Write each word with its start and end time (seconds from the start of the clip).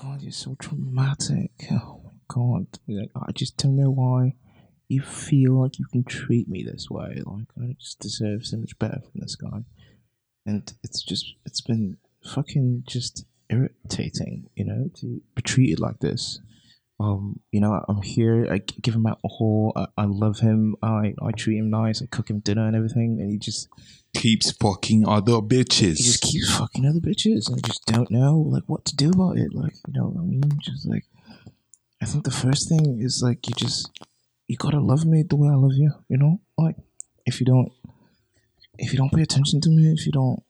god, 0.00 0.22
you're 0.22 0.32
so 0.32 0.56
traumatic. 0.58 1.50
Oh 1.70 2.00
my 2.04 2.10
god, 2.28 2.66
like 2.88 3.10
I 3.14 3.32
just 3.32 3.56
don't 3.56 3.76
know 3.76 3.90
why 3.90 4.34
you 4.88 5.00
feel 5.02 5.60
like 5.62 5.78
you 5.78 5.86
can 5.90 6.04
treat 6.04 6.48
me 6.48 6.62
this 6.62 6.90
way. 6.90 7.22
Like 7.24 7.46
I 7.58 7.76
just 7.78 8.00
deserve 8.00 8.46
so 8.46 8.58
much 8.58 8.78
better 8.78 9.00
from 9.00 9.20
this 9.20 9.36
guy, 9.36 9.64
and 10.46 10.72
it's 10.82 11.02
just 11.02 11.34
it's 11.44 11.60
been 11.60 11.96
fucking 12.24 12.84
just 12.86 13.24
irritating, 13.50 14.48
you 14.54 14.64
know, 14.64 14.90
to 15.00 15.20
be 15.34 15.42
treated 15.42 15.80
like 15.80 16.00
this. 16.00 16.40
Um, 17.00 17.40
you 17.50 17.60
know, 17.60 17.84
I'm 17.88 18.02
here. 18.02 18.46
I 18.50 18.58
give 18.58 18.94
him 18.94 19.06
out 19.06 19.18
a 19.24 19.28
whole. 19.28 19.72
I, 19.74 19.86
I 19.98 20.04
love 20.04 20.38
him. 20.38 20.76
I 20.82 21.14
I 21.20 21.32
treat 21.32 21.58
him 21.58 21.68
nice. 21.70 22.00
I 22.02 22.06
cook 22.06 22.30
him 22.30 22.38
dinner 22.40 22.66
and 22.66 22.76
everything, 22.76 23.18
and 23.20 23.30
he 23.30 23.38
just 23.38 23.68
Keeps 24.14 24.52
fucking 24.52 25.06
other 25.08 25.40
bitches. 25.42 25.96
he 25.98 26.04
just 26.04 26.22
keeps 26.22 26.56
fucking 26.56 26.86
other 26.86 27.00
bitches. 27.00 27.48
and 27.48 27.58
I 27.58 27.66
just 27.66 27.84
don't 27.86 28.10
know 28.12 28.38
like 28.38 28.62
what 28.66 28.84
to 28.86 28.96
do 28.96 29.10
about 29.10 29.38
it. 29.38 29.52
Like 29.52 29.74
you 29.88 29.94
know, 29.94 30.06
what 30.06 30.20
I 30.22 30.24
mean, 30.24 30.42
just 30.60 30.86
like 30.86 31.04
I 32.00 32.06
think 32.06 32.24
the 32.24 32.30
first 32.30 32.68
thing 32.68 33.00
is 33.00 33.22
like 33.22 33.48
you 33.48 33.54
just 33.56 33.90
you 34.46 34.56
gotta 34.56 34.78
love 34.78 35.04
me 35.04 35.24
the 35.24 35.34
way 35.34 35.48
I 35.48 35.54
love 35.56 35.74
you. 35.74 35.90
You 36.08 36.18
know, 36.18 36.40
like 36.56 36.76
if 37.26 37.40
you 37.40 37.46
don't 37.46 37.72
if 38.78 38.92
you 38.92 38.98
don't 38.98 39.12
pay 39.12 39.22
attention 39.22 39.60
to 39.62 39.68
me, 39.70 39.92
if 39.92 40.06
you 40.06 40.12
don't 40.12 40.42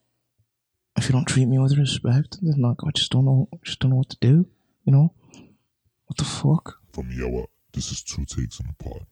if 0.97 1.07
you 1.09 1.13
don't 1.13 1.27
treat 1.27 1.47
me 1.47 1.59
with 1.59 1.79
respect, 1.79 2.37
then 2.43 2.61
like 2.61 2.77
I 2.87 2.91
just 2.91 3.11
don't 3.13 3.24
know 3.24 3.49
just 3.65 3.80
don't 3.80 3.93
know 3.93 3.97
what 3.97 4.11
to 4.11 4.19
do. 4.21 4.47
You 4.85 4.93
know, 4.93 5.15
what 6.14 6.18
the 6.18 6.24
fuck? 6.24 6.78
From 6.92 7.10
Yawa, 7.10 7.46
this 7.73 7.91
is 7.91 8.00
Two 8.02 8.24
Takes 8.24 8.60
in 8.60 8.66
a 8.68 8.82
Pod. 8.84 9.04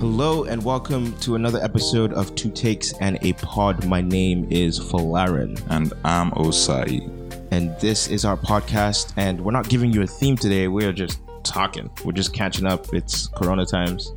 Hello 0.00 0.44
and 0.44 0.64
welcome 0.64 1.12
to 1.18 1.34
another 1.34 1.62
episode 1.62 2.14
of 2.14 2.34
Two 2.34 2.50
Takes 2.50 2.94
and 3.00 3.18
a 3.20 3.34
Pod. 3.34 3.84
My 3.84 4.00
name 4.00 4.46
is 4.50 4.80
Falarin. 4.80 5.62
and 5.68 5.92
I'm 6.02 6.30
Osai. 6.30 7.02
and 7.50 7.78
this 7.78 8.08
is 8.08 8.24
our 8.24 8.38
podcast. 8.38 9.12
And 9.18 9.44
we're 9.44 9.52
not 9.52 9.68
giving 9.68 9.92
you 9.92 10.02
a 10.02 10.06
theme 10.06 10.36
today. 10.36 10.68
We 10.68 10.86
are 10.86 10.94
just 10.94 11.20
talking. 11.42 11.90
We're 12.06 12.12
just 12.12 12.32
catching 12.32 12.66
up. 12.66 12.94
It's 12.94 13.26
Corona 13.28 13.66
times. 13.66 14.14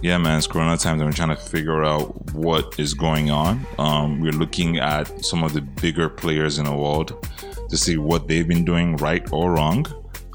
Yeah, 0.00 0.18
man, 0.18 0.38
it's 0.38 0.46
Corona 0.48 0.76
times, 0.76 1.00
and 1.00 1.08
we're 1.08 1.12
trying 1.12 1.28
to 1.28 1.36
figure 1.36 1.84
out 1.84 2.32
what 2.34 2.78
is 2.78 2.92
going 2.92 3.30
on. 3.30 3.64
Um, 3.78 4.20
we're 4.20 4.32
looking 4.32 4.78
at 4.78 5.24
some 5.24 5.44
of 5.44 5.52
the 5.52 5.60
bigger 5.60 6.08
players 6.08 6.58
in 6.58 6.64
the 6.64 6.74
world 6.74 7.24
to 7.70 7.76
see 7.76 7.96
what 7.98 8.26
they've 8.26 8.46
been 8.48 8.64
doing 8.64 8.96
right 8.96 9.24
or 9.32 9.52
wrong. 9.52 9.86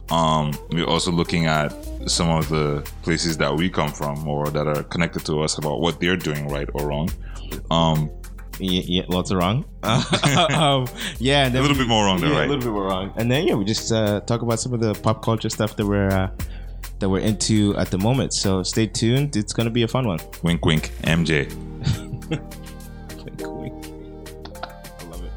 Um, 0.09 0.53
we're 0.71 0.85
also 0.85 1.11
looking 1.11 1.47
at 1.47 1.73
some 2.09 2.29
of 2.29 2.47
the 2.47 2.89
places 3.01 3.35
that 3.37 3.53
we 3.53 3.69
come 3.69 3.91
from 3.91 4.25
or 4.25 4.49
that 4.51 4.67
are 4.67 4.83
connected 4.83 5.25
to 5.25 5.41
us 5.41 5.57
about 5.57 5.81
what 5.81 5.99
they're 5.99 6.15
doing 6.15 6.47
right 6.47 6.69
or 6.73 6.87
wrong. 6.87 7.09
Um, 7.69 8.09
Yeah, 8.59 8.81
yeah 8.85 9.03
lots 9.09 9.31
of 9.31 9.37
wrong. 9.37 9.65
um, 9.83 10.87
yeah, 11.19 11.45
and 11.45 11.55
a 11.55 11.61
little 11.61 11.75
we- 11.75 11.83
bit 11.83 11.89
more 11.89 12.05
wrong 12.05 12.21
there, 12.21 12.31
right? 12.31 12.45
a 12.45 12.49
little 12.49 12.63
bit 12.63 12.71
more 12.71 12.85
wrong. 12.85 13.11
And 13.17 13.29
then 13.29 13.45
yeah, 13.45 13.55
we 13.55 13.65
just 13.65 13.91
uh, 13.91 14.21
talk 14.21 14.41
about 14.41 14.61
some 14.61 14.73
of 14.73 14.79
the 14.79 14.93
pop 14.93 15.21
culture 15.21 15.49
stuff 15.49 15.75
that 15.75 15.85
we're 15.85 16.07
uh, 16.09 16.29
that 16.99 17.09
we're 17.09 17.19
into 17.19 17.75
at 17.77 17.91
the 17.91 17.97
moment. 17.97 18.33
So 18.33 18.63
stay 18.63 18.87
tuned. 18.87 19.35
It's 19.35 19.53
gonna 19.53 19.69
be 19.69 19.83
a 19.83 19.87
fun 19.87 20.07
one. 20.07 20.19
wink, 20.43 20.65
wink, 20.65 20.91
MJ. 21.03 21.53
Wink, 23.27 23.41
wink. 23.41 23.73
I 24.99 25.03
love 25.05 25.23
it. 25.23 25.31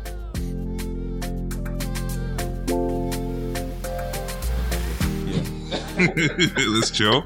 Yeah. 5.27 6.65
Let's 6.69 6.91
chill. 6.91 7.25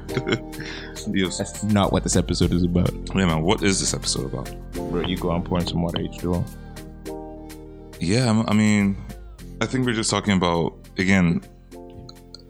yes. 1.07 1.37
That's 1.37 1.63
not 1.63 1.91
what 1.91 2.03
this 2.03 2.15
episode 2.15 2.51
is 2.51 2.63
about. 2.63 2.91
Yeah, 3.15 3.25
man, 3.25 3.41
what 3.41 3.63
is 3.63 3.79
this 3.79 3.93
episode 3.93 4.33
about? 4.33 4.53
Bro, 4.73 5.01
you 5.01 5.17
go 5.17 5.31
on 5.31 5.43
pouring 5.43 5.65
some 5.65 5.81
water 5.81 5.99
H2O. 5.99 6.43
Yeah, 7.99 8.43
I 8.47 8.53
mean, 8.53 8.97
I 9.61 9.65
think 9.65 9.85
we're 9.85 9.93
just 9.93 10.09
talking 10.09 10.35
about 10.35 10.73
again. 10.97 11.41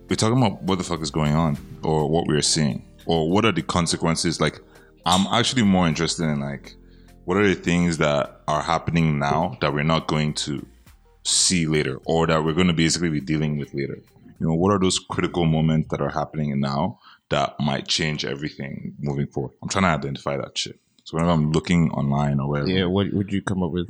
We're 0.07 0.15
talking 0.15 0.37
about 0.37 0.61
what 0.63 0.77
the 0.77 0.83
fuck 0.83 1.01
is 1.01 1.09
going 1.11 1.33
on, 1.33 1.57
or 1.83 2.09
what 2.09 2.27
we're 2.27 2.41
seeing, 2.41 2.85
or 3.05 3.29
what 3.29 3.43
are 3.45 3.51
the 3.51 3.63
consequences. 3.63 4.39
Like, 4.39 4.59
I'm 5.05 5.25
actually 5.33 5.63
more 5.63 5.87
interested 5.87 6.23
in 6.25 6.39
like, 6.39 6.75
what 7.25 7.37
are 7.37 7.47
the 7.47 7.55
things 7.55 7.97
that 7.97 8.41
are 8.47 8.61
happening 8.61 9.17
now 9.17 9.57
that 9.61 9.73
we're 9.73 9.83
not 9.83 10.07
going 10.07 10.33
to 10.35 10.65
see 11.23 11.65
later, 11.65 11.99
or 12.05 12.27
that 12.27 12.43
we're 12.43 12.53
going 12.53 12.67
to 12.67 12.73
basically 12.73 13.09
be 13.09 13.19
dealing 13.21 13.57
with 13.57 13.73
later. 13.73 13.97
You 14.39 14.47
know, 14.47 14.53
what 14.53 14.71
are 14.73 14.79
those 14.79 14.99
critical 14.99 15.45
moments 15.45 15.89
that 15.89 16.01
are 16.01 16.09
happening 16.09 16.59
now 16.59 16.99
that 17.29 17.55
might 17.59 17.87
change 17.87 18.25
everything 18.25 18.93
moving 18.99 19.25
forward? 19.27 19.53
I'm 19.63 19.69
trying 19.69 19.83
to 19.85 19.89
identify 19.89 20.37
that 20.37 20.55
shit. 20.57 20.79
So 21.03 21.15
whenever 21.17 21.31
I'm 21.33 21.51
looking 21.51 21.89
online 21.91 22.39
or 22.39 22.47
whatever, 22.49 22.69
Yeah, 22.69 22.85
what 22.85 23.11
would 23.13 23.31
you 23.31 23.41
come 23.41 23.63
up 23.63 23.71
with? 23.71 23.89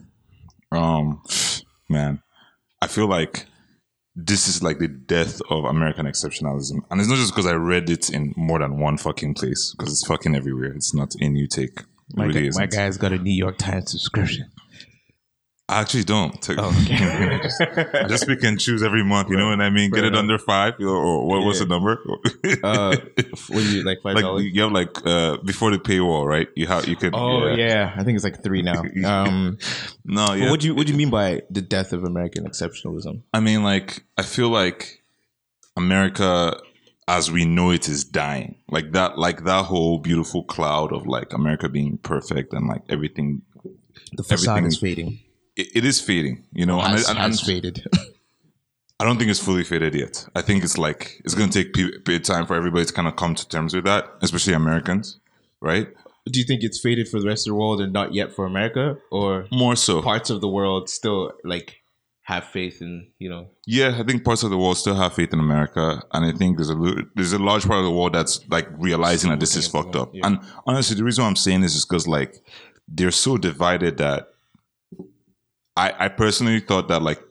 um, 0.72 1.22
man, 1.90 2.22
I 2.82 2.88
feel 2.88 3.08
like 3.08 3.47
this 4.16 4.48
is 4.48 4.64
like 4.64 4.80
the 4.80 4.88
death 4.88 5.42
of 5.50 5.66
American 5.66 6.06
exceptionalism, 6.06 6.80
and 6.90 7.02
it's 7.02 7.09
not 7.09 7.18
just 7.18 7.34
because 7.34 7.48
I 7.48 7.53
read 7.53 7.90
it 7.90 8.09
in 8.09 8.34
more 8.38 8.59
than 8.59 8.80
one 8.80 8.98
fucking 8.98 9.34
place, 9.34 9.74
because 9.78 9.92
it's 9.92 10.08
fucking 10.08 10.36
everywhere. 10.36 10.72
It's 10.72 10.94
not 10.94 11.16
in 11.20 11.36
you 11.36 11.48
take. 11.48 11.80
It 11.80 11.86
My, 12.16 12.26
really 12.26 12.50
guy, 12.50 12.59
my 12.59 12.66
guy's 12.68 12.98
got 12.98 13.12
a 13.12 13.18
New 13.18 13.34
York 13.34 13.58
Times 13.58 13.92
subscription. 13.92 14.50
I 15.68 15.81
actually 15.81 16.03
don't. 16.03 16.40
Take- 16.42 16.59
Oh, 16.59 16.70
okay. 16.84 17.90
I 17.94 18.08
just 18.08 18.28
pick 18.28 18.44
and 18.44 18.59
choose 18.59 18.84
every 18.84 19.03
month. 19.03 19.30
You 19.31 19.38
know 19.38 19.50
what 19.50 19.62
I 19.62 19.72
mean? 19.72 19.90
Get 19.90 20.03
it 20.03 20.16
under 20.16 20.38
five, 20.38 20.76
or, 20.80 20.88
or 20.90 21.26
what, 21.28 21.44
what's 21.44 21.59
Yeah. 21.59 21.66
the 21.66 21.70
number? 21.70 22.00
uh, 22.64 22.96
you 23.50 23.84
like 23.84 23.98
five 24.03 24.14
like 24.16 24.24
dollars? 24.24 24.44
you 24.44 24.62
have 24.62 24.72
like 24.72 25.06
uh 25.08 25.38
before 25.44 25.72
the 25.72 25.80
paywall, 25.80 26.26
right? 26.28 26.48
You 26.56 26.68
have 26.68 26.88
you 26.88 26.96
could. 26.96 27.16
Oh 27.16 27.48
yeah. 27.56 27.94
I 27.98 28.03
think 28.03 28.16
it's 28.16 28.24
like 28.24 28.44
three 28.44 28.62
now. 28.62 28.84
Um, 29.06 29.58
No, 30.06 30.34
yeah. 30.34 30.52
what 30.52 30.59
do 30.59 30.68
you 30.68 30.76
what 30.76 30.86
do 30.86 30.92
you 30.94 30.98
mean 30.98 31.09
by 31.09 31.42
the 31.50 31.62
death 31.64 31.94
of 31.94 32.03
American 32.03 32.46
exceptionalism? 32.47 33.24
I 33.34 33.40
mean, 33.40 33.64
like, 33.64 34.03
I 34.20 34.22
feel 34.22 34.50
like 34.50 35.02
America 35.76 36.58
as 37.08 37.32
we 37.32 37.46
know 37.46 37.72
it 37.72 37.88
is 37.90 38.03
dying. 38.03 38.56
Like 38.70 38.92
that, 38.94 39.18
like 39.18 39.44
that 39.46 39.66
whole 39.66 40.00
beautiful 40.00 40.44
cloud 40.44 40.92
of 40.94 41.06
like 41.08 41.34
America 41.34 41.70
being 41.70 41.97
perfect 41.97 42.53
and 42.53 42.68
like 42.68 42.82
everything. 42.90 43.42
The 44.14 44.24
facade 44.24 44.58
Everything- 44.59 44.68
is 44.68 44.78
fading. 44.80 45.20
It, 45.56 45.68
it 45.78 45.86
is 45.86 46.02
fading, 46.02 46.46
you 46.54 46.66
know. 46.66 46.80
Has, 46.80 47.10
and, 47.10 47.18
I- 47.20 47.26
and, 47.26 47.32
has 47.34 47.42
faded. 47.42 47.86
I 49.00 49.04
don't 49.04 49.18
think 49.18 49.30
it's 49.30 49.42
fully 49.42 49.66
faded 49.66 49.94
yet. 49.94 50.26
I 50.36 50.42
think 50.42 50.64
it's 50.64 50.78
like 50.78 51.22
it's 51.26 51.34
going 51.36 51.50
to 51.50 51.64
take 51.64 52.06
bit 52.06 52.24
time 52.24 52.46
for 52.46 52.56
everybody 52.56 52.86
to 52.86 52.94
kind 52.94 53.10
of 53.10 53.18
come 53.18 53.36
to 53.36 53.48
terms 53.48 53.76
with 53.76 53.84
that, 53.84 54.10
especially 54.22 54.54
Americans, 54.54 55.20
right? 55.62 55.90
do 56.32 56.40
you 56.40 56.46
think 56.46 56.64
it's 56.64 56.80
faded 56.82 57.08
for 57.08 57.20
the 57.20 57.28
rest 57.28 57.46
of 57.46 57.52
the 57.52 57.56
world 57.56 57.80
and 57.80 57.94
not 57.94 58.12
yet 58.16 58.32
for 58.34 58.46
America, 58.48 58.98
or 59.12 59.46
More 59.52 59.76
so, 59.76 60.02
parts 60.02 60.32
of 60.32 60.42
the 60.42 60.48
world 60.48 60.90
still 60.90 61.34
like 61.44 61.84
have 62.24 62.46
faith 62.46 62.82
in 62.82 63.08
you 63.20 63.30
know? 63.30 63.50
Yeah, 63.68 63.96
I 64.00 64.04
think 64.04 64.24
parts 64.24 64.42
of 64.44 64.50
the 64.50 64.58
world 64.58 64.78
still 64.78 64.96
have 64.96 65.14
faith 65.14 65.34
in 65.34 65.40
America, 65.40 66.02
and 66.14 66.26
I 66.26 66.32
think 66.32 66.58
there's 66.58 66.72
a 66.72 66.76
there's 67.16 67.34
a 67.34 67.38
large 67.38 67.68
part 67.68 67.80
of 67.80 67.86
the 67.86 67.92
world 67.92 68.14
that's 68.14 68.40
like 68.50 68.68
realizing 68.78 69.30
that 69.30 69.40
this 69.40 69.56
is 69.56 69.68
fucked 69.68 69.96
up. 69.96 70.16
yeah. 70.16 70.26
And 70.26 70.40
honestly, 70.66 70.96
the 70.96 71.04
reason 71.04 71.24
why 71.24 71.28
I'm 71.30 71.36
saying 71.36 71.62
this 71.62 71.76
is 71.76 71.86
because 71.86 72.08
like 72.08 72.42
they're 72.88 73.12
so 73.12 73.38
divided 73.38 73.98
that 73.98 74.30
I 75.78 76.06
I 76.06 76.08
personally 76.09 76.59
thought 76.59 76.88
that 76.88 77.02
like 77.02 77.22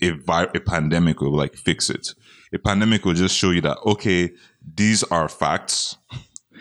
a 0.00 0.10
vi- 0.10 0.48
a 0.54 0.60
pandemic 0.60 1.20
will 1.20 1.34
like 1.36 1.54
fix 1.56 1.90
it. 1.90 2.14
A 2.54 2.58
pandemic 2.58 3.04
will 3.04 3.14
just 3.14 3.36
show 3.36 3.50
you 3.50 3.60
that 3.62 3.78
okay, 3.86 4.30
these 4.76 5.02
are 5.04 5.28
facts, 5.28 5.96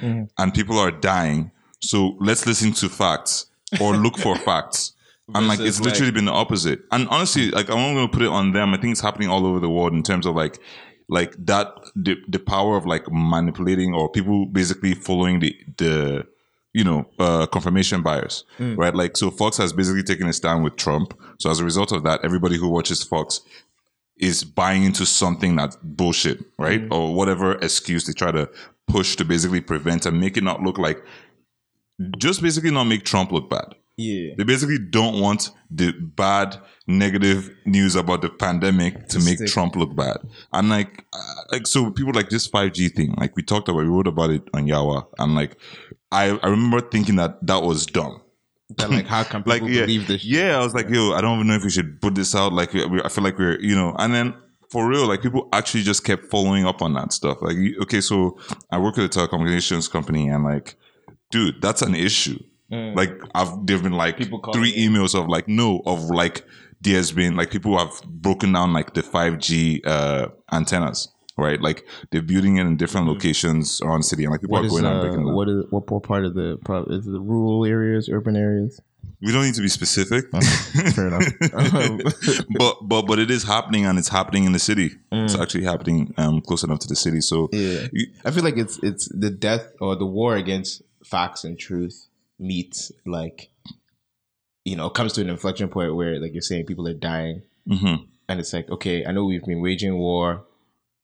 Mhm. 0.02 0.30
and 0.38 0.54
people 0.54 0.78
are 0.80 0.92
dying. 0.92 1.52
So 1.82 2.16
let's 2.20 2.46
listen 2.46 2.72
to 2.74 2.90
facts 2.90 3.48
or 3.80 3.96
look 3.96 4.18
for 4.18 4.36
facts. 4.50 4.94
And 5.34 5.48
like 5.48 5.60
it's 5.62 5.80
literally 5.80 6.12
been 6.12 6.26
the 6.26 6.32
opposite. 6.34 6.82
And 6.92 7.08
honestly, 7.10 7.52
like 7.52 7.70
I'm 7.70 7.78
not 7.78 7.94
gonna 7.94 8.08
put 8.10 8.22
it 8.22 8.28
on 8.28 8.52
them. 8.52 8.74
I 8.74 8.78
think 8.78 8.92
it's 8.92 9.02
happening 9.02 9.30
all 9.30 9.46
over 9.46 9.60
the 9.60 9.70
world 9.70 9.94
in 9.94 10.04
terms 10.04 10.26
of 10.26 10.36
like 10.36 10.60
like 11.08 11.36
that 11.46 11.68
the 11.96 12.18
the 12.28 12.40
power 12.40 12.76
of 12.78 12.86
like 12.86 13.04
manipulating 13.12 13.94
or 13.94 14.10
people 14.10 14.46
basically 14.46 14.94
following 14.94 15.40
the 15.40 15.56
the 15.78 16.26
you 16.74 16.84
know 16.84 17.06
uh 17.20 17.46
confirmation 17.48 18.02
bias. 18.02 18.44
Right? 18.76 18.96
Like 18.96 19.18
so 19.18 19.32
Fox 19.32 19.58
has 19.58 19.74
basically 19.74 20.04
taken 20.04 20.28
a 20.28 20.34
stand 20.34 20.64
with 20.64 20.76
Trump. 20.76 21.20
So 21.40 21.50
as 21.50 21.60
a 21.60 21.66
result 21.66 21.92
of 21.92 22.04
that, 22.04 22.24
everybody 22.24 22.58
who 22.58 22.70
watches 22.70 23.04
Fox 23.04 23.42
is 24.18 24.44
buying 24.44 24.84
into 24.84 25.06
something 25.06 25.56
that's 25.56 25.78
bullshit, 25.82 26.46
right? 26.60 26.84
Or 26.92 27.16
whatever 27.16 27.54
excuse 27.56 28.06
they 28.06 28.14
try 28.14 28.32
to 28.32 28.50
push 28.88 29.16
to 29.16 29.26
basically 29.26 29.62
prevent 29.62 30.06
and 30.06 30.20
make 30.20 30.38
it 30.38 30.44
not 30.44 30.62
look 30.62 30.78
like 30.78 31.04
just 32.18 32.42
basically 32.42 32.72
not 32.72 32.86
make 32.86 33.04
Trump 33.04 33.32
look 33.32 33.50
bad. 33.50 33.76
Yeah. 33.98 34.34
They 34.38 34.44
basically 34.44 34.80
don't 34.80 35.20
want 35.22 35.52
the 35.70 35.92
bad, 35.92 36.58
negative 36.88 37.52
news 37.66 37.96
about 37.96 38.22
the 38.22 38.30
pandemic 38.30 39.08
to 39.10 39.20
make 39.20 39.38
Stick. 39.38 39.50
Trump 39.50 39.76
look 39.76 39.96
bad. 39.96 40.18
And 40.52 40.70
like, 40.70 41.06
uh, 41.14 41.44
like 41.52 41.68
so, 41.68 41.92
people 41.92 42.14
like 42.14 42.30
this 42.30 42.48
five 42.48 42.74
G 42.74 42.90
thing. 42.90 43.14
Like 43.18 43.36
we 43.36 43.44
talked 43.44 43.70
about, 43.70 43.80
we 43.80 43.90
wrote 43.90 44.08
about 44.08 44.32
it 44.32 44.44
on 44.54 44.66
Yawa, 44.66 45.06
and 45.20 45.36
like, 45.36 45.58
I 46.12 46.38
I 46.44 46.48
remember 46.48 46.82
thinking 46.82 47.16
that 47.18 47.46
that 47.48 47.62
was 47.64 47.86
dumb. 47.86 48.22
That, 48.78 48.90
like 48.90 49.08
how 49.08 49.24
can 49.24 49.44
Like 49.46 49.62
people 49.62 49.70
yeah, 49.72 49.82
believe 49.82 50.08
this? 50.08 50.22
shit? 50.22 50.32
yeah. 50.32 50.58
I 50.58 50.64
was 50.64 50.74
like, 50.74 50.90
yo, 50.90 51.14
I 51.14 51.22
don't 51.22 51.36
even 51.36 51.48
know 51.48 51.56
if 51.56 51.64
we 51.64 51.70
should 51.70 52.00
put 52.02 52.16
this 52.16 52.34
out. 52.36 52.54
Like, 52.54 52.74
we, 52.74 53.02
I 53.04 53.10
feel 53.10 53.24
like 53.24 53.38
we're, 53.38 53.60
you 53.62 53.76
know, 53.76 53.96
and 53.98 54.14
then. 54.14 54.34
For 54.70 54.88
real, 54.88 55.06
like 55.06 55.22
people 55.22 55.50
actually 55.52 55.84
just 55.84 56.06
kept 56.06 56.28
following 56.32 56.66
up 56.66 56.82
on 56.82 56.94
that 56.94 57.12
stuff. 57.12 57.40
Like, 57.42 57.58
okay, 57.82 58.00
so 58.00 58.40
I 58.70 58.78
work 58.78 58.98
at 58.98 59.04
a 59.04 59.10
telecommunications 59.10 59.92
company, 59.92 60.30
and 60.30 60.46
like 60.46 60.78
dude, 61.30 61.62
that's 61.62 61.82
an 61.82 61.94
issue. 61.94 62.40
Like 62.70 63.12
I've 63.36 63.66
there've 63.66 63.84
been 63.84 63.92
like 63.92 64.18
three 64.54 64.74
emails 64.78 65.14
of 65.14 65.28
like 65.28 65.50
no 65.50 65.82
of 65.86 66.06
like 66.06 66.46
there's 66.80 67.12
been 67.12 67.36
like 67.36 67.52
people 67.52 67.78
have 67.78 68.02
broken 68.06 68.54
down 68.54 68.72
like 68.72 68.94
the 68.94 69.04
five 69.04 69.40
G 69.40 69.82
uh 69.86 70.28
antennas. 70.54 71.10
Right, 71.38 71.62
like 71.62 71.86
they're 72.12 72.22
building 72.22 72.58
it 72.58 72.62
in 72.62 72.78
different 72.78 73.08
locations 73.08 73.82
around 73.82 74.02
the 74.02 74.04
city, 74.04 74.24
and 74.26 74.32
like 74.32 74.42
people 74.42 74.54
What 74.54 74.64
are 74.64 74.66
is 74.66 74.72
going 74.72 74.86
out 74.86 75.04
and 75.06 75.14
uh, 75.14 75.16
them. 75.16 75.34
what 75.34 75.50
is 75.50 75.64
what, 75.70 76.04
part 76.04 76.26
of 76.26 76.34
the 76.34 76.58
is 76.90 77.08
it 77.08 77.12
the 77.12 77.20
rural 77.22 77.66
areas, 77.66 78.10
urban 78.10 78.36
areas? 78.36 78.80
We 79.22 79.32
don't 79.32 79.44
need 79.46 79.54
to 79.56 79.62
be 79.62 79.68
specific, 79.68 80.26
Fair 80.94 81.08
enough. 81.08 81.24
But 82.58 82.76
but 82.82 83.02
but 83.04 83.20
it 83.20 83.32
is 83.32 83.44
happening, 83.44 83.86
and 83.86 83.98
it's 83.98 84.10
happening 84.10 84.44
in 84.44 84.52
the 84.52 84.60
city. 84.60 84.92
It's 85.12 85.36
actually 85.36 85.64
happening 85.64 86.14
um 86.18 86.42
close 86.42 86.64
enough 86.64 86.80
to 86.80 86.88
the 86.88 86.96
city. 86.96 87.22
So 87.22 87.50
yeah, 87.52 87.88
you- 87.94 88.12
I 88.26 88.32
feel 88.32 88.44
like 88.44 88.58
it's 88.58 88.78
it's 88.84 89.08
the 89.10 89.30
death 89.30 89.72
or 89.80 89.96
the 89.96 90.06
war 90.06 90.36
against 90.36 90.82
facts 91.04 91.44
and 91.44 91.58
truth 91.58 92.08
meets 92.40 92.92
like 93.06 93.50
you 94.66 94.76
know 94.76 94.90
comes 94.90 95.14
to 95.14 95.22
an 95.22 95.30
inflection 95.30 95.70
point 95.70 95.96
where 95.96 96.20
like 96.20 96.34
you're 96.34 96.42
saying 96.42 96.66
people 96.66 96.88
are 96.88 96.94
dying 96.94 97.44
mhm. 97.68 98.06
and 98.30 98.40
it's 98.40 98.54
like 98.54 98.70
okay 98.70 99.06
i 99.06 99.12
know 99.12 99.26
we've 99.26 99.44
been 99.44 99.62
waging 99.62 99.98
war 99.98 100.44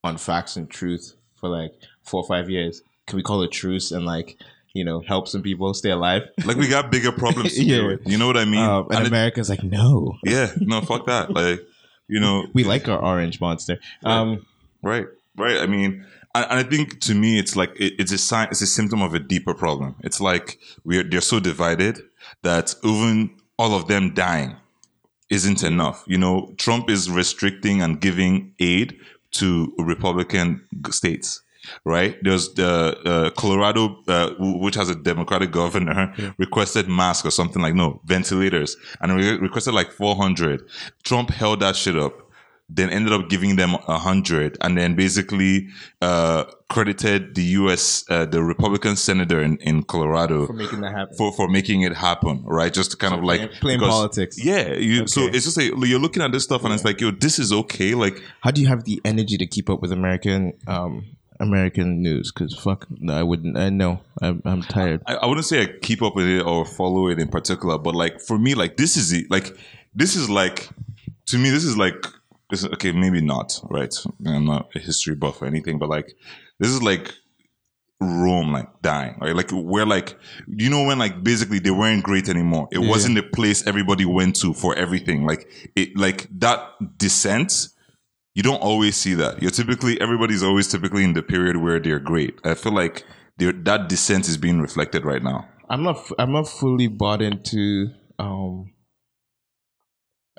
on 0.03 0.17
facts 0.17 0.55
and 0.55 0.69
truth 0.69 1.13
for 1.35 1.49
like 1.49 1.73
four 2.03 2.21
or 2.23 2.27
five 2.27 2.49
years 2.49 2.81
can 3.07 3.17
we 3.17 3.23
call 3.23 3.41
a 3.41 3.47
truce 3.47 3.91
and 3.91 4.05
like 4.05 4.37
you 4.73 4.83
know 4.83 4.99
help 5.01 5.27
some 5.27 5.41
people 5.41 5.73
stay 5.73 5.89
alive 5.91 6.23
like 6.45 6.57
we 6.57 6.67
got 6.67 6.91
bigger 6.91 7.11
problems 7.11 7.53
to 7.55 7.63
Yeah. 7.63 7.77
deal 7.77 7.87
with. 7.87 8.07
You 8.07 8.17
know 8.17 8.27
what 8.27 8.37
I 8.37 8.45
mean? 8.45 8.59
um, 8.59 8.85
and 8.89 8.95
And 8.97 9.05
it- 9.05 9.07
america's 9.09 9.49
like 9.49 9.63
no 9.63 10.15
yeah, 10.23 10.51
no, 10.59 10.81
fuck 10.81 11.05
that. 11.07 11.31
Like 11.33 11.59
you 12.09 12.19
know, 12.21 12.47
we 12.53 12.63
like 12.63 12.87
our 12.87 12.99
orange 13.03 13.41
monster 13.41 13.79
um 14.03 14.45
Right, 14.83 15.07
right. 15.35 15.57
I 15.57 15.65
mean, 15.65 16.05
and 16.35 16.45
and 16.49 16.59
I 16.59 16.63
think 16.63 17.01
to 17.01 17.15
me, 17.15 17.39
it's 17.39 17.55
like 17.55 17.71
it, 17.79 17.93
it's 17.99 18.11
a 18.11 18.17
sign, 18.17 18.47
it's 18.51 18.61
a 18.61 18.67
symptom 18.67 19.01
of 19.01 19.13
a 19.15 19.19
deeper 19.19 19.53
problem. 19.55 19.95
It's 20.03 20.21
like 20.21 20.59
we're 20.85 21.03
they're 21.03 21.19
so 21.19 21.39
divided 21.39 21.99
that 22.43 22.75
even 22.83 23.31
all 23.57 23.73
of 23.75 23.87
them 23.87 24.13
dying 24.13 24.55
isn't 25.29 25.63
enough. 25.63 26.03
You 26.07 26.17
know, 26.19 26.53
Trump 26.57 26.89
is 26.89 27.09
restricting 27.09 27.81
and 27.81 27.99
giving 27.99 28.53
aid 28.59 28.97
to 29.37 29.73
Republican 29.79 30.65
states. 30.89 31.41
Right, 31.83 32.15
there's 32.21 32.53
the 32.53 32.97
uh, 33.05 33.29
Colorado, 33.31 34.01
uh, 34.07 34.29
which 34.39 34.75
has 34.75 34.89
a 34.89 34.95
Democratic 34.95 35.51
governor, 35.51 36.13
requested 36.37 36.87
masks 36.87 37.25
or 37.25 37.31
something 37.31 37.61
like 37.61 37.73
no 37.73 37.99
ventilators, 38.05 38.77
and 39.01 39.13
re- 39.13 39.37
requested 39.37 39.73
like 39.73 39.91
400. 39.91 40.61
Trump 41.03 41.29
held 41.29 41.59
that 41.59 41.75
shit 41.75 41.97
up 41.97 42.26
then 42.69 42.89
ended 42.89 43.13
up 43.13 43.29
giving 43.29 43.55
them 43.55 43.75
a 43.87 43.97
hundred, 43.97 44.57
and 44.61 44.77
then 44.77 44.95
basically 44.95 45.69
uh, 46.01 46.43
credited 46.69 47.33
the 47.35 47.43
U.S. 47.61 48.03
Uh, 48.09 48.25
the 48.25 48.43
Republican 48.43 48.95
senator 48.97 49.41
in, 49.41 49.57
in 49.57 49.83
Colorado 49.83 50.47
for 50.47 50.53
making 50.53 50.81
that 50.81 50.91
happen 50.93 51.15
for 51.17 51.31
for 51.31 51.47
making 51.47 51.81
it 51.83 51.95
happen, 51.95 52.43
right? 52.45 52.73
Just 52.73 52.91
to 52.91 52.97
kind 52.97 53.13
of 53.13 53.23
like 53.23 53.39
playing, 53.39 53.59
playing 53.61 53.79
because- 53.79 53.93
politics 53.93 54.43
Yeah, 54.43 54.73
you, 54.73 55.07
so 55.07 55.27
it's 55.27 55.45
just 55.45 55.55
like 55.57 55.71
you're 55.87 55.99
looking 55.99 56.21
at 56.21 56.31
this 56.31 56.43
stuff, 56.43 56.63
and 56.65 56.73
it's 56.73 56.83
like, 56.83 56.99
yo, 56.99 57.11
this 57.11 57.39
is 57.39 57.53
okay. 57.53 57.93
Like, 57.95 58.21
how 58.41 58.51
do 58.51 58.61
you 58.61 58.67
have 58.67 58.83
the 58.83 58.99
energy 59.05 59.37
to 59.37 59.47
keep 59.47 59.69
up 59.69 59.81
with 59.81 59.91
american 59.91 60.53
um 60.67 61.05
american 61.39 62.01
news 62.01 62.31
because 62.31 62.57
fuck 62.57 62.87
i 63.09 63.21
wouldn't 63.21 63.55
i 63.57 63.69
know 63.69 64.01
I'm, 64.21 64.41
I'm 64.43 64.63
tired 64.63 65.01
I, 65.05 65.15
I 65.15 65.25
wouldn't 65.27 65.45
say 65.45 65.61
I 65.61 65.67
keep 65.67 66.01
up 66.01 66.15
with 66.15 66.27
it 66.27 66.41
or 66.41 66.65
follow 66.65 67.07
it 67.09 67.19
in 67.19 67.27
particular, 67.27 67.77
but 67.77 67.93
like 67.95 68.19
for 68.19 68.37
me, 68.39 68.55
like 68.55 68.77
this 68.77 68.97
is 68.97 69.13
it. 69.13 69.29
Like 69.29 69.55
this 69.93 70.15
is 70.15 70.29
like 70.29 70.67
to 71.27 71.37
me, 71.37 71.49
this 71.51 71.63
is 71.63 71.77
like 71.77 72.03
this 72.49 72.63
is, 72.63 72.69
okay, 72.73 72.91
maybe 72.91 73.21
not 73.21 73.59
right. 73.69 73.93
I'm 74.25 74.45
not 74.45 74.69
a 74.75 74.79
history 74.79 75.15
buff 75.15 75.41
or 75.41 75.45
anything, 75.45 75.79
but 75.79 75.89
like 75.89 76.13
this 76.59 76.69
is 76.71 76.81
like 76.81 77.13
Rome 77.99 78.51
like 78.53 78.81
dying, 78.83 79.17
right? 79.19 79.35
Like 79.35 79.49
where 79.51 79.85
like 79.85 80.15
you 80.47 80.69
know 80.69 80.83
when 80.85 80.99
like 80.99 81.23
basically 81.23 81.59
they 81.59 81.71
weren't 81.71 82.03
great 82.03 82.29
anymore. 82.29 82.67
It 82.71 82.79
Yeah. 82.79 82.87
wasn't 82.89 83.15
the 83.15 83.23
place 83.23 83.65
everybody 83.65 84.05
went 84.05 84.35
to 84.37 84.53
for 84.53 84.75
everything. 84.75 85.25
Like 85.25 85.49
it 85.75 85.97
like 85.97 86.27
that 86.39 86.59
descent. 86.97 87.69
You 88.35 88.43
don't 88.43 88.61
always 88.61 88.95
see 88.95 89.15
that. 89.15 89.41
You're 89.41 89.49
typically 89.49 89.99
everybody's 89.99 90.43
always 90.43 90.67
typically 90.67 91.03
in 91.03 91.13
the 91.13 91.23
period 91.23 91.57
where 91.57 91.79
they're 91.79 91.99
great. 91.99 92.39
I 92.43 92.53
feel 92.53 92.71
like 92.73 93.03
that 93.39 93.87
descent 93.89 94.27
is 94.29 94.37
being 94.37 94.61
reflected 94.61 95.03
right 95.03 95.23
now. 95.23 95.47
I'm 95.67 95.81
not. 95.83 95.97
I'm 96.19 96.31
not 96.31 96.47
fully 96.47 96.87
bought 96.87 97.21
into 97.23 97.89
um, 98.19 98.71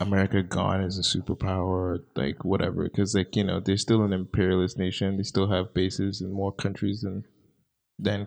America 0.01 0.43
gone 0.43 0.83
as 0.83 0.99
a 0.99 1.03
superpower, 1.03 1.67
or 1.67 1.99
like 2.17 2.45
whatever. 2.45 2.85
Because 2.85 3.15
like 3.15 3.37
you 3.37 3.45
know, 3.45 3.61
they're 3.61 3.77
still 3.77 4.03
an 4.03 4.13
imperialist 4.13 4.79
nation. 4.79 5.17
They 5.17 5.23
still 5.23 5.51
have 5.51 5.75
bases 5.75 6.21
in 6.21 6.33
more 6.33 6.53
countries 6.53 7.03
than 7.03 7.25
than 7.99 8.27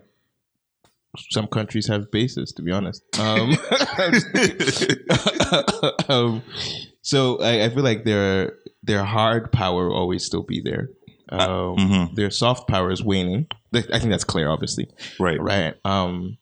some 1.30 1.46
countries 1.46 1.88
have 1.88 2.10
bases. 2.10 2.52
To 2.52 2.62
be 2.62 2.72
honest, 2.72 3.02
um, 3.18 3.56
um, 6.08 6.42
so 7.02 7.40
I, 7.40 7.64
I 7.64 7.68
feel 7.70 7.82
like 7.84 8.04
their 8.04 8.54
their 8.82 9.04
hard 9.04 9.52
power 9.52 9.88
will 9.88 9.96
always 9.96 10.24
still 10.24 10.42
be 10.42 10.60
there. 10.60 10.88
Um, 11.28 11.76
mhm. 11.76 12.14
Their 12.14 12.30
soft 12.30 12.68
power 12.68 12.90
is 12.90 13.02
waning. 13.02 13.46
I 13.74 13.80
think 13.80 14.10
that's 14.10 14.24
clear, 14.24 14.50
obviously 14.50 14.90
Right. 15.18 15.40
right 15.40 15.74
um 15.86 16.36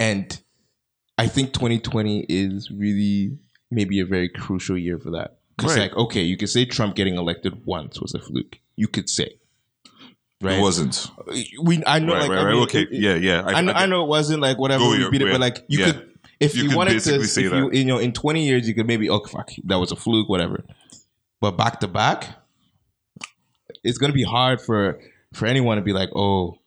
and 0.00 0.42
i 1.16 1.28
think 1.28 1.52
2020 1.52 2.26
is 2.28 2.72
really 2.72 3.38
maybe 3.72 4.00
a 4.00 4.06
very 4.06 4.28
crucial 4.28 4.76
year 4.78 4.98
for 4.98 5.10
that 5.12 5.38
because 5.56 5.76
Right. 5.76 5.90
like 5.90 5.96
okay 5.96 6.22
you 6.22 6.36
could 6.36 6.48
say 6.50 6.64
trump 6.64 6.94
getting 6.94 7.16
elected 7.16 7.64
once 7.66 8.00
was 8.00 8.14
a 8.14 8.18
fluke 8.18 8.58
you 8.76 8.86
could 8.88 9.08
say 9.08 9.30
right 10.40 10.58
It 10.58 10.60
wasn't. 10.60 11.08
Uh, 11.18 11.34
we 11.62 11.82
i 11.86 11.98
know 11.98 12.12
right, 12.14 12.22
like 12.22 12.30
right, 12.30 12.38
I 12.46 12.52
mean, 12.52 12.62
okay. 12.64 12.82
it- 12.82 12.92
it- 12.92 13.00
yeah, 13.00 13.14
yeah. 13.14 13.42
I, 13.46 13.60
know, 13.62 13.72
I 13.72 13.86
know 13.86 14.02
it 14.04 14.08
wasn't 14.08 14.40
like 14.40 14.58
whatever 14.58 14.84
we 14.88 15.08
beat 15.10 15.22
it, 15.22 15.30
but 15.30 15.40
like 15.40 15.64
you 15.68 15.78
Yeah. 15.80 15.92
could, 15.92 16.08
if 16.40 16.56
You 16.56 16.64
you, 16.70 16.76
wanted 16.76 16.94
to, 16.94 17.24
say 17.24 17.44
if 17.44 17.52
you, 17.52 17.70
you 17.72 17.84
know, 17.84 17.98
in 17.98 18.12
twenty 18.12 18.44
years, 18.48 18.66
you 18.66 18.74
could 18.74 18.86
maybe, 18.88 19.08
oh 19.08 19.22
fuck, 19.24 19.50
that 19.64 19.76
was 19.78 19.92
a 19.92 19.96
fluke, 19.96 20.28
whatever. 20.28 20.64
But 21.40 21.52
back 21.56 21.78
to 21.80 21.86
back, 21.88 22.26
it's 23.84 23.98
gonna 23.98 24.12
be 24.12 24.24
hard 24.24 24.60
for 24.60 24.98
for 25.32 25.46
anyone 25.46 25.76
to 25.76 25.82
be 25.82 25.92
like, 25.92 26.10
oh, 26.16 26.58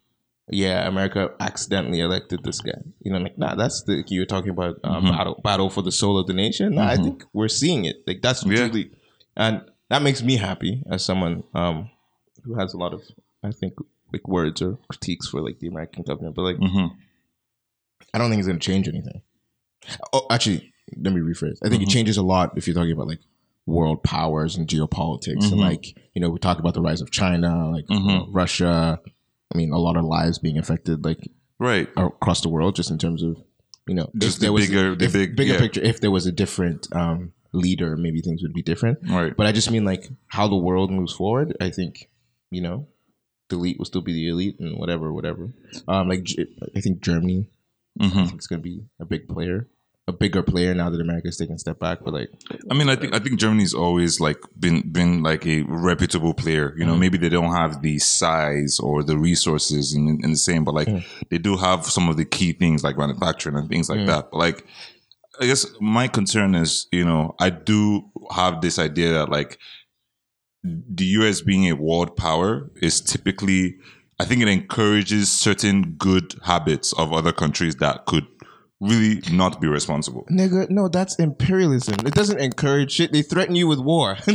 yeah, 0.50 0.88
America 0.88 1.32
accidentally 1.40 2.00
elected 2.00 2.44
this 2.44 2.60
guy. 2.62 2.80
You 3.02 3.12
know, 3.12 3.20
like, 3.20 3.38
nah, 3.38 3.56
that's 3.56 3.84
the 3.84 4.04
you 4.08 4.20
were 4.22 4.26
talking 4.26 4.52
about 4.52 4.80
um, 4.84 5.06
Mhm. 5.06 5.12
battle 5.12 5.42
battle 5.44 5.70
for 5.70 5.82
the 5.82 5.92
soul 5.92 6.18
of 6.18 6.28
the 6.28 6.34
nation. 6.34 6.76
Nah, 6.76 6.88
I 6.88 6.98
Mhm. 6.98 7.04
think 7.04 7.24
we're 7.34 7.48
seeing 7.48 7.86
it. 7.86 7.98
Like 8.08 8.22
that's 8.22 8.46
Yeah. 8.46 8.70
and 9.38 9.62
that 9.90 10.02
makes 10.02 10.22
me 10.24 10.38
happy 10.38 10.84
as 10.90 11.04
someone 11.04 11.44
um 11.54 11.90
who 12.44 12.56
has 12.60 12.74
a 12.74 12.78
lot 12.78 12.94
of, 12.94 13.02
I 13.44 13.52
think, 13.52 13.74
like 14.14 14.28
words 14.28 14.62
or 14.62 14.78
critiques 14.88 15.28
for 15.28 15.42
like 15.42 15.60
the 15.60 15.68
American 15.68 16.04
government, 16.04 16.36
but 16.36 16.44
like. 16.44 16.58
Mhm. 16.58 16.92
I 18.14 18.18
don't 18.18 18.30
think 18.30 18.40
it's 18.40 18.48
going 18.48 18.60
to 18.60 18.66
change 18.66 18.88
anything. 18.88 19.22
Oh, 20.14 20.26
actually, 20.30 20.72
let 20.98 21.14
me 21.14 21.20
rephrase. 21.22 21.58
I 21.66 21.70
think 21.70 21.84
it 21.84 21.90
changes 21.90 22.18
a 22.18 22.24
lot 22.24 22.58
if 22.58 22.66
you're 22.68 22.74
talking 22.76 22.92
about 22.94 23.08
like 23.08 23.20
world 23.66 24.04
powers 24.04 24.56
and 24.56 24.68
geopolitics, 24.68 25.52
and 25.52 25.60
Mhm. 25.60 25.60
like 25.60 25.98
you 26.14 26.22
know 26.22 26.30
we 26.30 26.40
talk 26.40 26.60
about 26.60 26.74
the 26.76 26.82
rise 26.82 27.02
of 27.02 27.12
China, 27.12 27.70
like 27.72 27.86
you 27.90 27.98
Mhm. 28.00 28.08
know, 28.08 28.28
Russia. 28.32 29.00
I 29.56 29.58
mean, 29.58 29.72
a 29.72 29.78
lot 29.80 29.96
of 29.96 30.04
lives 30.04 30.38
being 30.40 30.58
affected, 30.58 31.06
like 31.06 31.32
Right. 31.60 31.88
across 31.96 32.42
the 32.42 32.50
world, 32.50 32.76
just 32.76 32.92
in 32.92 32.98
terms 32.98 33.24
of 33.24 33.38
you 33.88 33.96
know, 33.96 34.10
Just 34.18 34.40
the 34.40 34.46
there 34.48 34.54
was 34.54 34.68
bigger- 34.68 34.96
the 34.96 35.06
if- 35.06 35.14
big- 35.14 35.36
bigger 35.36 35.54
yeah. 35.54 35.60
picture. 35.60 35.82
If 35.82 36.02
there 36.02 36.12
was 36.12 36.26
a 36.26 36.32
different 36.32 36.88
um, 36.94 37.32
leader, 37.54 37.96
maybe 37.96 38.20
things 38.20 38.42
would 38.42 38.52
be 38.54 38.64
different. 38.64 38.98
Right. 39.08 39.34
But 39.38 39.46
I 39.46 39.52
just 39.54 39.70
mean 39.72 39.86
like 39.86 40.10
how 40.28 40.48
the 40.48 40.56
world 40.68 40.92
moves 40.92 41.14
forward. 41.14 41.56
I 41.62 41.70
think 41.70 42.10
you 42.52 42.62
know, 42.62 42.88
the 43.50 43.56
elite 43.58 43.78
will 43.78 43.86
still 43.86 44.02
be 44.02 44.14
the 44.14 44.28
elite, 44.30 44.60
and 44.60 44.78
whatever, 44.78 45.14
whatever. 45.14 45.50
Um, 45.88 46.10
like 46.10 46.28
I 46.76 46.80
think 46.82 47.02
Germany 47.02 47.50
I 48.00 48.08
hmm 48.10 48.26
think 48.26 48.34
it's 48.36 48.48
going 48.48 48.62
to 48.62 48.70
be 48.74 48.84
a 49.00 49.06
big 49.06 49.30
player, 49.30 49.68
a 50.08 50.14
bigger 50.14 50.44
player 50.44 50.74
now 50.76 50.90
that 50.90 51.02
America's 51.02 51.38
taking 51.38 51.56
a 51.56 51.60
step 51.60 51.80
back. 51.80 52.00
But 52.04 52.14
like, 52.14 52.30
I 52.70 52.76
mean, 52.76 52.90
I 52.90 52.96
think 52.96 53.16
I 53.16 53.20
think 53.20 53.40
Germany's 53.40 53.74
always 53.74 54.20
like 54.20 54.38
been 54.60 54.92
been 54.92 55.24
like 55.24 55.46
a 55.48 55.64
reputable 55.64 56.34
player. 56.34 56.76
You 56.78 56.86
know, 56.86 56.94
Mhm. 56.96 57.00
maybe 57.00 57.18
they 57.18 57.30
don't 57.30 57.54
have 57.56 57.82
the 57.82 57.98
size 57.98 58.80
or 58.80 59.04
the 59.04 59.18
resources 59.18 59.94
in, 59.96 60.20
in 60.24 60.32
the 60.32 60.38
same, 60.38 60.64
but 60.64 60.76
like 60.76 60.88
Mhm. 60.88 61.04
they 61.30 61.40
do 61.40 61.58
have 61.58 61.86
some 61.86 62.08
of 62.08 62.18
the 62.18 62.26
key 62.26 62.54
things 62.54 62.84
like 62.84 62.98
manufacturing 62.98 63.56
and 63.56 63.68
things 63.68 63.90
like 63.90 64.00
Mhm. 64.02 64.08
that. 64.08 64.30
But 64.32 64.38
like, 64.38 64.68
I 65.42 65.48
guess 65.48 65.66
my 65.82 66.08
concern 66.08 66.54
is, 66.54 66.88
you 66.92 67.04
know, 67.04 67.34
I 67.40 67.50
do 67.50 68.06
have 68.32 68.62
this 68.62 68.78
idea 68.78 69.12
that 69.14 69.30
like 69.30 69.58
the 70.64 71.06
U.S. 71.20 71.42
being 71.42 71.68
a 71.70 71.76
world 71.76 72.16
power 72.16 72.70
is 72.82 73.02
typically, 73.02 73.76
I 74.20 74.26
think 74.26 74.42
it 74.42 74.48
encourages 74.48 75.32
certain 75.32 75.94
good 75.98 76.36
habits 76.44 76.94
of 76.94 77.12
other 77.14 77.32
countries 77.32 77.76
that 77.78 78.06
could 78.06 78.26
really 78.82 79.22
not 79.32 79.62
be 79.62 79.68
responsible. 79.68 80.26
nigga, 80.30 80.70
no, 80.70 80.88
that's 80.88 81.16
imperialism. 81.16 81.96
It 82.06 82.14
doesn't 82.14 82.40
encourage 82.40 82.92
shit. 82.92 83.12
They 83.12 83.22
threaten 83.22 83.56
you 83.56 83.68
with 83.68 83.80
war. 83.80 84.16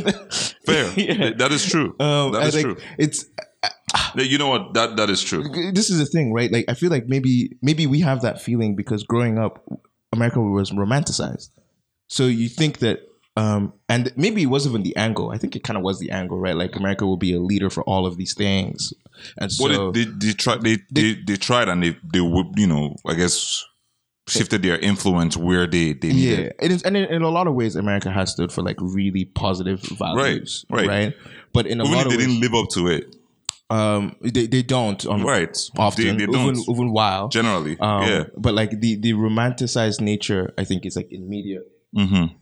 Fair. 0.66 0.92
yeah. 0.96 1.30
That 1.36 1.50
is 1.52 1.64
true. 1.64 1.94
Um, 2.00 2.32
that 2.32 2.46
is 2.48 2.54
think 2.54 2.64
true. 2.64 2.76
It's 2.98 3.26
You 4.14 4.38
know 4.38 4.48
what? 4.48 4.74
That 4.74 4.96
that 4.96 5.10
is 5.10 5.22
true. 5.22 5.44
this 5.72 5.90
is 5.90 5.98
the 5.98 6.06
thing, 6.06 6.32
right? 6.32 6.50
Like, 6.50 6.64
I 6.68 6.74
feel 6.74 6.90
like 6.90 7.06
maybe 7.06 7.56
maybe 7.62 7.86
we 7.86 8.00
have 8.00 8.22
that 8.22 8.40
feeling 8.40 8.76
because 8.76 9.02
growing 9.02 9.38
up, 9.38 9.64
America 10.12 10.40
was 10.40 10.70
romanticized. 10.70 11.50
So 12.08 12.26
you 12.26 12.48
think 12.48 12.78
that 12.78 13.00
Um, 13.36 13.74
and 13.88 14.12
maybe 14.16 14.42
it 14.42 14.46
wasn't 14.46 14.72
even 14.72 14.82
the 14.82 14.96
angle. 14.96 15.30
I 15.30 15.38
think 15.38 15.54
it 15.54 15.62
kind 15.62 15.76
of 15.76 15.84
was 15.84 16.00
the 16.00 16.10
angle, 16.10 16.38
right? 16.38 16.56
Like 16.56 16.74
America 16.76 17.06
will 17.06 17.16
be 17.16 17.32
a 17.32 17.40
leader 17.40 17.70
for 17.70 17.84
all 17.84 18.04
of 18.04 18.16
these 18.16 18.34
things, 18.34 18.92
and 19.38 19.52
so 19.52 19.64
Well, 19.64 19.92
they, 19.92 20.04
they, 20.04 20.10
they 20.18 20.32
tried. 20.32 20.62
They, 20.62 20.78
they 20.90 21.14
they 21.26 21.36
tried, 21.36 21.68
and 21.68 21.82
they 21.82 21.96
they 22.12 22.20
would 22.20 22.46
you 22.56 22.66
know 22.66 22.96
I 23.06 23.14
guess 23.14 23.64
shifted 24.30 24.62
their 24.62 24.78
influence 24.78 25.36
where 25.36 25.66
they 25.66 25.92
they 25.92 26.08
yeah, 26.08 26.36
needed. 26.36 26.54
it 26.60 26.70
is, 26.72 26.82
and 26.82 26.96
in, 26.96 27.04
in 27.04 27.22
a 27.22 27.28
lot 27.28 27.46
of 27.46 27.54
ways, 27.54 27.76
America 27.76 28.10
has 28.10 28.30
stood 28.30 28.52
for 28.52 28.62
like 28.62 28.76
really 28.80 29.24
positive 29.24 29.80
values, 29.82 30.64
right. 30.70 30.86
right? 30.86 31.14
But 31.52 31.66
in 31.66 31.80
a 31.80 31.84
Even 31.84 31.96
lot 31.96 32.06
if 32.06 32.06
of 32.06 32.12
they 32.12 32.18
ways, 32.18 32.26
didn't 32.26 32.40
live 32.40 32.54
up 32.54 32.68
to 32.70 32.86
it, 32.88 33.16
um, 33.70 34.16
they 34.20 34.46
they 34.46 34.62
don't 34.62 35.04
um, 35.06 35.24
right? 35.24 35.56
often, 35.78 36.16
they, 36.16 36.26
they 36.26 36.32
don't 36.32 36.56
even 36.56 36.64
even 36.68 36.92
while 36.92 37.28
generally. 37.28 37.78
Um, 37.78 38.02
yeah. 38.02 38.24
But 38.36 38.54
like 38.54 38.80
the 38.80 38.96
the 38.96 39.12
romanticized 39.12 40.00
nature, 40.00 40.52
I 40.58 40.64
think 40.64 40.84
is 40.86 40.96
like 40.96 41.10
in 41.12 41.28
media. 41.28 41.60
Mm-hmm. 41.96 42.36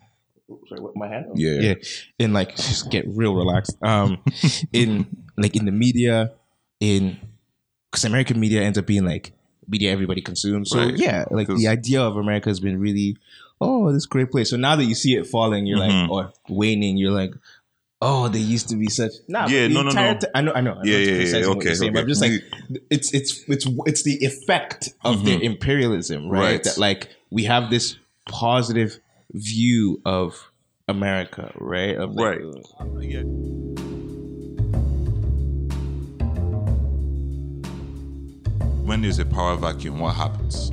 Sorry, 0.68 0.80
what 0.80 0.96
my 0.96 1.08
hand? 1.08 1.26
Yeah. 1.34 1.60
yeah. 1.60 1.74
In 2.18 2.32
like 2.32 2.56
just 2.56 2.90
get 2.90 3.04
real 3.08 3.34
relaxed. 3.34 3.76
Um, 3.82 4.22
in 4.72 5.06
like 5.36 5.54
in 5.54 5.66
the 5.66 5.72
media, 5.72 6.32
in 6.80 7.18
because 7.90 8.04
American 8.04 8.40
media 8.40 8.62
ends 8.62 8.78
up 8.78 8.86
being 8.86 9.04
like 9.04 9.32
media 9.68 9.92
everybody 9.92 10.20
consumes. 10.20 10.70
So 10.70 10.78
Right. 10.78 10.96
yeah, 10.96 11.24
like 11.30 11.46
the 11.48 11.68
idea 11.68 12.00
of 12.02 12.16
America 12.16 12.48
has 12.48 12.60
been 12.60 12.80
really, 12.80 13.16
oh, 13.60 13.92
this 13.92 14.06
great 14.06 14.30
place. 14.30 14.50
So 14.50 14.56
now 14.56 14.76
that 14.76 14.84
you 14.84 14.94
see 14.94 15.14
it 15.14 15.26
falling, 15.26 15.66
you're 15.66 15.78
Mhm. 15.78 16.02
like 16.02 16.10
or 16.10 16.32
waning, 16.48 16.96
you're 16.96 17.12
like. 17.12 17.32
Oh, 18.00 18.28
they 18.28 18.38
used 18.38 18.68
to 18.68 18.76
be 18.76 18.86
such. 18.86 19.10
Nah, 19.26 19.48
Yeah, 19.48 19.66
no, 19.66 19.82
no, 19.82 19.90
no. 19.90 20.14
ti- 20.16 20.28
I 20.32 20.40
know, 20.40 20.52
I 20.52 20.60
know. 20.60 20.74
I'm 20.74 20.86
Yeah, 20.86 20.98
yeah, 20.98 20.98
yeah, 20.98 21.14
criticizing 21.16 21.50
okay, 21.56 21.90
but 21.90 22.00
I'm 22.02 22.06
just 22.06 22.22
like, 22.22 22.44
it's 22.90 23.12
it's 23.12 23.42
it's 23.48 23.66
it's 23.86 24.02
the 24.04 24.24
effect 24.24 24.90
of 25.04 25.24
their 25.24 25.40
imperialism, 25.42 26.28
right? 26.28 26.38
Mm-hmm. 26.38 26.52
Right. 26.52 26.62
That 26.62 26.78
like 26.78 27.08
we 27.32 27.42
have 27.46 27.70
this 27.70 27.96
positive 28.28 29.00
view 29.32 30.00
of 30.04 30.48
America, 30.86 31.50
right? 31.56 31.96
Of 31.96 32.14
Right. 32.14 32.38
uh, 32.40 33.00
Yeah. 33.00 33.22
When 38.88 39.02
there's 39.02 39.18
a 39.18 39.26
power 39.26 39.54
vacuum, 39.54 39.98
what 40.00 40.16
happens? 40.16 40.70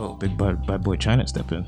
oh, 0.00 0.14
big 0.14 0.36
bad, 0.38 0.66
bad 0.66 0.82
boy 0.82 0.96
China 0.96 1.26
step 1.26 1.52
in. 1.52 1.66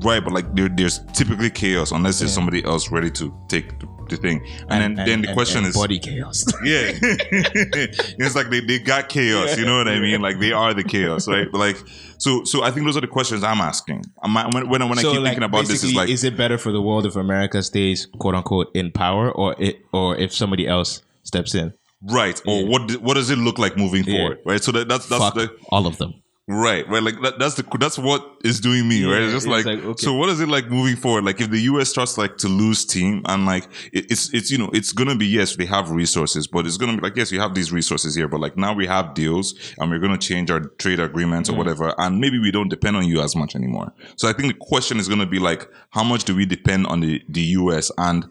Right, 0.00 0.22
but 0.22 0.32
like 0.32 0.52
there, 0.54 0.68
there's 0.68 0.98
typically 1.12 1.50
chaos 1.50 1.92
unless 1.92 2.18
there's 2.18 2.32
somebody 2.32 2.64
else 2.64 2.90
ready 2.90 3.08
to 3.12 3.32
take 3.48 3.78
the, 3.78 3.88
the 4.08 4.16
thing. 4.16 4.44
And, 4.68 4.96
then, 4.98 5.06
then 5.06 5.22
the 5.22 5.32
question 5.32 5.64
is, 5.64 5.76
body 5.76 6.00
chaos. 6.00 6.44
yeah, 6.64 6.90
it's 7.02 8.34
like 8.34 8.50
they, 8.50 8.58
they 8.60 8.80
got 8.80 9.08
chaos. 9.08 9.56
You 9.56 9.64
know 9.64 9.78
what 9.78 9.86
I 9.86 10.00
mean? 10.00 10.20
Like 10.20 10.40
they 10.40 10.50
are 10.50 10.74
the 10.74 10.82
chaos, 10.82 11.28
right? 11.28 11.46
But 11.50 11.58
like, 11.58 11.76
so 12.18 12.42
so 12.42 12.64
I 12.64 12.72
think 12.72 12.84
those 12.86 12.96
are 12.96 13.00
the 13.00 13.06
questions 13.06 13.44
I'm 13.44 13.60
asking. 13.60 14.06
I'm, 14.22 14.34
when 14.52 14.68
when, 14.68 14.88
when 14.88 14.98
I 14.98 15.02
so 15.02 15.12
keep 15.12 15.20
like, 15.20 15.30
thinking 15.30 15.44
about 15.44 15.66
this, 15.66 15.84
is 15.84 15.94
like, 15.94 16.08
is 16.08 16.24
it 16.24 16.36
better 16.36 16.58
for 16.58 16.72
the 16.72 16.82
world 16.82 17.06
if 17.06 17.14
America 17.14 17.62
stays 17.62 18.06
quote 18.18 18.34
unquote 18.34 18.74
in 18.74 18.90
power, 18.90 19.30
or 19.30 19.54
it, 19.60 19.84
or 19.92 20.16
if 20.16 20.34
somebody 20.34 20.66
else 20.66 21.02
steps 21.22 21.54
in? 21.54 21.74
Right, 22.02 22.40
or 22.46 22.66
what 22.66 22.90
what 23.02 23.14
does 23.14 23.30
it 23.30 23.38
look 23.38 23.58
like 23.58 23.76
moving 23.76 24.04
Yeah. 24.04 24.16
forward, 24.16 24.38
right? 24.46 24.62
So 24.62 24.72
that, 24.72 24.88
that's 24.88 25.06
that's 25.08 25.22
Fuck 25.24 25.34
the 25.34 25.50
all 25.70 25.86
of 25.86 25.98
them. 25.98 26.14
Right, 26.50 26.88
right. 26.88 27.02
Like 27.02 27.20
that, 27.20 27.38
that's 27.38 27.56
the 27.56 27.64
that's 27.78 27.98
what 27.98 28.24
is 28.42 28.58
doing 28.58 28.88
me, 28.88 29.04
right? 29.04 29.20
It's 29.20 29.32
just 29.34 29.46
it's 29.46 29.52
like, 29.52 29.66
like, 29.66 29.84
okay. 29.84 30.02
so. 30.06 30.14
What 30.14 30.30
is 30.30 30.40
it 30.40 30.48
like 30.48 30.70
moving 30.70 30.96
forward? 30.96 31.24
Like 31.26 31.42
if 31.42 31.50
the 31.50 31.60
U.S. 31.72 31.90
starts 31.90 32.16
like 32.16 32.38
to 32.38 32.48
lose 32.48 32.86
team, 32.86 33.20
and 33.26 33.44
like 33.44 33.64
it, 33.92 34.10
it's 34.10 34.32
it's 34.32 34.50
you 34.50 34.56
know 34.56 34.70
it's 34.72 34.92
gonna 34.92 35.14
be 35.14 35.26
yes 35.26 35.56
they 35.56 35.66
have 35.66 35.90
resources, 35.90 36.46
but 36.46 36.64
it's 36.64 36.78
gonna 36.78 36.94
be 36.96 37.02
like 37.02 37.16
yes 37.16 37.30
you 37.30 37.38
have 37.38 37.54
these 37.54 37.70
resources 37.70 38.14
here, 38.14 38.28
but 38.28 38.40
like 38.40 38.56
now 38.56 38.72
we 38.72 38.86
have 38.86 39.12
deals 39.12 39.52
and 39.76 39.90
we're 39.90 39.98
gonna 39.98 40.16
change 40.16 40.50
our 40.50 40.60
trade 40.78 41.00
agreements 41.00 41.50
or 41.50 41.52
Mm. 41.52 41.58
whatever, 41.58 41.94
and 41.98 42.18
maybe 42.18 42.38
we 42.38 42.50
don't 42.50 42.70
depend 42.70 42.96
on 42.96 43.06
you 43.06 43.20
as 43.20 43.36
much 43.36 43.54
anymore. 43.54 43.92
So 44.16 44.26
I 44.26 44.32
think 44.32 44.48
the 44.50 44.58
question 44.58 44.98
is 44.98 45.06
gonna 45.06 45.26
be 45.26 45.38
like 45.40 45.68
how 45.90 46.02
much 46.02 46.24
do 46.24 46.34
we 46.34 46.46
depend 46.46 46.86
on 46.86 47.00
the 47.00 47.20
the 47.28 47.42
U.S. 47.60 47.90
and 47.98 48.24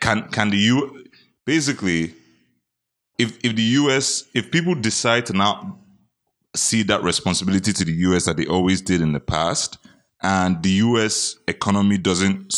can 0.00 0.28
can 0.32 0.50
the 0.50 0.58
U 0.58 1.06
basically 1.46 2.14
if 3.20 3.38
if 3.44 3.54
the 3.56 3.62
U.S. 3.82 4.24
if 4.34 4.50
people 4.50 4.74
decide 4.74 5.26
to 5.26 5.32
now 5.32 5.78
see 6.56 6.82
that 6.84 7.02
responsibility 7.02 7.72
to 7.72 7.84
the 7.84 7.92
US 8.08 8.24
that 8.24 8.36
they 8.36 8.46
always 8.46 8.80
did 8.80 9.00
in 9.00 9.12
the 9.12 9.20
past, 9.20 9.78
and 10.22 10.62
the 10.62 10.70
US 10.88 11.36
economy 11.46 11.96
doesn't 11.98 12.54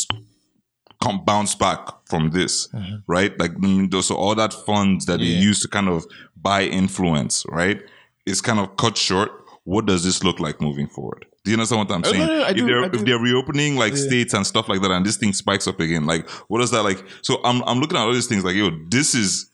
come 1.01 1.23
bounce 1.25 1.53
back 1.55 1.79
from 2.09 2.31
this, 2.31 2.69
right? 3.07 3.37
Like, 3.39 3.53
mm, 3.55 3.91
those- 3.91 4.07
so 4.07 4.15
all 4.15 4.35
that 4.35 4.53
funds 4.53 5.05
that 5.05 5.19
they 5.19 5.25
Yeah. 5.25 5.41
use 5.49 5.59
to 5.61 5.67
kind 5.67 5.89
of 5.89 6.05
buy 6.35 6.63
influence, 6.65 7.45
right, 7.49 7.81
is 8.25 8.41
kind 8.41 8.59
of 8.59 8.75
cut 8.77 8.97
short. 8.97 9.29
What 9.65 9.85
does 9.85 10.03
this 10.03 10.23
look 10.23 10.39
like 10.39 10.59
moving 10.61 10.87
forward? 10.87 11.25
Do 11.45 11.51
you 11.51 11.55
understand 11.57 11.79
what 11.87 11.91
I'm 11.95 12.03
saying? 12.05 12.25
no, 12.25 12.37
no, 12.39 12.43
I 12.45 12.49
if 12.51 12.55
do, 12.57 12.65
they're 12.65 12.85
if 12.85 13.05
they're 13.05 13.19
reopening 13.19 13.75
like 13.75 13.95
states 13.97 14.33
and 14.33 14.47
stuff 14.47 14.69
like 14.69 14.81
that, 14.81 14.91
and 14.91 15.05
this 15.05 15.17
thing 15.17 15.33
spikes 15.33 15.67
up 15.67 15.79
again, 15.79 16.05
like 16.05 16.27
what 16.49 16.61
is 16.61 16.71
that 16.71 16.83
like? 16.83 17.03
So 17.21 17.41
I'm 17.43 17.61
I'm 17.63 17.79
looking 17.79 17.97
at 17.97 18.03
all 18.05 18.13
these 18.13 18.27
things 18.27 18.43
like, 18.45 18.55
yo, 18.55 18.71
this 18.89 19.13
is 19.13 19.51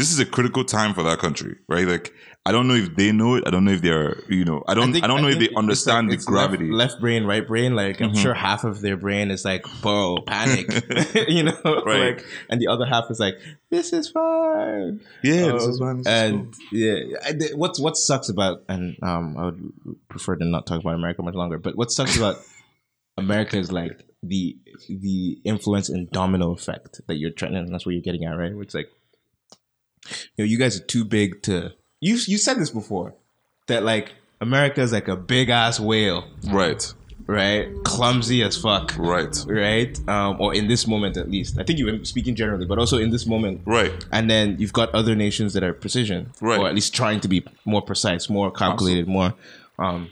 this 0.00 0.10
is 0.12 0.18
a 0.18 0.26
critical 0.26 0.64
time 0.64 0.94
for 0.94 1.02
that 1.04 1.18
country, 1.18 1.56
right? 1.68 1.86
Like, 1.86 2.12
I 2.46 2.52
don't 2.52 2.66
know 2.68 2.74
if 2.74 2.96
they 2.96 3.12
know 3.12 3.34
it. 3.34 3.44
I 3.46 3.50
don't 3.50 3.64
know 3.66 3.72
if 3.72 3.82
they're, 3.82 4.16
you 4.28 4.44
know, 4.46 4.64
I 4.66 4.72
don't, 4.74 4.88
I, 4.88 4.92
think- 4.92 5.06
don't 5.06 5.20
know 5.22 5.28
if 5.28 5.38
they 5.38 5.50
understand 5.54 6.10
it's 6.10 6.24
the 6.24 6.32
gravity. 6.32 6.64
Mm-hmm. 6.64 6.72
Left, 6.72 6.92
left 6.94 7.00
brain, 7.02 7.24
right 7.24 7.46
brain. 7.46 7.74
Like 7.76 8.00
I'm 8.00 8.14
sure 8.14 8.32
half 8.34 8.64
of 8.64 8.80
their 8.80 8.96
brain 8.96 9.30
is 9.30 9.44
like, 9.44 9.64
"Bro, 9.82 10.22
panic," 10.26 10.66
you 11.28 11.42
know, 11.44 11.58
Right. 11.86 12.16
like, 12.16 12.26
and 12.48 12.60
the 12.60 12.68
other 12.68 12.86
half 12.86 13.10
is 13.10 13.20
like, 13.20 13.34
"This 13.70 13.92
is 13.92 14.08
fine." 14.08 15.00
yeah, 15.22 15.52
Um, 15.52 16.02
and 16.06 16.54
yeah, 16.72 16.94
I- 17.26 17.32
the- 17.32 17.52
what's 17.56 17.78
what 17.78 17.96
sucks 17.96 18.28
about, 18.30 18.64
and 18.68 18.96
um, 19.02 19.36
I 19.36 19.44
would 19.46 19.72
prefer 20.08 20.34
to 20.36 20.44
not 20.44 20.66
talk 20.66 20.80
about 20.80 20.94
America 20.94 21.22
much 21.22 21.34
longer. 21.34 21.58
But 21.58 21.76
what 21.76 21.90
sucks 21.92 22.16
about 22.16 22.36
America 23.18 23.58
is 23.58 23.70
like 23.70 24.02
the 24.22 24.56
the 24.88 25.38
influence 25.44 25.88
and 25.90 26.10
domino 26.10 26.52
effect 26.52 27.02
that 27.06 27.16
you're 27.16 27.30
trying, 27.30 27.54
and 27.56 27.72
that's 27.72 27.84
what 27.84 27.92
you're 27.92 28.02
getting 28.02 28.24
at, 28.24 28.32
right? 28.32 28.52
Where 28.54 28.62
it's 28.62 28.74
like, 28.74 28.88
you 30.36 30.44
know, 30.44 30.44
you 30.44 30.58
guys 30.58 30.78
are 30.80 30.84
too 30.84 31.04
big 31.04 31.42
to. 31.42 31.72
You 32.00 32.14
you 32.26 32.38
said 32.38 32.58
this 32.58 32.70
before 32.70 33.14
that 33.66 33.82
like 33.82 34.12
America 34.40 34.80
is 34.80 34.92
like 34.92 35.08
a 35.08 35.16
big 35.16 35.50
ass 35.50 35.78
whale, 35.78 36.24
right, 36.48 36.94
right? 37.26 37.68
Clumsy 37.84 38.42
as 38.42 38.56
fuck, 38.56 38.96
right, 38.96 39.36
right? 39.46 40.08
Um, 40.08 40.40
or 40.40 40.54
in 40.54 40.66
this 40.66 40.86
moment 40.86 41.16
at 41.18 41.30
least. 41.30 41.58
I 41.58 41.62
think 41.64 41.78
you 41.78 41.86
were 41.86 42.04
speaking 42.04 42.34
generally, 42.34 42.64
but 42.64 42.78
also 42.78 42.96
in 42.98 43.10
this 43.10 43.26
moment, 43.26 43.60
right, 43.66 43.92
and 44.12 44.30
then 44.30 44.56
you've 44.58 44.72
got 44.72 44.94
other 44.94 45.14
nations 45.14 45.52
that 45.52 45.62
are 45.62 45.74
precision, 45.74 46.32
Right. 46.40 46.58
Or 46.58 46.68
at 46.68 46.74
least 46.74 46.94
trying 46.94 47.20
to 47.20 47.28
be 47.28 47.44
more 47.66 47.82
precise, 47.82 48.30
more 48.30 48.50
calculated, 48.50 49.06
more. 49.06 49.34
Um, 49.78 50.10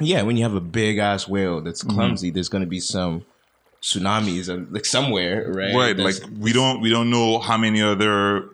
yeah, 0.00 0.22
when 0.22 0.36
you 0.36 0.42
have 0.42 0.54
a 0.54 0.60
big 0.60 0.98
ass 0.98 1.26
whale 1.28 1.60
that's 1.60 1.82
Mm-hmm. 1.84 1.94
clumsy, 1.96 2.30
there's 2.30 2.48
going 2.48 2.64
to 2.64 2.68
be 2.68 2.80
some 2.80 3.24
tsunamis 3.86 4.48
and 4.48 4.72
like 4.72 4.84
somewhere, 4.84 5.36
right? 5.52 5.74
right. 5.74 5.96
Like 5.96 6.16
we 6.38 6.52
don't, 6.52 6.80
we 6.80 6.90
don't 6.90 7.08
know 7.08 7.38
how 7.38 7.56
many 7.56 7.80
other 7.82 8.50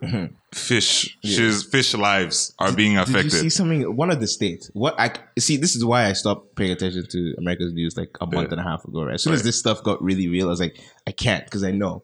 fish, 0.53 1.17
fish, 1.23 1.65
fish 1.65 1.95
lives 1.95 2.55
are 2.59 2.71
being 2.73 2.97
Did 2.97 3.09
you 3.09 3.15
affected. 3.15 3.31
see 3.41 3.49
something? 3.49 3.97
One 3.97 4.11
of 4.11 4.21
the 4.21 4.27
states. 4.27 4.71
What 4.75 4.95
I 4.99 5.11
see. 5.39 5.57
This 5.57 5.75
is 5.75 5.85
why 5.85 6.05
I 6.07 6.13
stopped 6.13 6.55
paying 6.57 6.71
attention 6.73 7.07
to 7.09 7.35
America's 7.39 7.73
news 7.73 7.97
like 7.97 8.11
a 8.21 8.27
month 8.27 8.49
Yeah. 8.49 8.59
and 8.59 8.61
a 8.61 8.65
half 8.71 8.85
ago. 8.85 9.05
Right. 9.05 9.15
As 9.15 9.23
soon 9.23 9.33
as 9.33 9.43
this 9.43 9.59
stuff 9.59 9.83
got 9.83 10.03
really 10.03 10.29
real, 10.29 10.49
I 10.49 10.51
was 10.51 10.61
like, 10.61 10.79
I 11.07 11.13
can't 11.13 11.45
because 11.45 11.65
I 11.65 11.71
know 11.71 12.03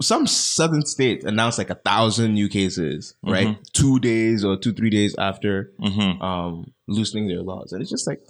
some 0.00 0.26
southern 0.26 0.84
state 0.86 1.24
announced 1.24 1.58
like 1.58 1.70
a 1.70 1.74
thousand 1.90 2.34
new 2.34 2.48
cases. 2.48 3.14
Right. 3.22 3.48
Mm-hmm. 3.48 3.62
Two 3.72 3.98
days 3.98 4.44
or 4.44 4.56
two 4.56 4.72
three 4.72 4.90
days 4.90 5.14
after 5.18 5.72
Mhm. 5.80 6.22
um 6.22 6.72
loosening 6.86 7.26
their 7.28 7.42
laws, 7.42 7.72
and 7.72 7.82
it's 7.82 7.90
just 7.90 8.06
like, 8.06 8.22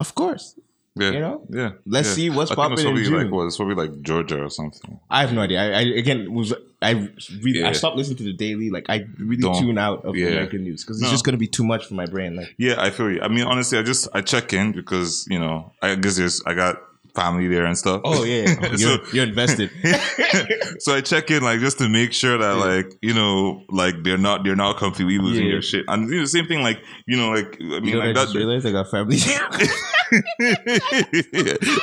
of 0.00 0.14
course. 0.14 0.58
Yeah, 0.98 1.10
you 1.10 1.20
know? 1.20 1.46
yeah. 1.50 1.70
Let's 1.86 2.08
yeah. 2.08 2.14
see 2.14 2.30
what's 2.30 2.50
I 2.50 2.54
popping 2.54 2.78
in 2.78 2.84
probably 2.84 3.04
like 3.04 3.20
June. 3.26 3.30
what? 3.30 3.46
It's 3.46 3.56
probably 3.58 3.74
like 3.74 4.00
Georgia 4.02 4.42
or 4.42 4.50
something. 4.50 4.98
I 5.10 5.20
have 5.20 5.32
no 5.32 5.42
idea. 5.42 5.60
I, 5.60 5.78
I 5.78 5.80
again 5.82 6.32
was 6.32 6.54
I 6.80 7.08
really 7.42 7.64
I 7.64 7.72
stopped 7.72 7.96
listening 7.96 8.16
to 8.18 8.24
the 8.24 8.32
daily. 8.32 8.70
Like 8.70 8.86
I 8.88 9.04
really 9.18 9.42
Don't. 9.42 9.60
tune 9.60 9.76
out 9.78 10.04
of 10.04 10.16
Yeah. 10.16 10.28
American 10.28 10.62
news 10.64 10.84
because 10.84 10.98
it's 10.98 11.06
No. 11.08 11.10
just 11.12 11.24
going 11.24 11.34
to 11.34 11.38
be 11.38 11.48
too 11.48 11.64
much 11.64 11.86
for 11.86 11.94
my 11.94 12.06
brain. 12.06 12.36
Like. 12.36 12.54
Yeah, 12.58 12.76
I 12.78 12.90
feel 12.90 13.10
you. 13.10 13.20
I 13.20 13.28
mean, 13.28 13.44
honestly, 13.44 13.78
I 13.78 13.82
just 13.82 14.08
I 14.14 14.22
check 14.22 14.52
in 14.52 14.72
because 14.72 15.26
you 15.30 15.38
know 15.38 15.72
I 15.82 15.94
guess 15.96 16.16
there's 16.16 16.42
I 16.46 16.54
got 16.54 16.76
family 17.14 17.48
there 17.48 17.64
and 17.64 17.76
stuff. 17.78 18.02
Oh 18.04 18.24
yeah, 18.24 18.44
you're, 18.76 18.78
So- 18.78 19.04
you're 19.12 19.26
invested. 19.26 19.70
so 20.80 20.94
I 20.94 21.00
check 21.00 21.30
in 21.30 21.42
like 21.42 21.60
just 21.60 21.78
to 21.78 21.88
make 21.88 22.12
sure 22.12 22.36
that 22.38 22.56
Yeah. 22.56 22.64
like 22.64 22.92
you 23.02 23.14
know 23.14 23.64
like 23.70 24.02
they're 24.02 24.18
not 24.18 24.44
they're 24.44 24.56
not 24.56 24.76
completely 24.78 25.18
losing 25.18 25.44
Yeah. 25.46 25.52
their 25.52 25.62
shit. 25.62 25.84
And 25.88 26.08
you 26.10 26.16
know, 26.16 26.20
the 26.22 26.26
same 26.28 26.46
thing 26.46 26.62
like 26.62 26.80
you 27.06 27.16
know 27.16 27.30
like 27.30 27.56
I 27.60 27.64
You 27.64 27.80
mean 27.80 27.94
know, 27.94 28.00
I 28.00 28.06
like 28.06 28.16
just 28.16 28.32
that. 28.32 28.38
realized 28.38 28.66
I 28.66 28.72
got 28.72 28.90
family. 28.90 29.16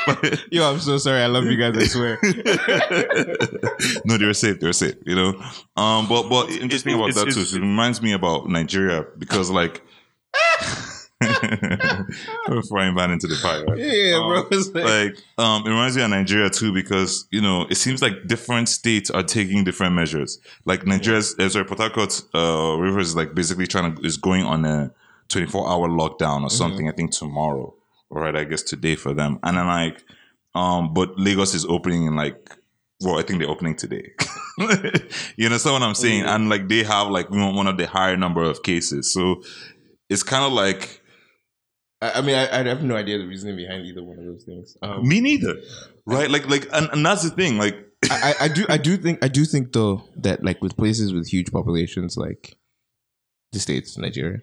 But- 0.05 0.43
Yo, 0.51 0.69
I'm 0.71 0.79
so 0.79 0.97
sorry. 0.97 1.21
I 1.21 1.27
love 1.27 1.45
you 1.45 1.57
guys. 1.57 1.77
I 1.77 1.85
swear. 1.85 2.19
no, 4.05 4.17
they're 4.17 4.33
safe. 4.33 4.59
They're 4.59 4.73
safe. 4.73 4.95
You 5.05 5.15
know. 5.15 5.41
Um, 5.75 6.07
but 6.07 6.29
but 6.29 6.49
interesting 6.49 6.93
about 6.95 7.09
it's- 7.09 7.23
that 7.25 7.33
too. 7.33 7.41
it's- 7.41 7.53
It 7.53 7.59
reminds 7.61 8.01
me 8.01 8.13
about 8.13 8.47
Nigeria 8.49 9.05
because 9.17 9.49
like. 9.49 9.81
We're 12.49 12.61
frying 12.63 12.95
pan 12.97 13.11
into 13.11 13.27
the 13.27 13.35
fire. 13.41 13.63
Yeah. 13.77 14.17
Um, 14.17 14.45
It's 14.51 14.67
like- 14.73 14.83
like 14.83 15.17
um 15.37 15.63
it 15.65 15.69
reminds 15.69 15.95
me 15.95 16.03
of 16.03 16.09
Nigeria 16.09 16.49
too 16.49 16.73
because 16.73 17.27
you 17.31 17.39
know 17.41 17.65
it 17.69 17.75
seems 17.75 18.01
like 18.01 18.27
different 18.27 18.67
states 18.67 19.09
are 19.09 19.23
taking 19.23 19.63
different 19.63 19.95
measures. 19.95 20.39
Like 20.65 20.85
Nigeria's 20.85 21.33
uh, 21.39 21.47
sorry, 21.47 21.63
Port 21.65 21.79
Harcourt 21.79 22.21
uh, 22.35 22.75
Rivers 22.77 23.09
is 23.09 23.15
like 23.15 23.33
basically 23.35 23.67
trying 23.67 23.95
to 23.95 24.01
is 24.05 24.17
going 24.17 24.43
on 24.43 24.65
a 24.65 24.91
24 25.29 25.69
hour 25.69 25.87
lockdown 25.87 26.43
or 26.43 26.49
something. 26.49 26.89
I 26.89 26.91
think 26.91 27.11
tomorrow, 27.11 27.73
right? 28.13 28.35
I 28.35 28.43
guess 28.45 28.63
today 28.63 28.95
for 28.95 29.13
them. 29.13 29.39
And 29.43 29.57
then 29.57 29.67
like 29.67 30.03
Um, 30.55 30.93
but 30.93 31.17
Lagos 31.17 31.53
is 31.53 31.65
opening 31.65 32.05
in 32.05 32.15
like, 32.15 32.51
well, 33.01 33.17
I 33.19 33.23
think 33.23 33.39
they're 33.39 33.49
opening 33.49 33.75
today. 33.75 34.11
you 35.35 35.49
know, 35.49 35.57
so 35.57 35.73
what 35.73 35.81
I'm 35.81 35.95
saying? 35.95 36.25
And 36.25 36.49
like 36.49 36.67
they 36.67 36.83
have 36.83 37.07
like 37.09 37.29
one 37.29 37.55
one 37.55 37.67
of 37.67 37.77
the 37.77 37.87
higher 37.87 38.15
number 38.17 38.43
of 38.43 38.63
cases, 38.63 39.11
so 39.11 39.41
it's 40.09 40.23
kind 40.23 40.45
of 40.45 40.53
like 40.53 41.01
I, 42.01 42.19
I 42.19 42.21
mean, 42.21 42.35
I, 42.35 42.59
I 42.59 42.63
have 42.63 42.83
no 42.83 42.95
idea 42.95 43.17
the 43.17 43.25
reasoning 43.27 43.55
behind 43.55 43.85
either 43.85 44.03
one 44.03 44.19
of 44.19 44.25
those 44.25 44.43
things. 44.43 44.77
Um, 44.81 45.07
me 45.07 45.21
neither, 45.21 45.55
right? 46.05 46.29
Like 46.29 46.47
like, 46.49 46.67
and, 46.71 46.89
and 46.91 47.05
that's 47.05 47.23
the 47.23 47.29
thing, 47.31 47.57
like. 47.57 47.75
I, 48.11 48.33
I 48.41 48.47
do 48.49 48.65
I 48.67 48.77
do 48.77 48.97
think 48.97 49.23
I 49.23 49.29
do 49.29 49.45
think 49.45 49.71
though 49.71 50.03
that 50.17 50.43
like 50.43 50.61
with 50.61 50.75
places 50.75 51.13
with 51.13 51.29
huge 51.29 51.53
populations 51.53 52.17
like 52.17 52.57
the 53.53 53.59
states 53.59 53.97
Nigeria, 53.97 54.39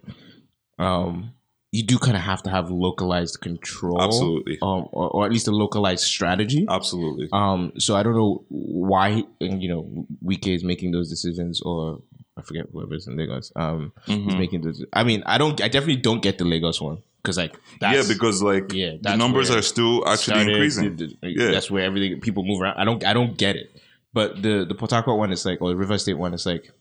um, 0.78 1.34
you 1.72 1.84
do 1.84 1.98
kind 1.98 2.16
of 2.16 2.22
have 2.22 2.42
to 2.42 2.50
have 2.50 2.68
localized 2.70 3.40
control, 3.40 4.02
Absolutely. 4.02 4.58
um, 4.60 4.88
or, 4.92 5.08
or 5.10 5.26
at 5.26 5.32
least 5.32 5.46
a 5.46 5.52
localized 5.52 6.02
strategy. 6.04 6.66
Absolutely. 6.68 7.28
Um, 7.32 7.72
so 7.78 7.94
I 7.94 8.02
don't 8.02 8.16
know 8.16 8.44
why 8.48 9.22
and, 9.40 9.62
you 9.62 9.68
know 9.68 10.06
Wike 10.24 10.48
is 10.48 10.64
making 10.64 10.90
those 10.92 11.08
decisions, 11.08 11.60
or 11.62 12.02
I 12.36 12.42
forget 12.42 12.66
whoever's 12.72 13.06
in 13.06 13.16
Lagos. 13.16 13.52
Um, 13.54 13.92
is 14.08 14.16
Mhm. 14.16 14.38
making 14.38 14.60
those. 14.62 14.84
I 14.92 15.04
mean, 15.04 15.22
I 15.26 15.38
don't. 15.38 15.60
I 15.60 15.68
definitely 15.68 16.02
don't 16.02 16.22
get 16.22 16.38
the 16.38 16.44
Lagos 16.44 16.80
one 16.80 17.02
because 17.22 17.36
like 17.36 17.56
Yeah, 17.80 18.02
because 18.08 18.42
like 18.42 18.72
yeah, 18.72 18.94
the 19.00 19.14
numbers 19.16 19.50
are 19.50 19.62
still 19.62 20.02
actually 20.08 20.34
started, 20.40 20.48
increasing. 20.54 20.96
the- 20.96 21.16
the- 21.22 21.30
Yeah. 21.30 21.50
that's 21.52 21.70
where 21.70 21.84
everything 21.84 22.18
people 22.20 22.44
move 22.44 22.60
around. 22.62 22.78
I 22.78 22.84
don't. 22.84 23.04
I 23.04 23.12
don't 23.12 23.38
get 23.38 23.54
it. 23.56 23.70
But 24.12 24.42
the 24.42 24.64
the 24.68 24.74
Port 24.74 24.90
Harcourt 24.90 25.18
one 25.18 25.30
is 25.32 25.46
like, 25.46 25.60
or 25.62 25.68
the 25.68 25.76
River 25.76 25.96
State 25.98 26.18
one 26.18 26.34
is 26.34 26.44
like, 26.46 26.72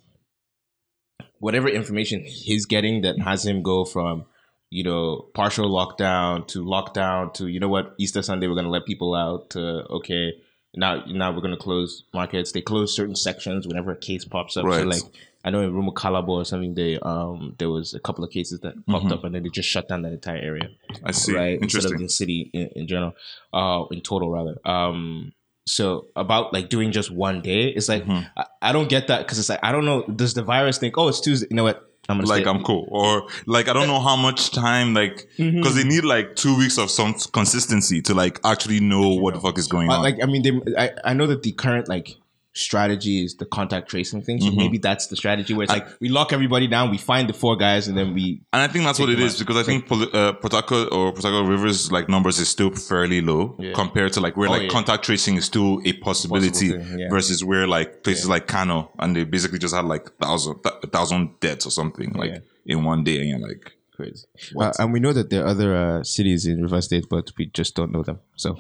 whatever 1.40 1.68
information 1.70 2.24
he's 2.26 2.66
getting 2.66 3.02
that 3.02 3.20
has 3.20 3.46
him 3.46 3.62
go 3.62 3.86
from, 3.86 4.26
you 4.72 4.84
know, 4.84 5.28
partial 5.34 5.70
lockdown 5.70 6.48
to 6.48 6.64
lockdown 6.64 7.34
to 7.36 7.48
you 7.48 7.60
know 7.60 7.70
what 7.70 7.96
Easter 7.98 8.22
Sunday 8.22 8.48
we're 8.48 8.56
gonna 8.56 8.70
let 8.70 8.86
people 8.86 9.16
out 9.16 9.50
to 9.52 9.62
okay 9.90 10.34
now 10.76 11.04
now 11.08 11.32
we're 11.32 11.42
gonna 11.42 11.58
close 11.58 12.04
markets. 12.14 12.52
They 12.52 12.62
close 12.62 12.96
certain 12.96 13.16
sections 13.16 13.68
whenever 13.68 13.92
a 13.92 13.98
case 13.98 14.26
pops 14.26 14.56
up. 14.58 14.64
So 14.64 14.68
Right. 14.70 14.86
like 14.86 15.02
I 15.44 15.50
know 15.52 15.62
in 15.62 15.72
Rumo 15.72 15.94
Calabo 15.94 16.30
or 16.30 16.46
something 16.46 16.76
they 16.76 17.00
um 17.00 17.56
there 17.58 17.70
was 17.70 17.94
a 17.94 18.00
couple 18.00 18.24
of 18.24 18.30
cases 18.30 18.60
that 18.60 18.74
popped 18.86 19.06
Mhm. 19.06 19.12
up 19.14 19.24
and 19.24 19.34
then 19.34 19.42
they 19.44 19.50
just 19.50 19.70
shut 19.70 19.88
down 19.88 20.04
that 20.04 20.14
entire 20.14 20.38
area 20.38 20.70
I 21.04 21.12
see. 21.12 21.34
right? 21.34 21.60
Instead 21.62 21.86
of 21.86 21.92
Interesting. 21.94 22.02
the 22.04 22.10
city 22.10 22.50
in, 22.54 22.68
in 22.76 22.88
general, 22.88 23.14
uh, 23.54 23.86
in 23.92 24.02
total 24.02 24.30
rather. 24.30 24.60
Um, 24.66 25.32
so 25.66 26.08
about 26.16 26.52
like 26.54 26.70
doing 26.70 26.92
just 26.92 27.10
one 27.10 27.42
day, 27.42 27.70
it's 27.70 27.90
like 27.90 28.04
Mhm. 28.06 28.30
I, 28.38 28.46
I 28.62 28.72
don't 28.72 28.90
get 28.90 29.08
that 29.08 29.20
because 29.20 29.40
it's 29.40 29.50
like 29.50 29.60
I 29.64 29.72
don't 29.72 29.86
know. 29.86 30.04
Does 30.04 30.34
the 30.36 30.44
virus 30.44 30.78
think, 30.78 30.96
oh, 30.98 31.08
it's 31.08 31.22
Tuesday? 31.22 31.48
You 31.50 31.56
know 31.56 31.64
what? 31.64 31.89
I'm 32.10 32.18
gonna 32.18 32.28
Like 32.28 32.42
stay. 32.44 32.50
I'm 32.50 32.64
cool, 32.64 32.88
or 32.90 33.28
like 33.46 33.68
I 33.70 33.74
don't 33.74 33.88
know 33.88 34.00
how 34.00 34.16
much 34.16 34.52
time, 34.52 34.94
like 34.94 35.28
because 35.38 35.76
they 35.76 35.84
need 35.84 36.04
like 36.04 36.36
two 36.36 36.58
weeks 36.58 36.78
of 36.78 36.90
some 36.92 37.14
consistency 37.34 38.02
to 38.04 38.14
like 38.14 38.40
actually 38.44 38.80
know 38.80 39.10
what 39.10 39.34
the 39.36 39.40
fuck 39.40 39.58
is 39.58 39.68
going 39.68 39.90
Uh, 39.90 39.96
on. 39.98 40.04
like 40.04 40.18
I 40.22 40.26
mean, 40.26 40.42
they, 40.44 40.76
I 40.78 40.92
I 41.06 41.14
know 41.14 41.28
that 41.28 41.44
the 41.44 41.52
current 41.52 41.88
like 41.88 42.16
strategy 42.60 43.24
is 43.24 43.36
the 43.36 43.46
contact 43.46 43.90
tracing 43.90 44.22
thing. 44.22 44.40
So 44.42 44.50
Mhm. 44.50 44.58
maybe 44.58 44.78
that's 44.78 45.08
the 45.08 45.16
strategy 45.16 45.54
where 45.54 45.64
it's 45.64 45.72
like 45.74 45.88
we 46.02 46.10
lock 46.10 46.34
everybody 46.34 46.68
down, 46.68 46.92
we 46.92 46.98
find 46.98 47.28
the 47.30 47.34
four 47.34 47.56
guys, 47.56 47.88
and 47.88 47.98
then 47.98 48.14
we 48.14 48.42
And 48.54 48.62
I 48.62 48.68
think 48.68 48.84
that's 48.86 49.00
what 49.00 49.10
it 49.10 49.20
is 49.20 49.34
out. 49.36 49.40
because 49.40 49.58
I 49.58 49.64
think 49.64 49.86
uh, 49.92 50.34
Potaka 50.34 50.92
or 50.92 51.14
Potaka 51.14 51.48
Rivers 51.48 51.92
like 51.92 52.10
numbers 52.10 52.40
is 52.40 52.50
still 52.50 52.72
fairly 52.72 53.22
low 53.22 53.56
Yeah. 53.60 53.74
compared 53.74 54.14
to 54.14 54.20
like 54.22 54.36
where 54.38 54.50
Oh, 54.50 54.52
like 54.52 54.64
yeah. 54.64 54.70
contact 54.70 55.04
tracing 55.06 55.36
is 55.38 55.46
still 55.46 55.80
a 55.86 55.94
possibility 55.94 56.70
thing, 56.72 57.00
yeah. 57.00 57.10
versus 57.10 57.44
where 57.44 57.66
like 57.68 58.04
places 58.04 58.28
like 58.28 58.48
Kano 58.48 58.92
and 59.00 59.16
they 59.16 59.24
basically 59.24 59.60
just 59.60 59.74
had 59.76 59.86
like 59.86 60.06
thousand 60.20 60.56
th- 60.64 60.76
a 60.84 60.88
thousand 60.88 61.40
deaths 61.40 61.66
or 61.66 61.72
something 61.72 62.12
like 62.14 62.44
in 62.66 62.84
one 62.84 63.04
day 63.04 63.18
and 63.22 63.30
you're 63.30 63.40
like 63.40 63.74
crazy. 63.96 64.26
What? 64.54 64.80
and 64.80 64.94
we 64.94 65.00
know 65.00 65.12
that 65.14 65.30
there 65.30 65.44
are 65.44 65.48
other 65.48 65.76
uh, 65.76 66.04
cities 66.04 66.46
in 66.46 66.62
River 66.62 66.82
State, 66.82 67.06
but 67.10 67.32
we 67.38 67.46
just 67.48 67.76
don't 67.76 67.92
know 67.92 68.04
them. 68.04 68.20
So. 68.36 68.56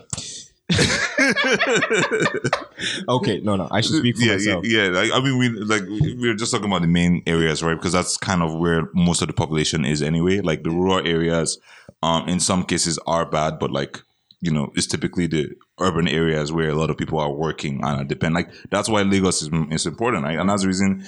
okay, 3.09 3.39
no, 3.41 3.55
no, 3.55 3.67
I 3.71 3.81
should 3.81 3.97
speak 3.97 4.17
for 4.17 4.23
yeah, 4.23 4.33
myself. 4.33 4.65
yeah, 4.65 4.83
yeah. 4.85 4.89
Like, 4.89 5.11
I 5.13 5.19
mean, 5.19 5.37
we 5.37 5.49
like 5.49 5.83
we 5.83 6.15
we're 6.15 6.35
just 6.35 6.51
talking 6.51 6.67
about 6.67 6.81
the 6.81 6.87
main 6.87 7.23
areas, 7.27 7.61
right? 7.63 7.75
Because 7.75 7.93
that's 7.93 8.17
kind 8.17 8.41
of 8.41 8.57
where 8.57 8.89
most 8.93 9.21
of 9.21 9.27
the 9.27 9.33
population 9.33 9.85
is 9.85 10.01
anyway. 10.01 10.39
Like 10.39 10.63
the 10.63 10.71
rural 10.71 11.05
areas, 11.05 11.59
um, 12.03 12.27
in 12.27 12.39
some 12.39 12.63
cases 12.63 12.99
are 13.05 13.25
bad, 13.25 13.59
but 13.59 13.71
like 13.71 14.01
you 14.41 14.51
know, 14.51 14.71
it's 14.75 14.87
typically 14.87 15.27
the 15.27 15.49
urban 15.79 16.07
areas 16.07 16.51
where 16.51 16.69
a 16.69 16.75
lot 16.75 16.89
of 16.89 16.97
people 16.97 17.19
are 17.19 17.31
working 17.31 17.81
and 17.83 18.07
depend. 18.07 18.35
Like 18.35 18.49
that's 18.71 18.87
why 18.87 19.01
Lagos 19.01 19.41
is, 19.41 19.49
is 19.69 19.85
important, 19.85 20.23
right? 20.23 20.39
And 20.39 20.49
that's 20.49 20.61
the 20.61 20.67
reason. 20.67 21.03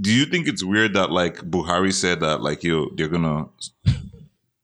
Do 0.00 0.12
you 0.12 0.24
think 0.24 0.48
it's 0.48 0.64
weird 0.64 0.94
that 0.94 1.10
like 1.10 1.36
Buhari 1.38 1.92
said 1.92 2.20
that 2.20 2.40
like 2.40 2.62
yo 2.62 2.88
they're 2.96 3.08
gonna 3.08 3.46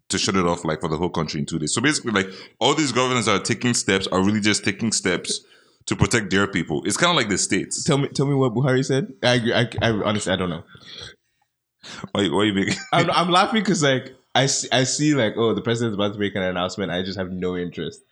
to 0.09 0.18
shut 0.18 0.37
it 0.37 0.47
off 0.47 0.64
like 0.64 0.81
for 0.81 0.88
the 0.88 0.97
whole 0.97 1.11
country 1.11 1.40
in 1.40 1.47
two 1.47 1.59
days? 1.59 1.75
So 1.75 1.81
basically, 1.81 2.12
like 2.12 2.29
all 2.59 2.75
these 2.75 2.92
governors 2.92 3.27
that 3.27 3.40
are 3.40 3.44
taking 3.44 3.75
steps 3.75 4.07
are 4.09 4.23
really 4.23 4.40
just 4.40 4.64
taking 4.64 4.92
steps 4.92 5.40
to 5.87 5.97
protect 5.97 6.31
their 6.31 6.47
people. 6.47 6.83
It's 6.85 6.97
kind 6.97 7.11
of 7.11 7.16
like 7.16 7.29
the 7.29 7.38
states. 7.38 7.83
Tell 7.85 7.99
me, 7.99 8.09
tell 8.09 8.27
me 8.27 8.35
what 8.35 8.55
Buhari 8.55 8.85
said. 8.85 9.12
I 9.23 9.35
agree. 9.35 9.55
I, 9.55 9.68
I 9.81 9.90
honestly, 9.90 10.33
I 10.33 10.37
don't 10.37 10.51
know. 10.51 10.64
Why, 12.12 12.29
why 12.29 12.44
you 12.44 12.55
making? 12.55 12.75
I'm, 12.92 13.11
I'm 13.12 13.31
laughing 13.31 13.62
because 13.62 13.83
like 13.83 14.14
I 14.35 14.47
see, 14.47 14.68
I 14.71 14.85
see 14.85 15.14
like 15.14 15.35
oh 15.37 15.55
the 15.55 15.62
president's 15.62 15.94
about 15.94 16.12
to 16.12 16.18
make 16.18 16.35
an 16.35 16.42
announcement. 16.42 16.92
I 16.92 17.03
just 17.03 17.18
have 17.18 17.31
no 17.31 17.57
interest. 17.57 18.03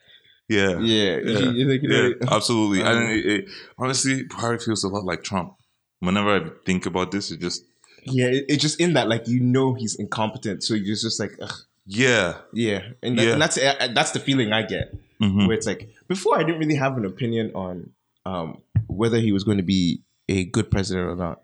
Yeah, 0.48 0.78
Yeah, 0.78 1.16
yeah, 1.16 1.38
You 1.50 1.70
you 1.70 1.80
yeah, 1.82 2.14
absolutely. 2.30 2.82
Um, 2.82 2.96
and 2.96 3.12
it, 3.12 3.26
it, 3.26 3.48
honestly, 3.78 4.24
Buhari 4.24 4.62
feels 4.62 4.84
a 4.84 4.88
lot 4.88 5.04
like 5.04 5.22
Trump. 5.22 5.54
Whenever 6.00 6.36
I 6.36 6.50
think 6.64 6.86
about 6.86 7.10
this, 7.10 7.30
it 7.30 7.40
just 7.40 7.64
yeah. 8.04 8.26
It, 8.26 8.44
it's 8.48 8.62
just 8.62 8.80
in 8.80 8.94
that 8.94 9.08
like 9.08 9.26
you 9.26 9.40
know 9.40 9.74
he's 9.74 9.96
incompetent, 9.96 10.62
so 10.62 10.74
you're 10.74 10.94
just 10.96 11.18
like 11.18 11.32
ugh, 11.42 11.54
yeah. 11.86 12.38
yeah, 12.52 12.82
and, 13.02 13.18
that, 13.18 13.24
Yeah. 13.26 13.32
and 13.34 13.42
that's 13.42 13.56
uh, 13.58 13.88
that's 13.94 14.10
the 14.12 14.20
feeling 14.20 14.52
I 14.52 14.62
get 14.62 14.92
Mhm. 15.22 15.46
where 15.46 15.56
it's 15.56 15.66
like 15.66 15.88
before 16.08 16.36
I 16.38 16.42
didn't 16.42 16.58
really 16.60 16.74
have 16.74 16.96
an 16.98 17.04
opinion 17.06 17.52
on 17.54 17.90
um 18.26 18.58
whether 18.88 19.18
he 19.18 19.32
was 19.32 19.44
going 19.44 19.56
to 19.58 19.62
be 19.64 20.02
a 20.28 20.44
good 20.44 20.70
president 20.70 21.08
or 21.08 21.16
not. 21.16 21.40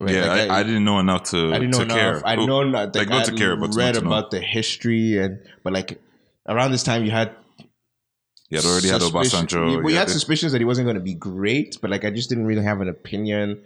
Right? 0.00 0.14
Yeah, 0.14 0.26
Like, 0.26 0.50
I, 0.50 0.58
I, 0.60 0.62
didn't 0.64 0.84
know 0.84 0.98
enough 0.98 1.24
to 1.30 1.52
I 1.54 1.58
didn't 1.60 1.70
know 1.76 1.82
enough. 1.82 1.96
care. 1.96 2.22
I 2.26 2.34
know 2.34 2.62
not 2.64 2.94
like, 2.94 2.96
like, 2.96 3.08
not 3.10 3.22
I 3.28 3.30
to 3.30 3.36
care, 3.36 3.56
but 3.56 3.74
read 3.76 3.92
not 3.92 3.94
to 3.94 4.00
know. 4.00 4.06
about 4.08 4.30
the 4.32 4.40
history 4.40 5.18
and 5.18 5.38
but 5.62 5.72
like 5.72 6.00
around 6.48 6.72
this 6.72 6.82
time 6.82 7.04
you 7.04 7.10
had 7.12 7.30
You 8.50 8.58
had 8.58 8.66
already 8.66 8.88
had 8.88 9.00
Obasanjo. 9.02 9.70
You, 9.70 9.76
well, 9.82 9.90
you 9.90 9.96
had 9.98 10.10
suspicions 10.10 10.52
that 10.52 10.60
he 10.60 10.64
wasn't 10.64 10.86
going 10.86 10.96
to 10.96 11.02
be 11.02 11.14
great, 11.14 11.78
but 11.80 11.90
like 11.90 12.04
I 12.04 12.10
just 12.10 12.28
didn't 12.28 12.46
really 12.46 12.62
have 12.64 12.80
an 12.80 12.88
opinion. 12.88 13.62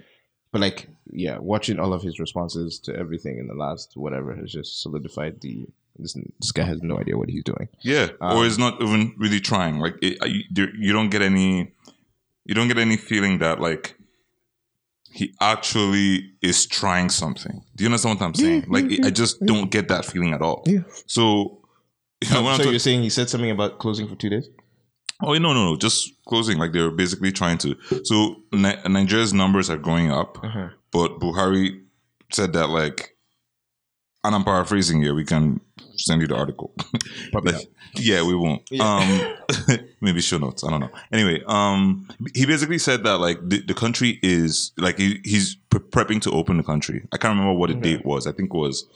But 0.52 0.60
like, 0.62 0.88
yeah, 1.10 1.38
watching 1.38 1.78
all 1.78 1.92
of 1.92 2.02
his 2.02 2.18
responses 2.20 2.78
to 2.84 2.94
everything 2.96 3.38
in 3.38 3.48
the 3.48 3.54
last 3.54 3.92
whatever 3.96 4.34
has 4.36 4.50
just 4.52 4.80
solidified 4.80 5.40
the 5.40 5.66
this, 5.98 6.16
this 6.40 6.52
guy 6.52 6.64
has 6.64 6.80
no 6.82 6.98
idea 6.98 7.16
what 7.16 7.28
he's 7.28 7.44
doing. 7.44 7.68
Yeah, 7.82 8.08
Um, 8.20 8.36
or 8.38 8.46
is 8.46 8.58
not 8.58 8.80
even 8.82 9.14
really 9.18 9.40
trying. 9.40 9.78
Like 9.78 9.96
it, 10.02 10.18
you, 10.56 10.68
you 10.78 10.92
don't 10.92 11.10
get 11.10 11.22
any, 11.22 11.72
you 12.44 12.54
don't 12.54 12.68
get 12.68 12.78
any 12.78 12.96
feeling 12.96 13.38
that 13.38 13.60
like 13.60 13.94
he 15.10 15.34
actually 15.40 16.32
is 16.42 16.66
trying 16.66 17.08
something. 17.08 17.62
Do 17.76 17.84
you 17.84 17.88
understand 17.88 18.20
what 18.20 18.26
I'm 18.26 18.34
saying? 18.34 18.60
Yeah, 18.62 18.66
like 18.68 18.90
yeah, 18.90 19.06
I 19.06 19.10
just 19.10 19.40
don't 19.44 19.70
get 19.70 19.88
that 19.88 20.04
feeling 20.04 20.32
at 20.32 20.42
all. 20.42 20.62
Yeah. 20.66 20.80
So, 21.06 21.62
you 22.22 22.30
know, 22.32 22.42
when 22.42 22.52
I'm 22.52 22.56
so 22.58 22.64
talk- 22.64 22.70
you're 22.72 22.78
saying 22.78 23.02
he 23.02 23.10
said 23.10 23.28
something 23.30 23.50
about 23.50 23.78
closing 23.78 24.08
for 24.08 24.16
two 24.16 24.28
days? 24.30 24.48
oh 25.20 25.32
no, 25.32 25.52
no, 25.52 25.70
no, 25.70 25.76
just 25.76 26.12
closing. 26.26 26.58
Like 26.58 26.72
they're 26.72 26.90
basically 26.92 27.32
trying 27.32 27.58
to. 27.58 27.74
So 28.04 28.36
Ni- 28.52 28.76
Nigeria's 28.86 29.32
numbers 29.34 29.68
are 29.70 29.76
going 29.78 30.12
up, 30.12 30.38
Uh-huh. 30.44 30.68
but 30.92 31.18
Buhari 31.18 31.80
said 32.30 32.52
that 32.52 32.68
like, 32.68 33.16
and 34.28 34.36
I'm 34.36 34.44
paraphrasing 34.44 35.00
here. 35.00 35.14
We 35.14 35.24
can 35.24 35.58
send 35.96 36.20
you 36.20 36.28
the 36.28 36.36
article. 36.36 36.74
Probably 37.32 37.52
Like, 37.54 37.68
yeah, 37.94 38.22
we 38.22 38.34
won't. 38.34 38.60
Yeah. 38.70 38.84
Um, 39.66 39.78
maybe 40.02 40.20
show 40.20 40.36
notes. 40.36 40.62
I 40.62 40.70
don't 40.70 40.80
know. 40.80 40.90
Anyway, 41.10 41.42
um, 41.46 42.06
he 42.34 42.44
basically 42.44 42.76
said 42.78 43.04
that 43.04 43.18
like 43.18 43.38
the, 43.42 43.62
the 43.62 43.72
country 43.72 44.18
is 44.22 44.72
like 44.76 44.98
he, 44.98 45.20
he's 45.24 45.54
pre- 45.70 45.80
prepping 45.80 46.20
to 46.22 46.30
open 46.30 46.58
the 46.58 46.62
country. 46.62 47.08
I 47.10 47.16
can't 47.16 47.32
remember 47.32 47.54
what 47.58 47.70
the 47.70 47.76
Okay. 47.78 47.96
date 47.96 48.04
was. 48.04 48.26
I 48.26 48.32
think 48.32 48.52
it 48.52 48.56
was. 48.56 48.86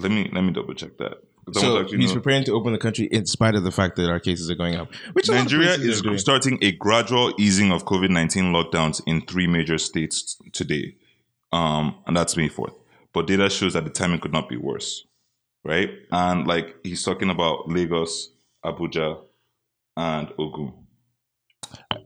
Let 0.00 0.10
me 0.10 0.28
let 0.32 0.42
me 0.42 0.50
double 0.50 0.74
check 0.74 0.98
that. 0.98 1.18
So 1.52 1.84
he's 1.84 2.08
know. 2.08 2.14
preparing 2.14 2.44
to 2.44 2.52
open 2.54 2.72
the 2.72 2.78
country 2.78 3.06
in 3.06 3.26
spite 3.26 3.54
of 3.54 3.62
the 3.62 3.70
fact 3.70 3.94
that 3.96 4.10
our 4.10 4.18
cases 4.20 4.50
are 4.50 4.54
going 4.56 4.74
up. 4.74 4.92
Which 5.12 5.28
a 5.28 5.32
lot 5.32 5.38
of 5.38 5.44
Nigeria 5.44 5.74
is 5.74 6.02
starting 6.20 6.58
a 6.62 6.72
gradual 6.72 7.32
easing 7.38 7.70
of 7.70 7.84
COVID 7.84 8.10
nineteen 8.10 8.52
lockdowns 8.52 9.00
in 9.06 9.20
three 9.22 9.46
major 9.46 9.78
states 9.78 10.36
today, 10.52 10.96
um, 11.52 11.94
and 12.06 12.16
that's 12.16 12.36
May 12.36 12.48
fourth. 12.48 12.74
But 13.12 13.26
data 13.26 13.50
shows 13.50 13.72
that 13.74 13.84
the 13.84 13.90
timing 13.90 14.20
could 14.20 14.32
not 14.32 14.48
be 14.48 14.56
worse, 14.56 15.04
right? 15.64 15.90
And 16.12 16.46
like 16.46 16.76
he's 16.84 17.02
talking 17.02 17.30
about 17.30 17.68
Lagos, 17.68 18.30
Abuja, 18.64 19.20
and 19.96 20.28
Ogun. 20.38 20.72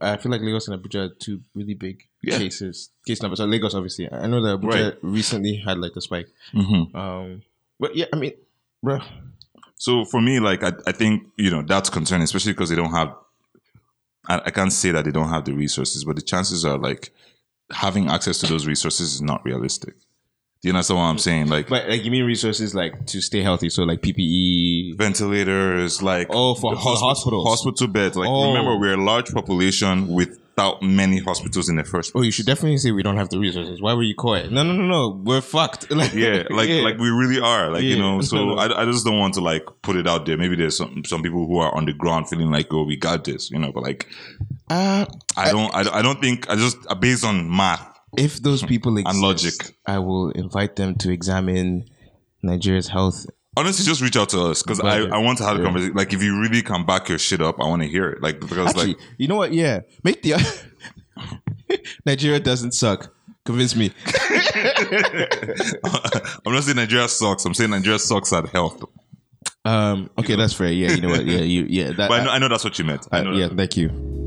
I 0.00 0.16
feel 0.16 0.32
like 0.32 0.40
Lagos 0.40 0.68
and 0.68 0.82
Abuja 0.82 1.10
are 1.10 1.14
two 1.14 1.40
really 1.54 1.74
big 1.74 2.02
Yeah. 2.22 2.38
cases, 2.38 2.90
case 3.06 3.20
numbers. 3.22 3.38
So 3.38 3.44
Lagos, 3.46 3.74
obviously, 3.74 4.10
I 4.12 4.26
know 4.26 4.42
that 4.42 4.60
Abuja 4.60 4.84
Right. 4.92 4.98
recently 5.02 5.56
had 5.56 5.78
like 5.78 5.92
a 5.96 6.00
spike. 6.00 6.28
Mm-hmm. 6.54 6.96
Um, 6.96 7.42
but 7.78 7.94
yeah, 7.96 8.06
I 8.12 8.16
mean, 8.16 8.32
bro, 8.82 9.00
So 9.76 10.04
for 10.06 10.20
me, 10.20 10.40
like 10.40 10.62
I, 10.62 10.72
I 10.86 10.92
think 10.92 11.24
you 11.36 11.50
know 11.50 11.62
that's 11.62 11.90
concerning, 11.90 12.24
especially 12.24 12.52
because 12.52 12.70
they 12.70 12.76
don't 12.76 12.92
have. 12.92 13.14
I, 14.26 14.40
I 14.46 14.50
can't 14.50 14.72
say 14.72 14.90
that 14.92 15.04
they 15.04 15.10
don't 15.12 15.28
have 15.28 15.44
the 15.44 15.52
resources, 15.52 16.04
but 16.04 16.16
the 16.16 16.22
chances 16.22 16.64
are 16.64 16.78
like 16.78 17.12
having 17.70 18.08
access 18.08 18.38
to 18.38 18.46
those 18.46 18.66
resources 18.66 19.14
is 19.14 19.22
not 19.22 19.44
realistic. 19.44 19.94
Do 20.64 20.68
you 20.70 20.74
understand 20.74 20.96
what 20.98 21.04
I'm 21.04 21.18
saying? 21.18 21.48
Like, 21.48 21.68
but 21.68 21.86
like 21.90 22.02
you 22.04 22.10
mean 22.10 22.24
resources 22.24 22.74
like 22.74 23.04
to 23.08 23.20
stay 23.20 23.42
healthy, 23.42 23.68
so 23.68 23.82
like 23.82 24.00
PPE, 24.00 24.96
ventilators, 24.96 26.02
like 26.02 26.28
Oh, 26.30 26.54
for- 26.54 26.74
for 26.74 26.96
hospitals. 26.96 27.46
hospital 27.46 27.86
beds. 27.86 28.16
Like 28.16 28.30
Oh. 28.30 28.48
remember, 28.48 28.78
we're 28.78 28.94
a 28.94 29.04
large 29.04 29.30
population 29.30 30.06
without 30.08 30.82
many 30.82 31.18
hospitals 31.18 31.68
in 31.68 31.76
the 31.76 31.84
first. 31.84 32.12
Oh, 32.14 32.22
you 32.22 32.30
should 32.30 32.46
definitely 32.46 32.78
say 32.78 32.92
we 32.92 33.02
don't 33.02 33.18
have 33.18 33.28
the 33.28 33.38
resources. 33.38 33.82
Why 33.82 33.92
were 33.92 34.04
you 34.04 34.14
quiet? 34.14 34.50
No, 34.52 34.62
no, 34.62 34.72
no, 34.72 34.86
no. 34.86 35.20
We're 35.22 35.42
fucked. 35.42 35.90
Like, 35.94 36.14
yeah, 36.14 36.44
like 36.48 36.70
yeah. 36.70 36.80
like 36.80 36.96
we 36.96 37.10
really 37.10 37.40
are. 37.40 37.70
Like 37.70 37.82
you 37.82 37.98
know, 37.98 38.22
so. 38.22 38.54
I, 38.62 38.82
I 38.82 38.84
just 38.86 39.04
don't 39.04 39.18
want 39.18 39.34
to 39.34 39.42
like 39.42 39.66
put 39.82 39.96
it 39.96 40.08
out 40.08 40.24
there. 40.24 40.38
Maybe 40.38 40.56
there's 40.56 40.78
some 40.78 41.04
some 41.04 41.22
people 41.22 41.46
who 41.46 41.58
are 41.58 41.74
on 41.76 41.84
the 41.84 41.92
ground 41.92 42.30
feeling 42.30 42.50
like, 42.50 42.68
oh, 42.72 42.84
we 42.84 42.96
got 42.96 43.24
this, 43.24 43.50
you 43.50 43.58
know. 43.58 43.70
But 43.70 43.82
like, 43.82 44.08
Uh, 44.70 45.04
I 45.36 45.52
don't, 45.52 45.74
I, 45.74 45.98
I 45.98 46.00
don't 46.00 46.22
think 46.22 46.48
I 46.48 46.56
just 46.56 46.78
based 47.00 47.22
on 47.22 47.54
math. 47.54 47.90
If 48.16 48.42
those 48.42 48.62
people 48.62 48.96
exist, 48.98 49.20
logic. 49.22 49.54
I 49.86 49.98
will 49.98 50.30
invite 50.30 50.76
them 50.76 50.94
to 50.96 51.10
examine 51.12 51.88
Nigeria's 52.42 52.88
health. 52.88 53.26
Honestly, 53.56 53.84
just 53.84 54.00
reach 54.00 54.16
out 54.16 54.30
to 54.30 54.40
us 54.46 54.62
because 54.62 54.80
I, 54.80 55.02
I 55.02 55.18
want 55.18 55.38
to 55.38 55.44
have 55.44 55.56
a 55.56 55.58
Yeah. 55.60 55.64
conversation. 55.64 55.94
Like, 55.94 56.12
if 56.12 56.22
you 56.22 56.40
really 56.40 56.62
can 56.62 56.84
back 56.84 57.08
your 57.08 57.18
shit 57.18 57.40
up, 57.40 57.60
I 57.60 57.68
want 57.68 57.82
to 57.82 57.88
hear 57.88 58.10
it. 58.10 58.20
Like, 58.22 58.40
because 58.40 58.68
Actually, 58.70 58.94
like, 58.94 58.96
you 59.16 59.28
know 59.28 59.36
what? 59.36 59.52
Yeah, 59.52 59.80
make 60.02 60.22
the 60.22 60.34
Nigeria 62.06 62.40
doesn't 62.40 62.72
suck. 62.72 63.14
Convince 63.44 63.76
me. 63.76 63.92
I'm 66.44 66.52
not 66.52 66.64
saying 66.64 66.76
Nigeria 66.76 67.08
sucks. 67.08 67.44
I'm 67.44 67.54
saying 67.54 67.70
Nigeria 67.70 67.98
sucks 67.98 68.32
at 68.32 68.48
health. 68.48 68.82
Um, 69.66 70.10
okay, 70.18 70.36
that's 70.36 70.52
fair. 70.54 70.72
Yeah, 70.72 70.92
you 70.92 71.00
know 71.02 71.08
what? 71.08 71.24
Yeah, 71.26 71.40
you 71.40 71.66
yeah. 71.68 71.92
That, 71.92 72.08
But 72.08 72.20
I 72.20 72.24
know, 72.24 72.30
I 72.30 72.38
know 72.38 72.48
that's 72.48 72.64
what 72.64 72.78
you 72.78 72.84
meant. 72.84 73.06
I 73.12 73.18
uh, 73.20 73.32
yeah, 73.32 73.48
that. 73.48 73.56
thank 73.56 73.76
you. 73.76 73.88
you 73.88 74.23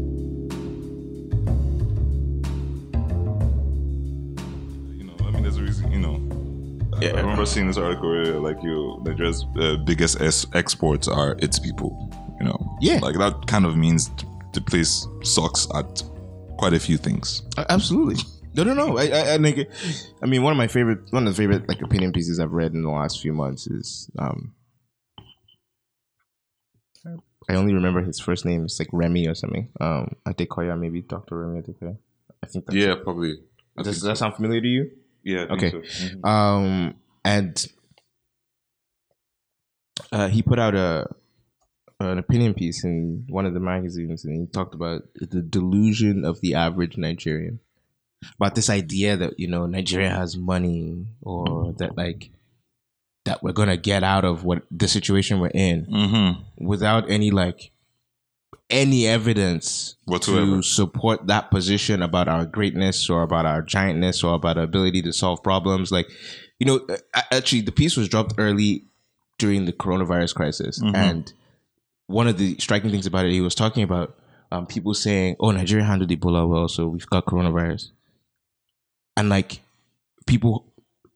I- 7.02 7.10
I 7.18 7.22
remember 7.22 7.46
seeing 7.46 7.68
this 7.68 7.78
article 7.78 8.10
where, 8.10 8.40
like, 8.40 8.62
you, 8.64 9.02
Nigeria's 9.06 9.46
uh, 9.60 9.78
biggest 9.86 10.20
es- 10.22 10.46
exports 10.54 11.08
are 11.08 11.36
its 11.40 11.60
people. 11.60 12.10
You 12.40 12.46
know, 12.48 12.78
Yeah. 12.82 13.00
like 13.00 13.18
that 13.18 13.48
kind 13.48 13.66
of 13.66 13.76
means 13.78 14.10
the 14.54 14.62
place 14.62 15.08
sucks 15.24 15.68
at 15.76 16.04
quite 16.58 16.74
a 16.74 16.80
few 16.80 16.98
things. 16.98 17.44
Absolutely. 17.70 18.18
No, 18.56 18.64
no, 18.64 18.74
no. 18.74 18.98
I, 18.98 19.04
I, 19.06 19.34
I 19.36 19.38
think. 19.38 19.58
it- 19.60 19.72
I 20.24 20.26
mean, 20.26 20.42
one 20.44 20.52
of 20.52 20.58
my 20.58 20.68
favorite, 20.68 21.00
one 21.12 21.28
of 21.28 21.34
the 21.36 21.38
favorite 21.42 21.68
like 21.70 21.82
opinion 21.82 22.12
pieces 22.12 22.40
I've 22.40 22.52
read 22.54 22.74
in 22.74 22.82
the 22.84 22.90
last 22.90 23.22
few 23.22 23.34
months 23.34 23.68
is. 23.68 24.10
um 24.18 24.54
I 27.50 27.56
only 27.56 27.74
remember 27.74 28.02
his 28.02 28.20
first 28.20 28.44
name. 28.46 28.66
It's 28.66 28.78
like 28.78 28.90
Remi 28.92 29.26
or 29.26 29.34
something. 29.34 29.70
Um, 29.80 30.18
Adekoya, 30.26 30.78
maybe 30.78 31.02
Doctor 31.02 31.38
Remi 31.40 31.62
Adekoya. 31.62 31.98
I 32.44 32.48
think. 32.48 32.66
That's 32.66 32.76
Yeah, 32.76 32.96
probably. 33.02 33.38
I 33.78 33.84
Does 33.84 34.02
that 34.02 34.18
sound 34.18 34.36
familiar 34.36 34.60
to 34.60 34.68
you? 34.68 34.92
Yeah. 35.28 35.46
Okay. 35.52 35.72
so. 35.72 35.80
Mhm. 35.82 36.26
Um, 36.26 36.94
and 37.26 37.68
uh, 40.12 40.28
he 40.30 40.42
put 40.42 40.58
out 40.60 40.76
a 40.76 41.08
an 42.00 42.20
opinion 42.20 42.54
piece 42.54 42.84
in 42.84 43.26
one 43.28 43.46
of 43.46 43.54
the 43.54 43.60
magazines, 43.60 44.24
and 44.24 44.40
he 44.40 44.46
talked 44.48 44.74
about 44.76 45.02
the 45.16 45.42
delusion 45.42 46.24
of 46.24 46.40
the 46.42 46.54
average 46.54 46.96
Nigerian. 46.98 47.60
About 48.40 48.56
this 48.56 48.70
idea 48.70 49.18
that 49.18 49.40
you 49.40 49.48
know 49.48 49.66
Nigeria 49.66 50.10
has 50.12 50.38
money, 50.38 51.08
or 51.22 51.74
that 51.80 51.98
like 51.98 52.32
that 53.26 53.44
we're 53.44 53.52
gonna 53.52 53.78
get 53.78 54.04
out 54.04 54.24
of 54.26 54.44
what 54.46 54.64
the 54.72 54.88
situation 54.88 55.40
we're 55.40 55.52
in 55.54 55.86
Mhm. 55.88 56.44
without 56.60 57.10
any 57.12 57.30
like 57.32 57.72
any 58.70 59.08
evidence 59.08 59.96
Whatsoever. 60.06 60.58
to 60.58 60.62
support 60.64 61.28
that 61.28 61.52
position 61.52 62.02
about 62.02 62.28
our 62.28 62.46
greatness 62.46 63.10
or 63.10 63.24
about 63.24 63.46
our 63.46 63.62
giantness 63.64 64.24
or 64.24 64.34
about 64.34 64.58
our 64.58 64.64
ability 64.64 65.02
to 65.04 65.14
solve 65.14 65.42
problems. 65.42 65.92
Like, 65.92 66.10
you 66.60 66.66
know, 66.66 66.86
actually, 67.32 67.62
the 67.62 67.72
piece 67.72 67.96
was 67.96 68.10
dropped 68.10 68.34
early 68.38 68.84
during 69.40 69.66
the 69.66 69.72
coronavirus 69.74 70.34
crisis, 70.36 70.80
Mhm. 70.82 70.96
and 70.96 71.34
one 72.08 72.28
of 72.28 72.38
the 72.38 72.56
striking 72.60 72.90
things 72.90 73.06
about 73.06 73.26
it, 73.26 73.32
he 73.32 73.42
was 73.42 73.56
talking 73.56 73.84
about 73.84 74.16
um, 74.50 74.66
people 74.66 74.94
saying, 74.94 75.36
"Oh, 75.42 75.52
Nigeria 75.52 75.84
handled 75.84 76.10
Ebola 76.10 76.48
well, 76.48 76.70
so 76.70 76.88
we've 76.88 77.06
got 77.08 77.26
coronavirus," 77.26 77.92
and 79.18 79.28
like 79.30 79.60
people 80.26 80.66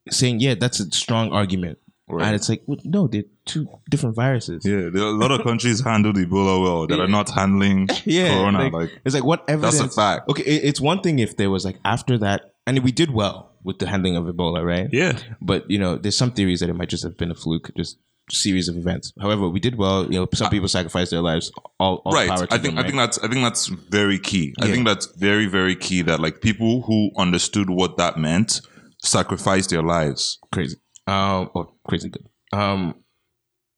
saying, 0.10 0.42
"Yeah, 0.42 0.54
that's 0.56 0.80
a 0.82 0.92
strong 0.92 1.32
argument," 1.32 1.80
Right. 2.12 2.26
and 2.28 2.36
it's 2.36 2.50
like, 2.50 2.62
well, 2.68 2.78
no, 2.84 3.08
they're 3.08 3.24
two 3.46 3.68
different 3.90 4.16
viruses. 4.16 4.64
Yeah, 4.66 4.90
there 4.94 5.04
are 5.04 5.08
a 5.08 5.18
lot 5.24 5.32
of 5.32 5.44
countries 5.44 5.82
handle 5.92 6.14
Ebola 6.14 6.62
well 6.64 6.88
that 6.88 6.98
Yeah. 6.98 7.04
are 7.06 7.08
not 7.08 7.30
handling 7.30 7.90
Yeah, 8.06 8.30
Corona. 8.36 8.60
like- 8.64 8.74
Like, 8.74 9.02
It's 9.06 9.16
like 9.16 9.24
what 9.24 9.44
evidence? 9.48 9.80
that's 9.80 9.94
a 9.94 9.96
fact. 10.02 10.30
Okay, 10.30 10.44
it- 10.44 10.64
it's 10.66 10.82
one 10.82 11.02
thing 11.02 11.20
if 11.20 11.38
there 11.38 11.50
was 11.50 11.66
like 11.66 11.78
after 11.86 12.18
that, 12.20 12.54
and 12.68 12.80
we 12.84 12.92
did 12.92 13.12
well 13.12 13.52
with 13.64 13.80
the 13.80 13.88
handling 13.88 14.16
of 14.16 14.26
Ebola, 14.26 14.64
right? 14.66 14.90
Yeah. 14.92 15.18
But 15.42 15.70
you 15.70 15.78
know, 15.80 15.96
there's 15.98 16.18
some 16.18 16.32
theories 16.32 16.60
that 16.62 16.70
it 16.70 16.74
might 16.76 16.90
just 16.90 17.04
have 17.04 17.18
been 17.18 17.32
a 17.32 17.36
fluke, 17.36 17.72
just 17.76 17.98
series 18.30 18.70
of 18.70 18.78
events. 18.78 19.12
However, 19.20 19.50
we 19.50 19.60
did 19.60 19.76
well. 19.78 20.06
You 20.06 20.20
know, 20.20 20.28
some 20.34 20.50
people 20.50 20.68
sacrificed 20.70 21.12
their 21.12 21.22
lives. 21.22 21.52
All, 21.80 22.02
all 22.06 22.14
right. 22.14 22.30
I 22.30 22.58
think 22.58 22.76
them, 22.76 22.78
I 22.78 22.84
think 22.84 22.96
that's 22.96 23.18
I 23.20 23.28
think 23.28 23.42
that's 23.42 23.68
very 23.68 24.18
key. 24.20 24.54
I 24.62 24.68
think 24.72 24.86
that's 24.86 25.08
very 25.18 25.48
very 25.48 25.76
key 25.76 26.02
that 26.04 26.20
like 26.20 26.40
people 26.42 26.84
who 26.84 27.12
understood 27.18 27.70
what 27.70 27.98
that 27.98 28.18
meant 28.18 28.62
sacrificed 29.04 29.70
their 29.72 29.82
lives. 29.84 30.38
crazy. 30.52 30.78
Um, 31.08 31.50
or 31.54 31.70
crazy 31.88 32.10
good. 32.10 32.28
Um, 32.54 32.96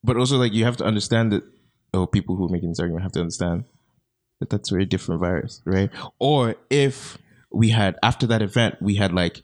but 0.04 0.18
also 0.18 0.38
like 0.38 0.54
you 0.54 0.66
have 0.66 0.78
to 0.78 0.86
understand 0.86 1.32
that. 1.32 1.44
Oh, 1.96 2.08
people 2.08 2.36
who 2.36 2.48
are 2.48 2.50
making 2.50 2.70
this 2.70 2.80
argument 2.80 3.04
have 3.04 3.12
to 3.12 3.20
understand 3.20 3.66
that 4.40 4.50
that's 4.50 4.72
a 4.72 4.74
very 4.74 4.86
different 4.86 5.22
virus, 5.22 5.62
right? 5.64 5.92
Or 6.18 6.56
if 6.72 7.20
we 7.52 7.70
had 7.70 7.98
after 8.02 8.26
that 8.28 8.42
event, 8.42 8.82
we 8.82 8.96
had 8.96 9.14
like 9.14 9.44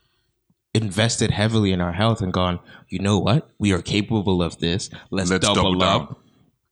invested 0.73 1.31
heavily 1.31 1.71
in 1.71 1.79
our 1.79 1.91
health 1.91 2.21
and 2.21 2.33
gone, 2.33 2.59
you 2.87 2.99
know 2.99 3.19
what, 3.19 3.49
we 3.59 3.71
are 3.71 3.81
capable 3.81 4.41
of 4.41 4.57
this. 4.59 4.89
Let's, 5.11 5.29
Let's 5.29 5.45
double, 5.45 5.73
double 5.73 5.83
up. 5.83 6.19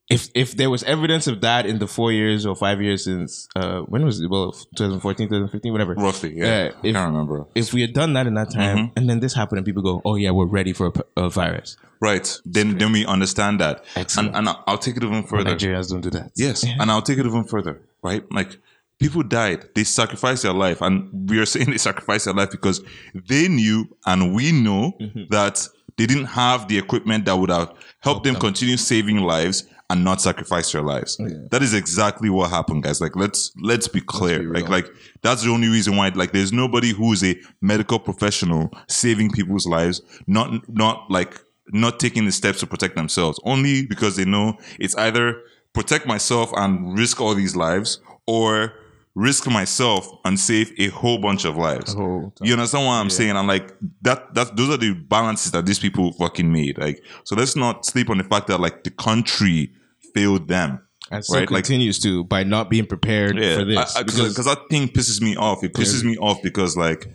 If 0.09 0.29
if 0.33 0.55
there 0.55 0.69
was 0.69 0.83
evidence 0.83 1.27
of 1.27 1.41
that 1.41 1.65
in 1.65 1.79
the 1.79 1.87
four 1.87 2.13
years 2.13 2.45
or 2.45 2.55
five 2.55 2.81
years 2.81 3.03
since 3.03 3.49
uh, 3.57 3.81
when 3.81 4.05
was 4.05 4.21
it? 4.21 4.29
Well, 4.29 4.53
2014, 4.77 5.27
2015, 5.27 5.71
whatever. 5.73 5.95
Roughly, 5.95 6.33
yeah. 6.37 6.45
I 6.45 6.87
if- 6.87 6.93
can't 6.95 7.11
remember. 7.11 7.45
If 7.55 7.73
we 7.73 7.81
had 7.81 7.93
done 7.93 8.13
that 8.13 8.25
in 8.25 8.35
that 8.35 8.49
time, 8.51 8.77
Mm-hmm. 8.77 8.97
and 8.97 9.09
then 9.09 9.19
this 9.19 9.33
happened, 9.33 9.57
and 9.59 9.65
people 9.65 9.83
go, 9.83 10.01
"Oh 10.05 10.15
yeah, 10.15 10.31
we're 10.31 10.45
ready 10.45 10.71
for 10.71 10.93
a 11.17 11.29
virus." 11.29 11.75
Right. 11.99 12.39
Then 12.45 12.77
then 12.77 12.93
we 12.93 13.05
understand 13.05 13.59
that. 13.59 13.83
Excellent. 13.97 14.29
And 14.35 14.47
and 14.47 14.57
I'll 14.65 14.77
take 14.77 14.95
it 14.95 15.03
even 15.03 15.23
further. 15.23 15.55
Nigerians 15.55 15.89
don't 15.89 16.01
do 16.01 16.09
that. 16.11 16.31
Yes, 16.37 16.63
and 16.63 16.89
I'll 16.89 17.01
take 17.01 17.17
it 17.17 17.25
even 17.25 17.43
further, 17.43 17.81
right? 18.01 18.23
Like 18.31 18.59
people 18.99 19.23
died, 19.23 19.67
they 19.75 19.83
sacrificed 19.83 20.43
their 20.43 20.53
life, 20.53 20.81
and 20.81 21.29
we 21.29 21.37
are 21.39 21.45
saying 21.45 21.69
they 21.71 21.77
sacrificed 21.77 22.25
their 22.25 22.33
life 22.33 22.51
because 22.51 22.81
they 23.13 23.49
knew 23.49 23.85
and 24.05 24.33
we 24.33 24.53
know 24.53 24.93
Mm-hmm. 25.01 25.23
that 25.31 25.67
they 25.97 26.05
didn't 26.05 26.25
have 26.27 26.67
the 26.69 26.77
equipment 26.77 27.25
that 27.25 27.35
would 27.35 27.49
have 27.49 27.73
helped 28.01 28.23
them 28.23 28.35
continue 28.35 28.77
saving 28.77 29.17
lives 29.17 29.63
and 29.89 30.04
not 30.04 30.21
sacrifice 30.21 30.71
their 30.71 30.82
lives. 30.82 31.17
That 31.52 31.63
is 31.63 31.73
exactly 31.73 32.30
what 32.30 32.50
happened, 32.50 32.84
guys. 32.84 33.00
Like 33.00 33.15
let's 33.15 33.52
let's 33.62 33.88
be 33.88 34.02
clear. 34.02 34.52
like 34.54 34.67
like 34.69 34.89
that's 35.21 35.43
the 35.43 35.50
only 35.50 35.69
reason 35.69 35.95
why 35.95 36.10
like 36.10 36.32
there's 36.32 36.52
nobody 36.52 36.91
who 36.91 37.13
is 37.13 37.23
a 37.23 37.36
medical 37.62 38.00
professional 38.00 38.69
saving 38.89 39.32
people's 39.32 39.65
lives, 39.65 40.02
not 40.28 40.67
not 40.67 41.10
like 41.10 41.39
not 41.69 42.00
taking 42.00 42.26
the 42.26 42.32
steps 42.32 42.60
to 42.62 42.67
protect 42.67 42.95
themselves 42.95 43.39
only 43.43 43.86
because 43.86 44.15
they 44.15 44.26
know 44.26 44.58
it's 44.80 44.95
either 44.95 45.41
protect 45.73 46.06
myself 46.06 46.52
and 46.56 46.97
risk 46.97 47.19
all 47.19 47.36
these 47.36 47.56
lives 47.56 48.00
or 48.26 48.73
risk 49.17 49.47
myself 49.49 50.08
and 50.25 50.39
save 50.39 50.71
a 50.77 50.89
whole 50.89 51.17
bunch 51.17 51.43
of 51.43 51.58
lives. 51.58 51.95
you 52.43 52.53
understand 52.53 52.86
what 52.86 52.93
I'm 52.93 53.10
saying? 53.10 53.36
I'm 53.36 53.47
like 53.47 53.73
that 54.03 54.34
that 54.36 54.56
those 54.56 54.69
are 54.69 54.77
the 54.77 54.93
balances 54.93 55.51
that 55.53 55.65
these 55.65 55.80
people 55.80 56.13
fucking 56.13 56.51
made. 56.51 56.77
Like 56.77 57.03
so 57.23 57.36
let's 57.36 57.56
not 57.56 57.84
sleep 57.86 58.10
on 58.12 58.19
the 58.19 58.23
fact 58.23 58.45
that 58.47 58.60
like 58.60 58.84
the 58.84 58.91
country 58.91 59.71
failed 60.13 60.47
them. 60.47 60.82
and 61.10 61.25
so 61.25 61.36
right, 61.39 61.49
like- 61.49 61.63
continues 61.65 61.97
to 61.99 62.23
by 62.25 62.43
not 62.43 62.69
being 62.69 62.86
prepared 62.86 63.36
for 63.58 63.65
this. 63.65 63.97
because 63.97 64.45
that 64.45 64.60
thing 64.69 64.88
pisses 64.88 65.19
me 65.21 65.36
off. 65.36 65.63
It 65.63 65.73
pisses 65.73 66.03
me 66.03 66.15
off 66.17 66.38
because 66.43 66.77
like, 66.77 67.08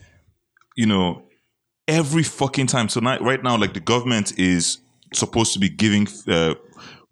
you 0.76 0.86
know, 0.86 1.22
every 1.86 2.24
fucking 2.24 2.66
time. 2.66 2.88
So 2.88 2.98
now, 3.00 3.18
right 3.20 3.42
now, 3.42 3.56
like 3.56 3.74
the 3.74 3.80
government 3.80 4.38
is 4.38 4.78
supposed 5.14 5.52
to 5.52 5.60
be 5.60 5.68
giving 5.68 6.08
uh, 6.26 6.54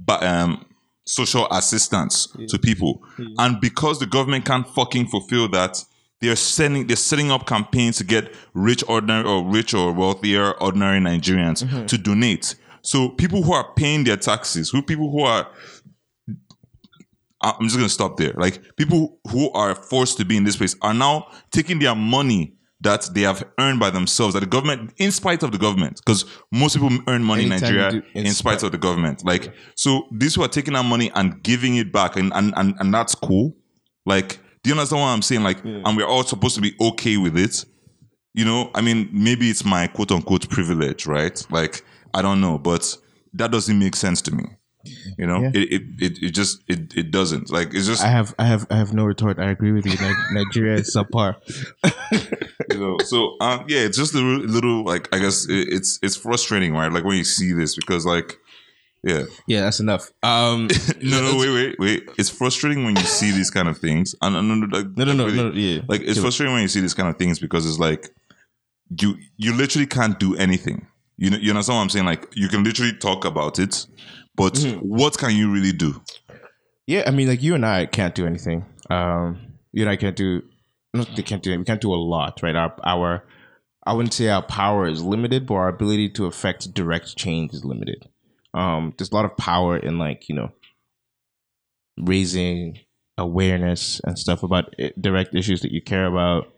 ba- 0.01 0.27
um, 0.29 0.65
social 1.11 1.47
assistance 1.51 2.29
to 2.49 2.59
people, 2.59 3.03
and 3.39 3.61
because 3.61 3.99
the 3.99 4.07
government 4.07 4.45
can't 4.45 4.69
fucking 4.69 5.07
fulfill 5.07 5.49
that. 5.51 5.85
They're 6.23 6.37
sending, 6.37 6.87
they're 6.87 6.97
setting 6.97 7.31
up 7.31 7.47
campaigns 7.47 7.97
to 7.97 8.05
get 8.05 8.35
rich, 8.53 8.85
ordinary, 8.87 9.25
or 9.27 9.43
rich 9.43 9.73
or 9.73 9.91
wealthier, 9.91 10.53
ordinary 10.61 11.01
Nigerians 11.01 11.65
mm-hmm. 11.65 11.87
to 11.87 11.97
donate. 11.97 12.57
So 12.83 13.09
people 13.09 13.43
who 13.43 13.55
are 13.55 13.73
paying 13.73 14.05
their 14.05 14.19
taxes, 14.19 14.69
who 14.69 14.83
people 14.83 15.11
who 15.11 15.23
are 15.23 15.49
I'm 17.43 17.65
just 17.65 17.77
gonna 17.77 17.89
stop 17.89 18.17
there. 18.17 18.35
Like 18.37 18.77
people 18.77 19.19
who 19.31 19.51
are 19.53 19.75
forced 19.75 20.19
to 20.19 20.25
be 20.25 20.37
in 20.37 20.45
this 20.45 20.57
place 20.57 20.77
are 20.83 20.93
now 20.95 21.29
taking 21.51 21.79
their 21.79 21.95
money 21.95 22.55
that 22.83 23.09
they 23.13 23.23
have 23.23 23.43
earned 23.59 23.79
by 23.79 23.91
themselves, 23.91 24.35
that 24.35 24.41
the 24.41 24.47
government, 24.47 24.93
in 24.97 25.11
spite 25.11 25.43
of 25.43 25.53
the 25.53 25.59
government, 25.59 26.01
because 26.05 26.25
most 26.51 26.75
people 26.77 26.91
earn 27.09 27.23
money 27.23 27.45
in 27.45 27.53
Anytime 27.53 27.75
you 27.75 27.81
Nigeria 27.81 28.03
do- 28.03 28.09
in, 28.19 28.27
in 28.27 28.33
spite 28.33 28.61
spite- 28.61 28.67
of 28.67 28.73
the 28.73 28.79
government. 28.79 29.25
Like 29.25 29.53
so, 29.77 30.07
these 30.13 30.35
who 30.35 30.43
are 30.43 30.49
taking 30.49 30.75
our 30.75 30.85
money 30.85 31.11
and 31.15 31.43
giving 31.43 31.77
it 31.77 31.93
back, 31.93 32.17
and 32.17 32.33
and 32.35 32.53
and, 32.57 32.75
and 32.81 32.93
that's 32.95 33.15
cool. 33.15 33.55
Like, 34.07 34.39
do 34.63 34.71
you 34.71 34.75
understand 34.75 35.03
what 35.03 35.09
I'm 35.09 35.23
saying? 35.23 35.43
Like, 35.43 35.63
and 35.65 35.97
we're 35.97 36.07
all 36.07 36.25
supposed 36.25 36.55
to 36.57 36.61
be 36.63 36.75
okay 36.81 37.17
with 37.19 37.37
it. 37.37 37.65
You 38.33 38.45
know, 38.45 38.71
I 38.75 38.81
mean, 38.81 39.09
maybe 39.13 39.51
it's 39.51 39.65
my 39.65 39.87
quote 39.89 40.13
unquote 40.13 40.49
privilege, 40.49 41.07
right? 41.07 41.45
Like, 41.51 41.85
I 42.15 42.23
don't 42.23 42.41
know, 42.41 42.59
but 42.59 42.97
that 43.35 43.51
doesn't 43.51 43.79
make 43.79 43.95
sense 43.97 44.23
to 44.23 44.35
me. 44.35 44.45
You 45.19 45.27
know, 45.27 45.43
Yeah. 45.43 45.51
it, 45.55 45.83
it 46.01 46.19
it 46.23 46.31
just 46.31 46.63
it 46.69 46.95
it 46.97 47.11
doesn't 47.11 47.51
like 47.53 47.75
it's 47.75 47.87
just 47.87 48.03
I 48.03 48.09
have, 48.09 48.35
I 48.39 48.45
have, 48.47 48.67
I 48.71 48.77
have 48.77 48.93
no 48.95 49.05
retort. 49.05 49.39
I 49.39 49.51
agree 49.51 49.73
with 49.73 49.85
you. 49.87 49.93
Nigeria 50.33 50.77
is 50.77 50.95
subpar. 50.95 51.37
you 52.71 52.79
know 52.79 52.97
so 53.05 53.37
um 53.41 53.65
yeah 53.69 53.81
it's 53.81 53.97
just 53.97 54.15
a 54.15 54.19
little, 54.21 54.85
like 54.85 55.13
i 55.15 55.19
guess 55.19 55.47
it, 55.49 55.69
it's 55.69 55.99
it's 56.03 56.17
frustrating 56.17 56.73
right 56.73 56.93
like 56.93 57.05
when 57.05 57.17
you 57.17 57.25
see 57.25 57.53
this 57.53 57.75
because 57.75 58.07
like 58.07 58.37
yeah 59.03 59.25
Yeah, 59.47 59.63
that's 59.63 59.81
enough. 59.81 60.11
Um, 60.23 60.69
no 61.03 61.21
no 61.23 61.37
wait 61.39 61.51
wait 61.51 61.77
wait 61.79 62.09
it's 62.19 62.29
frustrating 62.31 62.85
when 62.85 62.97
you 62.97 63.03
see 63.03 63.31
these 63.33 63.51
kind 63.51 63.69
of 63.69 63.79
things 63.79 64.15
and, 64.23 64.37
and, 64.37 64.51
and, 64.51 64.73
like, 64.73 64.87
no, 64.97 65.05
no, 65.05 65.13
no, 65.15 65.25
really, 65.27 65.37
no, 65.37 65.51
yeah. 65.53 65.81
like 65.89 66.03
it's 66.03 66.21
frustrating 66.21 66.53
when 66.53 66.63
you 66.63 66.69
see 66.69 66.81
these 66.81 66.95
kind 66.95 67.09
of 67.09 67.17
things 67.17 67.39
because 67.39 67.67
it's 67.67 67.79
like 67.79 68.11
you 69.01 69.17
you 69.37 69.53
literally 69.55 69.87
can't 69.87 70.19
do 70.21 70.37
anything 70.37 70.87
you 71.17 71.31
know 71.31 71.39
you 71.39 71.51
understand 71.51 71.77
what 71.77 71.83
i'm 71.83 71.89
saying 71.91 72.05
like 72.07 72.29
you 72.35 72.49
can 72.49 72.63
literally 72.63 72.93
talk 72.93 73.25
about 73.25 73.59
it 73.59 73.87
but 74.41 74.55
Mm-hmm. 74.55 74.79
what 75.01 75.13
can 75.23 75.33
you 75.41 75.47
really 75.57 75.73
do 75.87 75.91
Yeah, 76.87 77.03
I 77.09 77.11
mean, 77.17 77.29
like 77.33 77.43
you 77.47 77.55
and 77.55 77.65
I 77.65 77.87
can't 77.87 78.15
do 78.21 78.25
anything. 78.27 78.59
Um, 78.99 79.27
you 79.73 79.83
and 79.85 79.91
I 79.95 79.97
can't 80.03 80.17
do. 80.25 80.43
No, 80.95 81.05
they 81.17 81.23
can't 81.31 81.43
do. 81.45 81.57
We 81.59 81.65
can't 81.71 81.81
do 81.89 81.93
a 81.95 82.01
lot, 82.15 82.35
right? 82.45 82.57
Our 82.63 82.71
our, 82.93 83.11
I 83.89 83.93
wouldn't 83.95 84.15
say 84.15 84.27
our 84.29 84.43
power 84.61 84.83
is 84.95 85.01
limited, 85.15 85.47
but 85.47 85.55
our 85.61 85.69
ability 85.77 86.09
to 86.17 86.27
affect 86.27 86.75
direct 86.81 87.07
change 87.17 87.53
is 87.55 87.65
limited. 87.73 88.01
Um, 88.63 88.83
there's 88.97 89.13
a 89.13 89.15
lot 89.19 89.25
of 89.29 89.37
power 89.37 89.77
in 89.89 89.95
like 90.07 90.21
you 90.29 90.35
know, 90.39 90.51
raising 91.99 92.79
awareness 93.19 94.01
and 94.05 94.19
stuff 94.19 94.43
about 94.43 94.75
i- 94.81 94.93
direct 95.01 95.35
issues 95.35 95.61
that 95.63 95.73
you 95.73 95.83
care 95.83 96.07
about 96.07 96.53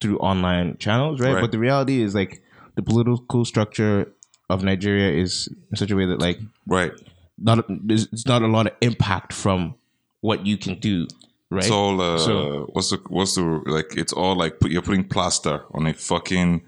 through 0.00 0.18
online 0.18 0.76
channels, 0.78 1.20
right? 1.20 1.34
Right. 1.34 1.40
But 1.40 1.52
the 1.52 1.58
reality 1.58 2.02
is 2.02 2.14
like 2.14 2.42
the 2.76 2.82
political 2.82 3.44
structure 3.44 4.12
of 4.50 4.62
Nigeria 4.62 5.10
is 5.22 5.48
in 5.70 5.76
such 5.76 5.90
a 5.90 5.96
way 5.96 6.06
that 6.06 6.20
like 6.20 6.38
right 6.66 6.92
not 7.38 7.64
there's 7.68 8.08
it's 8.12 8.26
not 8.26 8.42
a 8.42 8.46
lot 8.46 8.66
of 8.66 8.72
impact 8.80 9.32
from 9.32 9.74
what 10.20 10.46
you 10.46 10.56
can 10.56 10.78
do, 10.78 11.06
right? 11.50 11.64
it's 11.64 11.70
all 11.72 12.00
uh 12.00 12.18
So- 12.18 12.68
what's 12.72 12.90
the 12.90 12.98
what's 13.08 13.34
the 13.34 13.42
like 13.66 13.96
it's 13.96 14.12
all 14.12 14.36
like 14.36 14.60
put, 14.60 14.70
you're 14.70 14.82
putting 14.82 15.04
plaster 15.08 15.64
on 15.72 15.86
a 15.86 15.94
fucking 15.94 16.62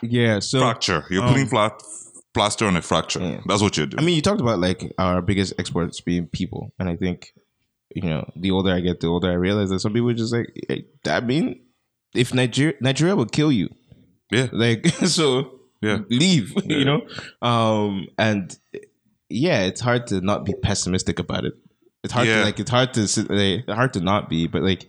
yeah, 0.00 0.38
so 0.38 0.60
fracture. 0.60 1.04
You're 1.10 1.22
um, 1.22 1.30
putting 1.32 1.46
flat 1.48 1.82
plaster 2.34 2.66
on 2.66 2.76
a 2.76 2.82
fracture. 2.82 3.20
Yeah. 3.20 3.40
That's 3.46 3.60
what 3.62 3.76
you're 3.76 3.86
doing. 3.86 4.00
I 4.00 4.04
mean, 4.06 4.16
you 4.16 4.22
talked 4.22 4.40
about 4.40 4.58
like 4.58 4.92
our 4.98 5.20
biggest 5.20 5.52
exports 5.58 6.00
being 6.00 6.26
people, 6.28 6.72
and 6.78 6.88
I 6.88 6.96
think 6.96 7.34
you 7.94 8.02
know 8.08 8.30
the 8.36 8.50
older 8.52 8.72
I 8.72 8.80
get, 8.80 9.00
the 9.00 9.08
older 9.08 9.30
I 9.30 9.34
realize 9.34 9.68
that 9.70 9.80
some 9.80 9.92
people 9.92 10.08
are 10.10 10.14
just 10.14 10.32
like, 10.32 10.48
hey, 10.68 10.86
I 11.06 11.20
mean, 11.20 11.60
if 12.14 12.32
Nigeria 12.32 12.74
Nigeria 12.80 13.14
will 13.16 13.26
kill 13.26 13.52
you, 13.52 13.68
yeah, 14.30 14.48
like 14.52 14.86
so 15.06 15.58
yeah, 15.82 15.98
leave, 16.08 16.52
Yeah. 16.64 16.76
you 16.78 16.84
know, 16.86 17.06
um, 17.42 18.06
and 18.16 18.56
yeah, 19.32 19.62
it's 19.62 19.80
hard 19.80 20.06
to 20.08 20.20
not 20.20 20.44
be 20.44 20.54
pessimistic 20.62 21.18
about 21.18 21.44
it. 21.44 21.54
It's 22.04 22.12
hard 22.12 22.26
Yeah. 22.28 22.38
to 22.40 22.44
like 22.44 22.60
it's 22.60 22.70
hard 22.70 22.94
to 22.94 23.26
like, 23.28 23.66
hard 23.68 23.92
to 23.94 24.00
not 24.00 24.28
be, 24.28 24.46
but 24.46 24.62
like, 24.62 24.88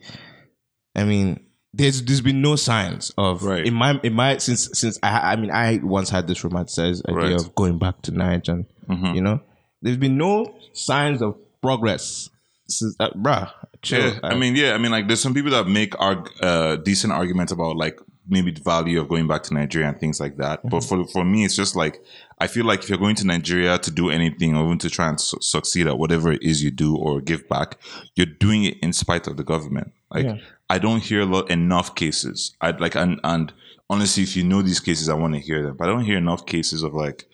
I 0.96 1.04
mean, 1.04 1.40
there's 1.74 2.04
there's 2.04 2.22
been 2.22 2.42
no 2.42 2.56
signs 2.56 3.12
of 3.18 3.44
Right. 3.44 3.66
in 3.66 3.74
my 3.74 4.00
in 4.04 4.14
my 4.14 4.38
since 4.38 4.70
since 4.74 5.00
I 5.04 5.34
I 5.34 5.36
mean 5.36 5.52
I 5.52 5.80
once 5.84 6.10
had 6.10 6.28
this 6.28 6.42
romanticized 6.42 7.02
idea 7.10 7.16
Right. 7.16 7.34
of 7.40 7.56
going 7.56 7.80
back 7.80 8.02
to 8.04 8.12
Niger, 8.12 8.52
and 8.52 8.66
Mhm. 8.90 9.16
you 9.16 9.22
know, 9.22 9.42
there's 9.82 9.98
been 9.98 10.18
no 10.18 10.56
signs 10.74 11.22
of 11.22 11.36
progress. 11.62 12.30
Since, 12.70 12.96
uh, 13.00 13.10
bruh, 13.12 13.52
chill. 13.82 14.14
yeah. 14.14 14.20
I 14.24 14.36
mean, 14.36 14.56
yeah. 14.56 14.74
I 14.74 14.78
mean, 14.78 14.92
like, 14.92 15.08
there's 15.08 15.20
some 15.20 15.34
people 15.34 15.52
that 15.52 15.68
make 15.68 16.00
arg- 16.00 16.32
uh, 16.42 16.78
decent 16.78 17.12
arguments 17.12 17.52
about 17.52 17.76
like 17.76 18.00
maybe 18.28 18.52
the 18.52 18.62
value 18.62 19.00
of 19.02 19.10
going 19.10 19.28
back 19.28 19.44
to 19.44 19.54
Nigeria 19.54 19.90
and 19.90 20.00
things 20.00 20.20
like 20.20 20.38
that. 20.38 20.62
But 20.64 20.82
Mm-hmm. 20.84 21.04
for 21.04 21.08
for 21.08 21.26
me, 21.26 21.46
it's 21.46 21.56
just 21.56 21.76
like 21.76 22.02
I 22.40 22.48
feel 22.48 22.66
like 22.66 22.82
if 22.84 22.90
you're 22.90 22.98
going 22.98 23.16
to 23.16 23.28
Nigeria 23.28 23.78
to 23.80 23.92
do 23.92 24.10
anything 24.10 24.56
or 24.56 24.66
even 24.66 24.78
to 24.80 24.90
try 24.90 25.08
and 25.10 25.20
su- 25.20 25.38
succeed 25.42 25.88
at 25.88 25.98
whatever 25.98 26.32
it 26.32 26.42
is 26.44 26.64
you 26.64 26.72
do 26.72 26.96
or 26.96 27.22
give 27.22 27.48
back, 27.50 27.78
you're 28.16 28.26
doing 28.26 28.64
it 28.64 28.78
in 28.82 28.94
spite 28.94 29.28
of 29.28 29.38
the 29.38 29.44
government. 29.44 29.92
Like, 30.12 30.26
Yeah. 30.26 30.38
I 30.70 30.80
don't 30.80 31.02
hear 31.04 31.22
a 31.22 31.26
lot 31.26 31.50
enough 31.52 31.96
cases. 31.96 32.56
I'd 32.62 32.80
like 32.82 32.96
and 32.96 33.20
and 33.24 33.54
honestly, 33.90 34.24
if 34.24 34.36
you 34.36 34.44
know 34.44 34.62
these 34.62 34.80
cases, 34.80 35.10
I 35.10 35.14
want 35.14 35.34
to 35.36 35.40
hear 35.40 35.62
them. 35.62 35.76
But 35.78 35.90
I 35.90 35.92
don't 35.92 36.06
hear 36.06 36.18
enough 36.18 36.46
cases 36.46 36.82
of 36.84 36.94
like 36.94 37.26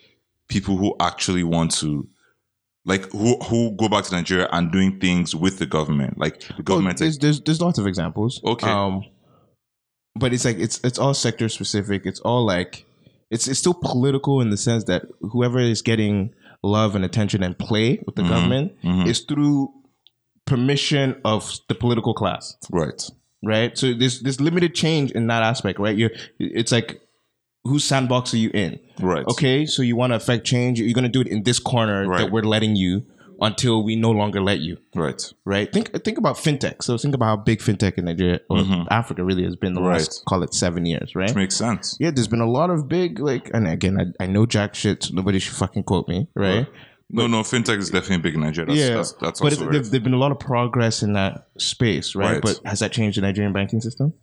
people 0.47 0.77
who 0.77 0.95
actually 0.99 1.43
want 1.43 1.71
to. 1.79 2.07
Like 2.85 3.11
who 3.11 3.37
who 3.39 3.71
go 3.71 3.87
back 3.89 4.05
to 4.05 4.15
Nigeria 4.15 4.47
and 4.51 4.71
doing 4.71 4.99
things 4.99 5.35
with 5.35 5.59
the 5.59 5.65
government, 5.67 6.17
like 6.17 6.39
the 6.57 6.63
government. 6.63 6.97
there's, 6.97 7.19
there's 7.19 7.39
there's 7.41 7.61
lots 7.61 7.77
of 7.77 7.85
examples. 7.85 8.41
Okay. 8.43 8.67
Um, 8.69 9.03
but 10.15 10.33
it's 10.33 10.45
like 10.45 10.57
it's 10.59 10.79
it's 10.83 10.99
all 10.99 11.13
sector 11.13 11.49
specific. 11.49 12.05
It's 12.05 12.19
all 12.21 12.45
like 12.45 12.85
it's 13.31 13.47
it's 13.47 13.59
still 13.59 13.73
political 13.75 14.41
in 14.41 14.49
the 14.49 14.57
sense 14.57 14.85
that 14.85 15.03
whoever 15.21 15.59
is 15.59 15.81
getting 15.81 16.33
love 16.63 16.95
and 16.95 17.05
attention 17.05 17.41
and 17.43 17.57
play 17.57 18.01
with 18.05 18.15
the 18.15 18.21
Mhm. 18.23 18.29
government 18.29 18.71
Mhm. 18.83 19.07
is 19.07 19.21
through 19.21 19.71
permission 20.45 21.15
of 21.23 21.59
the 21.67 21.75
political 21.75 22.13
class, 22.13 22.57
right. 22.71 23.01
right? 23.43 23.77
So 23.77 23.93
there's 23.93 24.21
there's 24.21 24.41
limited 24.41 24.73
change 24.75 25.11
in 25.11 25.27
that 25.27 25.43
aspect, 25.43 25.79
right? 25.79 25.95
You're 25.97 26.11
it's 26.39 26.71
like 26.71 26.99
whose 27.65 27.83
sandbox 27.83 28.33
are 28.33 28.37
you 28.37 28.49
in? 28.53 28.79
Right. 28.99 29.25
Okay, 29.27 29.65
so 29.65 29.81
you 29.83 29.95
want 29.95 30.11
to 30.11 30.15
affect 30.15 30.45
change, 30.45 30.79
you're 30.79 30.93
gonna 30.93 31.07
do 31.09 31.21
it 31.21 31.27
in 31.27 31.43
this 31.43 31.59
corner 31.59 32.07
Right. 32.07 32.19
that 32.21 32.31
we're 32.31 32.41
letting 32.43 32.75
you 32.75 33.03
until 33.41 33.83
we 33.83 33.95
no 33.95 34.11
longer 34.11 34.41
let 34.41 34.59
you 34.59 34.77
Right. 34.95 35.21
right? 35.45 35.71
Think 35.71 36.03
think 36.03 36.17
about 36.17 36.35
fintech. 36.35 36.83
So 36.83 36.97
think 36.97 37.15
about 37.15 37.25
how 37.25 37.37
big 37.37 37.59
fintech 37.59 37.97
in 37.97 38.05
Nigeria 38.05 38.39
or 38.49 38.57
Mhm. 38.57 38.87
Africa 38.91 39.23
really 39.23 39.43
has 39.43 39.55
been 39.55 39.73
the 39.73 39.81
Right. 39.81 39.93
last 39.99 40.23
call 40.27 40.43
it 40.43 40.53
seven 40.53 40.85
years, 40.85 41.15
right? 41.15 41.29
Which 41.29 41.35
makes 41.35 41.55
sense. 41.55 41.95
Yeah, 41.99 42.11
there's 42.11 42.27
been 42.27 42.41
a 42.41 42.49
lot 42.49 42.69
of 42.69 42.87
big 42.87 43.19
like, 43.19 43.49
and 43.53 43.67
again, 43.67 44.13
I, 44.19 44.23
I 44.23 44.27
know 44.27 44.45
jack 44.45 44.75
shit. 44.75 45.03
So 45.03 45.13
nobody 45.13 45.39
should 45.39 45.55
fucking 45.55 45.83
quote 45.83 46.07
me, 46.07 46.27
right? 46.35 46.67
No, 47.11 47.25
no, 47.25 47.41
fintech 47.41 47.79
is 47.79 47.89
definitely 47.89 48.17
big 48.21 48.35
in 48.35 48.41
Nigeria. 48.41 48.67
That's, 48.67 48.79
yeah, 48.79 48.95
that's, 48.95 49.11
that's 49.13 49.39
but 49.39 49.53
also 49.53 49.67
it, 49.67 49.71
there've, 49.71 49.89
there've 49.89 50.03
been 50.03 50.13
a 50.13 50.17
lot 50.19 50.31
of 50.31 50.37
progress 50.39 51.01
in 51.01 51.13
that 51.13 51.47
space, 51.57 52.13
right? 52.15 52.33
Right. 52.33 52.41
But 52.41 52.61
has 52.65 52.79
that 52.81 52.91
changed 52.91 53.17
the 53.17 53.21
Nigerian 53.23 53.51
banking 53.51 53.81
system? 53.81 54.13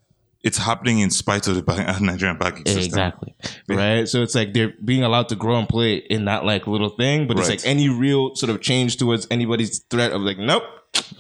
It's 0.42 0.59
happening 0.59 1.01
in 1.01 1.11
spite 1.11 1.49
of 1.49 1.55
the 1.57 1.99
Nigerian 2.01 2.38
banking 2.38 2.66
system. 2.66 2.85
Exactly. 2.85 3.35
Yeah. 3.68 3.77
Right. 3.77 4.09
So 4.09 4.22
it's 4.22 4.35
like 4.35 4.53
they're 4.55 4.75
being 4.85 5.03
allowed 5.03 5.29
to 5.31 5.37
grow 5.37 5.59
and 5.59 5.68
play 5.68 5.96
in 5.96 6.27
that 6.27 6.44
like 6.44 6.66
little 6.66 6.90
thing, 6.90 7.27
but 7.27 7.38
it's 7.38 7.49
like 7.49 7.66
any 7.66 7.88
real 7.88 8.35
sort 8.37 8.51
of 8.51 8.61
change 8.61 8.96
towards 8.96 9.27
anybody's 9.31 9.81
threat 9.90 10.12
of 10.12 10.20
like, 10.22 10.38
nope. 10.38 10.62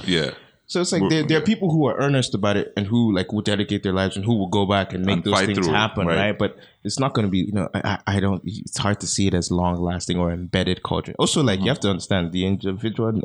Yeah. 0.04 0.30
So 0.68 0.80
it's 0.80 0.90
like 0.90 1.02
there, 1.10 1.22
there 1.22 1.38
are 1.38 1.42
people 1.42 1.70
who 1.70 1.86
are 1.86 1.96
earnest 1.96 2.34
about 2.34 2.56
it 2.56 2.72
and 2.76 2.88
who 2.88 3.14
like 3.14 3.32
will 3.32 3.40
dedicate 3.42 3.84
their 3.84 3.92
lives 3.92 4.16
and 4.16 4.24
who 4.24 4.34
will 4.36 4.48
go 4.48 4.66
back 4.66 4.92
and 4.92 5.04
make 5.06 5.16
And 5.16 5.24
those 5.24 5.40
things 5.42 5.58
it, 5.66 5.70
happen, 5.70 6.08
right. 6.08 6.16
right. 6.16 6.38
But 6.38 6.56
it's 6.82 6.98
not 6.98 7.14
going 7.14 7.24
to 7.24 7.30
be, 7.30 7.38
you 7.38 7.52
know, 7.52 7.68
I, 7.72 8.00
I 8.06 8.18
don't. 8.18 8.42
It's 8.44 8.76
hard 8.76 8.98
to 9.00 9.06
see 9.06 9.28
it 9.28 9.34
as 9.34 9.52
long 9.52 9.76
lasting 9.80 10.18
or 10.18 10.32
embedded 10.32 10.82
culture. 10.82 11.14
Also, 11.20 11.40
like 11.42 11.58
Mm-hmm. 11.58 11.64
you 11.66 11.70
have 11.70 11.80
to 11.80 11.90
understand 11.90 12.32
the 12.32 12.46
individual. 12.46 13.20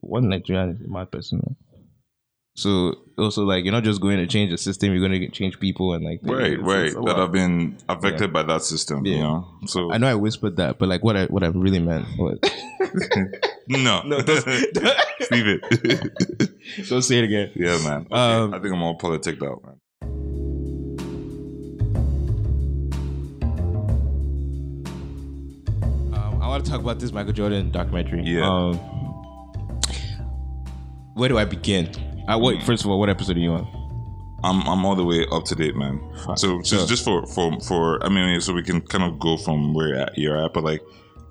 One 0.00 0.30
Nigerian 0.30 0.70
is 0.70 0.88
my 0.88 1.04
person. 1.04 1.56
So 2.56 2.94
also 3.18 3.42
like 3.44 3.64
you're 3.64 3.72
not 3.72 3.82
just 3.82 4.00
going 4.00 4.18
to 4.18 4.26
change 4.28 4.50
the 4.52 4.58
system. 4.58 4.92
You're 4.92 5.06
going 5.06 5.20
to 5.20 5.28
change 5.30 5.58
people 5.58 5.92
and 5.92 6.04
like 6.04 6.20
Right, 6.22 6.52
it's- 6.52 6.60
right. 6.66 6.86
it's 6.86 6.94
that 6.94 7.16
have 7.16 7.32
been 7.32 7.76
affected 7.88 8.32
by 8.32 8.44
that 8.44 8.62
system. 8.62 9.04
You 9.04 9.14
Yeah. 9.16 9.22
know. 9.22 9.48
So 9.66 9.92
I 9.92 9.98
know 9.98 10.06
I 10.06 10.14
whispered 10.14 10.56
that, 10.56 10.78
but 10.78 10.88
like 10.88 11.02
what 11.02 11.16
I 11.16 11.24
what 11.26 11.42
I 11.42 11.48
really 11.48 11.80
meant 11.80 12.06
was 12.16 12.38
no, 13.68 14.02
no. 14.06 14.20
Don't, 14.20 14.46
leave 15.32 15.46
it. 15.48 16.88
don't 16.88 17.02
say 17.02 17.18
it 17.18 17.24
again. 17.24 17.50
yeah, 17.56 17.76
man. 17.82 18.06
Okay. 18.10 18.14
Um, 18.14 18.54
I 18.54 18.60
think 18.60 18.72
I'm 18.72 18.82
all 18.82 18.94
politic 18.94 19.42
out, 19.42 19.60
man. 19.64 19.80
Um, 26.12 26.40
I 26.42 26.48
want 26.48 26.64
to 26.64 26.70
talk 26.70 26.80
about 26.80 26.98
this 27.00 27.12
Michael 27.12 27.32
Jordan 27.32 27.70
documentary. 27.70 28.22
Yeah. 28.24 28.48
Um, 28.48 28.76
where 31.14 31.28
do 31.28 31.38
I 31.38 31.44
begin? 31.44 31.90
Uh, 32.28 32.38
what, 32.38 32.62
first 32.62 32.84
of 32.84 32.90
all, 32.90 32.98
what 32.98 33.10
episode 33.10 33.36
are 33.36 33.40
you 33.40 33.52
on? 33.52 33.66
I'm 34.42 34.60
I'm 34.68 34.84
all 34.84 34.94
the 34.94 35.04
way 35.04 35.26
up 35.32 35.44
to 35.46 35.54
date, 35.54 35.74
man. 35.74 36.00
Fuck. 36.24 36.38
So 36.38 36.58
just 36.60 36.70
So- 36.70 36.86
just 36.86 37.04
for 37.04 37.26
for 37.26 37.58
for 37.60 38.04
I 38.04 38.08
mean, 38.10 38.40
so 38.40 38.52
we 38.52 38.62
can 38.62 38.80
kind 38.82 39.04
of 39.04 39.18
go 39.18 39.36
from 39.38 39.72
where 39.72 40.08
you're 40.16 40.36
at, 40.36 40.52
but 40.52 40.64
like, 40.64 40.82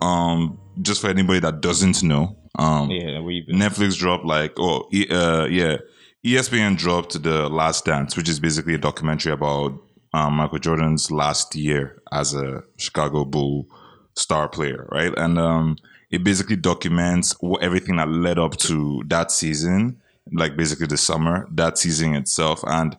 um, 0.02 0.58
just 0.82 1.02
for 1.02 1.10
anybody 1.10 1.40
that 1.40 1.62
doesn't 1.62 2.02
know, 2.02 2.36
um, 2.58 2.90
Yeah? 2.90 3.20
Netflix 3.52 3.98
dropped 3.98 4.26
like 4.26 4.54
oh 4.58 4.90
uh 5.12 5.46
yeah 5.50 5.78
ESPN 6.26 6.76
dropped 6.78 7.22
the 7.22 7.50
Last 7.50 7.86
Dance, 7.86 8.16
which 8.18 8.30
is 8.30 8.40
basically 8.40 8.74
a 8.76 8.78
documentary 8.80 9.34
about 9.34 9.74
um, 10.14 10.34
Michael 10.36 10.58
Jordan's 10.60 11.12
last 11.12 11.54
year 11.56 12.02
as 12.12 12.34
a 12.34 12.64
Chicago 12.78 13.26
Bull 13.26 13.68
star 14.16 14.48
player, 14.48 14.88
right? 14.92 15.12
And 15.18 15.38
um, 15.38 15.76
it 16.12 16.24
basically 16.24 16.56
documents 16.56 17.36
wh- 17.44 17.62
everything 17.62 17.98
that 17.98 18.08
led 18.10 18.40
up 18.40 18.56
to 18.58 19.04
that 19.08 19.32
season, 19.32 19.98
like 20.32 20.56
basically 20.56 20.88
the 20.88 20.98
summer, 20.98 21.48
that 21.52 21.78
season 21.78 22.16
itself, 22.16 22.64
and 22.66 22.98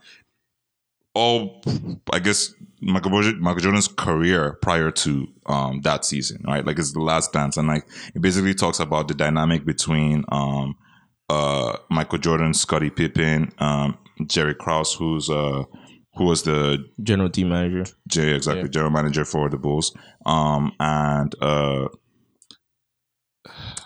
all 1.15 1.63
I 2.13 2.19
guess 2.19 2.53
Michael, 2.81 3.11
Michael 3.35 3.61
Jordan's 3.61 3.89
career 3.89 4.59
prior 4.61 4.91
to 4.91 5.27
um, 5.47 5.81
that 5.83 6.05
season, 6.05 6.43
right? 6.47 6.65
Like 6.65 6.79
it's 6.79 6.93
the 6.93 7.01
last 7.01 7.33
dance, 7.33 7.57
and 7.57 7.69
like 7.69 7.87
it 8.15 8.21
basically 8.21 8.55
talks 8.55 8.81
about 8.81 9.09
the 9.09 9.15
dynamic 9.15 9.65
between 9.65 10.25
um, 10.29 10.77
uh, 11.31 11.77
Michael 11.91 12.19
Jordan, 12.19 12.53
Scottie 12.53 12.91
Pippen, 12.91 13.53
um, 13.59 13.97
Jerry 14.27 14.55
Krause, 14.55 14.95
who's 14.95 15.31
uh, 15.31 15.63
who 16.17 16.25
was 16.25 16.43
the 16.43 16.85
General 17.03 17.31
team 17.31 17.49
manager. 17.49 17.91
J 18.09 18.35
exactly 18.35 18.63
Yeah. 18.65 18.69
general 18.69 18.91
manager 18.93 19.25
for 19.25 19.49
the 19.49 19.57
Bulls, 19.57 19.97
um, 20.27 20.73
and 20.81 21.35
uh, 21.41 21.89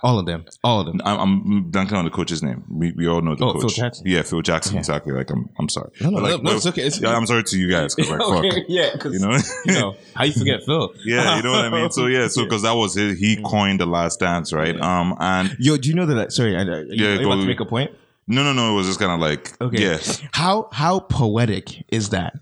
All 0.03 0.19
of 0.19 0.27
them. 0.27 0.45
All 0.63 0.81
of 0.81 0.87
them. 0.87 1.01
I'm, 1.05 1.19
I'm 1.21 1.73
blanking 1.73 1.95
on 1.95 2.05
the 2.05 2.11
coach's 2.11 2.43
name. 2.43 2.63
We, 2.71 2.93
we 2.93 3.09
all 3.09 3.21
know 3.21 3.35
the 3.35 3.45
Oh, 3.45 3.53
coach. 3.55 3.63
Phil 3.63 3.71
Jackson. 3.71 4.07
Yeah, 4.07 4.23
Phil 4.23 4.43
Jackson. 4.43 4.79
Exactly. 4.79 5.13
Like 5.13 5.29
I'm 5.31 5.49
I'm 5.59 5.69
sorry. 5.69 5.91
No, 6.01 6.11
no, 6.11 6.19
like, 6.19 6.31
no, 6.31 6.37
no, 6.37 6.43
well, 6.45 6.57
it's 6.57 6.67
okay. 6.67 6.83
It's- 6.83 7.01
yeah, 7.01 7.17
I'm 7.17 7.27
sorry 7.27 7.43
to 7.43 7.59
you 7.59 7.69
guys. 7.71 7.95
'cause, 7.97 8.09
like, 8.09 8.21
fuck. 8.53 8.65
Yeah, 8.69 8.91
because 8.93 9.15
You 9.15 9.19
know. 9.21 9.37
you 9.67 9.73
know 9.81 9.97
how 10.15 10.25
you 10.25 10.33
forget 10.33 10.61
Phil. 10.65 10.93
yeah, 11.05 11.37
you 11.37 11.43
know 11.43 11.51
what 11.51 11.65
I 11.65 11.69
mean. 11.71 11.91
So 11.91 12.07
yeah, 12.07 12.29
so 12.29 12.45
because 12.45 12.63
that 12.63 12.73
was 12.77 12.95
his, 12.95 13.19
he 13.19 13.43
coined 13.43 13.81
the 13.81 13.87
last 13.87 14.21
dance, 14.21 14.53
right? 14.53 14.79
Um, 14.81 15.17
and 15.19 15.57
Yo, 15.59 15.77
do 15.77 15.89
you 15.89 15.95
know 15.95 16.07
that? 16.07 16.33
Sorry, 16.33 16.57
I, 16.57 16.61
I, 16.61 16.65
Yeah, 16.65 16.85
yeah, 16.91 17.13
you 17.15 17.19
go- 17.21 17.33
about 17.33 17.41
to 17.41 17.47
make 17.47 17.61
a 17.61 17.65
point? 17.65 17.91
no, 18.29 18.45
no, 18.45 18.53
no, 18.53 18.73
it 18.73 18.75
was 18.77 18.87
just 18.87 19.01
kind 19.01 19.11
of 19.11 19.19
like, 19.21 19.61
Okay. 19.61 19.83
yeah, 19.83 19.99
How 20.33 20.69
how 20.73 21.01
poetic 21.01 21.85
is 21.89 22.11
that? 22.11 22.35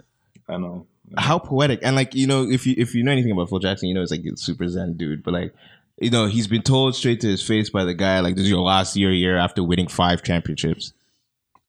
I 0.48 0.58
know. 0.58 0.86
How 1.16 1.38
poetic 1.38 1.78
and 1.84 1.94
like 1.96 2.14
you 2.16 2.26
know 2.26 2.42
if 2.42 2.66
you 2.66 2.74
if 2.76 2.94
you 2.94 3.02
know 3.04 3.12
anything 3.12 3.30
about 3.30 3.48
Phil 3.48 3.60
Jackson, 3.60 3.88
you 3.88 3.94
know 3.94 4.02
it's 4.02 4.10
like 4.10 4.24
a 4.24 4.36
super 4.36 4.68
zen 4.68 4.96
dude. 4.96 5.22
But 5.22 5.34
like 5.34 5.54
you 5.98 6.10
know 6.10 6.26
he's 6.26 6.46
been 6.46 6.62
told 6.62 6.94
straight 6.94 7.20
to 7.22 7.26
his 7.28 7.42
face 7.42 7.70
by 7.70 7.84
the 7.84 7.94
guy 7.94 8.20
like 8.20 8.34
this 8.34 8.44
is 8.44 8.50
your 8.50 8.60
last 8.60 8.96
year 8.96 9.12
year 9.12 9.36
after 9.36 9.62
winning 9.64 9.88
five 9.88 10.22
championships, 10.22 10.92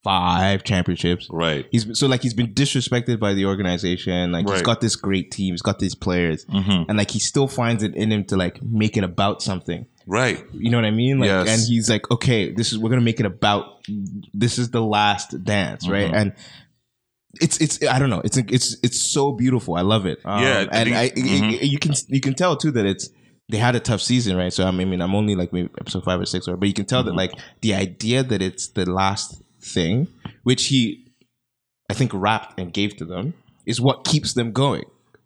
five 0.04 0.64
championships. 0.64 1.28
Right. 1.30 1.66
He's 1.72 1.98
so 1.98 2.08
like 2.08 2.22
he's 2.22 2.34
been 2.34 2.54
disrespected 2.54 3.20
by 3.20 3.34
the 3.34 3.46
organization. 3.46 4.32
Like 4.32 4.50
he's 4.50 4.62
got 4.62 4.82
this 4.82 4.96
great 4.96 5.32
team, 5.32 5.54
he's 5.54 5.62
got 5.62 5.80
these 5.80 5.96
players, 5.96 6.44
hmm 6.50 6.84
and 6.88 6.98
like 6.98 7.12
he 7.12 7.20
still 7.20 7.48
finds 7.48 7.84
it 7.84 7.96
in 7.96 8.12
him 8.12 8.24
to 8.26 8.38
like 8.38 8.62
make 8.62 8.98
it 8.98 9.04
about 9.04 9.42
something. 9.42 9.86
Right. 10.06 10.44
You 10.54 10.70
know 10.72 10.78
what 10.78 10.86
I 10.86 10.92
mean? 10.92 11.20
Like, 11.20 11.28
Yes. 11.28 11.50
and 11.50 11.62
he's 11.68 11.90
like, 11.90 12.10
okay, 12.10 12.52
this 12.54 12.72
is 12.72 12.78
we're 12.80 12.90
gonna 12.90 13.02
make 13.02 13.20
it 13.20 13.26
about. 13.26 13.86
This 14.34 14.58
is 14.58 14.70
the 14.72 14.82
last 14.82 15.44
dance, 15.44 15.88
right? 15.88 16.10
Mhm. 16.12 16.16
And 16.16 16.34
it's 17.42 17.58
it's 17.60 17.86
I 17.86 18.00
don't 18.00 18.10
know. 18.10 18.22
It's 18.24 18.38
it's 18.38 18.78
it's 18.84 19.00
so 19.12 19.32
beautiful. 19.34 19.76
I 19.76 19.82
love 19.82 20.06
it. 20.06 20.20
Um, 20.26 20.42
Yeah, 20.44 20.66
I 20.72 20.78
and 20.80 20.96
I, 20.96 21.10
mhm. 21.10 21.60
you 21.62 21.78
can 21.78 21.94
you 22.08 22.22
can 22.22 22.34
tell 22.36 22.56
too 22.56 22.72
that 22.72 22.86
it's 22.86 23.10
they 23.50 23.58
had 23.58 23.76
a 23.76 23.80
tough 23.80 24.02
season, 24.02 24.36
right? 24.38 24.52
So 24.52 24.66
I 24.68 24.72
mean, 24.72 25.02
I'm 25.02 25.16
only 25.16 25.36
like 25.36 25.54
maybe 25.54 25.70
episode 25.80 26.04
five 26.04 26.20
or 26.20 26.26
six, 26.26 26.48
or 26.48 26.58
but 26.58 26.68
you 26.68 26.74
can 26.74 26.86
tell 26.86 27.04
that 27.04 27.12
Mm-hmm. 27.12 27.18
like 27.18 27.32
the 27.62 27.74
idea 27.76 28.24
that 28.24 28.42
it's 28.42 28.68
the 28.70 28.90
last 28.90 29.42
thing, 29.62 30.08
which 30.44 30.66
he 30.68 31.06
I 31.90 31.94
think 31.94 32.12
wrapped 32.14 32.60
and 32.60 32.74
gave 32.74 32.98
to 32.98 33.06
them, 33.06 33.34
is 33.66 33.80
what 33.80 34.04
keeps 34.06 34.34
them 34.34 34.52
going. 34.52 34.84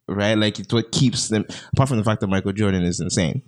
Right, 0.07 0.33
like 0.37 0.59
it's 0.59 0.73
what 0.73 0.91
keeps 0.91 1.29
them. 1.29 1.45
Apart 1.73 1.87
from 1.87 1.97
the 1.97 2.03
fact 2.03 2.19
that 2.19 2.27
Michael 2.27 2.51
Jordan 2.51 2.83
is 2.83 2.99
insane, 2.99 3.43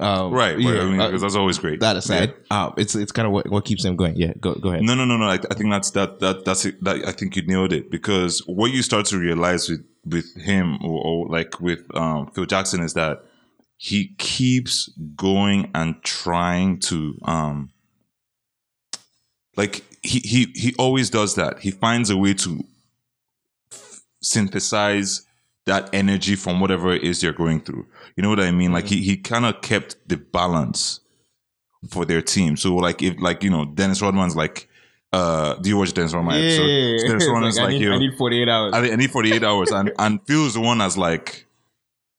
um, 0.00 0.32
Right. 0.32 0.56
right. 0.56 0.58
yeah, 0.58 0.80
I 0.80 0.84
mean, 0.86 1.00
uh, 1.00 1.06
because 1.06 1.22
that's 1.22 1.36
always 1.36 1.58
great. 1.58 1.78
that 1.78 1.94
aside, 1.94 2.34
um, 2.50 2.74
it's 2.76 2.96
it's 2.96 3.12
kind 3.12 3.26
of 3.26 3.32
what, 3.32 3.48
what 3.48 3.64
keeps 3.64 3.84
them 3.84 3.94
going. 3.94 4.16
Yeah, 4.16 4.32
go 4.40 4.54
go 4.56 4.70
ahead. 4.70 4.82
No, 4.82 4.96
no, 4.96 5.04
no, 5.04 5.16
no. 5.16 5.26
I, 5.26 5.34
I 5.34 5.54
think 5.54 5.70
that's 5.70 5.92
that 5.92 6.18
that 6.18 6.44
that's 6.44 6.64
it. 6.64 6.82
That 6.82 7.06
I 7.06 7.12
think 7.12 7.36
you 7.36 7.46
nailed 7.46 7.72
it 7.72 7.88
because 7.90 8.40
what 8.46 8.72
you 8.72 8.82
start 8.82 9.06
to 9.06 9.18
realize 9.18 9.68
with 9.68 9.84
with 10.04 10.34
him 10.34 10.78
or, 10.82 11.00
or 11.04 11.28
like 11.28 11.60
with 11.60 11.84
um, 11.94 12.32
Phil 12.34 12.46
Jackson 12.46 12.80
is 12.82 12.94
that 12.94 13.22
he 13.78 14.08
keeps 14.18 14.88
going 15.14 15.70
and 15.72 16.02
trying 16.02 16.80
to 16.80 17.16
um 17.22 17.70
like 19.56 19.84
he 20.02 20.18
he 20.18 20.52
he 20.54 20.74
always 20.78 21.10
does 21.10 21.36
that. 21.36 21.60
He 21.60 21.70
finds 21.70 22.10
a 22.10 22.16
way 22.16 22.34
to 22.34 22.64
f- 23.72 24.00
synthesize 24.20 25.26
that 25.66 25.88
energy 25.92 26.34
from 26.34 26.60
whatever 26.60 26.92
it 26.92 27.04
is 27.04 27.22
you're 27.22 27.32
going 27.32 27.60
through. 27.60 27.86
You 28.16 28.22
know 28.24 28.30
what 28.30 28.40
I 28.40 28.50
mean? 28.50 28.72
Like 28.72 28.86
he 28.86 29.00
he 29.00 29.16
kind 29.16 29.46
of 29.46 29.60
kept 29.60 29.96
the 30.08 30.16
balance 30.16 30.98
for 31.88 32.04
their 32.04 32.20
team. 32.20 32.56
So 32.56 32.74
like 32.74 33.00
if 33.00 33.20
like 33.20 33.44
you 33.44 33.50
know 33.50 33.64
Dennis 33.64 34.02
Rodman's 34.02 34.34
like 34.34 34.68
uh 35.12 35.54
do 35.54 35.68
you 35.68 35.76
watch 35.76 35.94
Dennis 35.94 36.14
Rodman 36.14 36.34
episode? 36.34 36.98
So 37.00 37.06
Dennis 37.06 37.28
Rodman's 37.28 37.58
like, 37.58 37.74
I 37.74 37.98
need 37.98 38.18
48 38.18 38.48
hours. 38.48 38.72
I, 38.74 38.90
I 38.90 38.96
need 38.96 39.10
48 39.12 39.44
hours 39.44 39.70
and 39.70 39.92
and 40.00 40.20
Phil's 40.26 40.54
the 40.54 40.60
one 40.60 40.80
as 40.80 40.98
like 40.98 41.46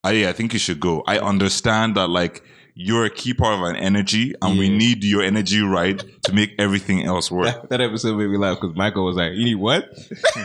I 0.03 0.11
yeah, 0.11 0.29
I 0.29 0.33
think 0.33 0.53
you 0.53 0.59
should 0.59 0.79
go. 0.79 1.03
I 1.07 1.19
understand 1.19 1.95
that 1.95 2.09
like 2.09 2.43
you're 2.73 3.03
a 3.03 3.09
key 3.09 3.33
part 3.33 3.55
of 3.55 3.61
an 3.63 3.75
energy 3.75 4.33
and 4.41 4.57
we 4.57 4.69
need 4.69 5.03
your 5.03 5.21
energy 5.21 5.61
right 5.61 6.01
to 6.23 6.31
make 6.31 6.51
everything 6.57 7.03
else 7.03 7.29
work. 7.29 7.45
that, 7.45 7.69
that 7.69 7.81
episode 7.81 8.17
made 8.17 8.29
me 8.29 8.37
laugh 8.37 8.59
because 8.61 8.75
Michael 8.77 9.03
was 9.03 9.17
like, 9.17 9.33
"You 9.33 9.43
need 9.43 9.55
what?" 9.55 9.89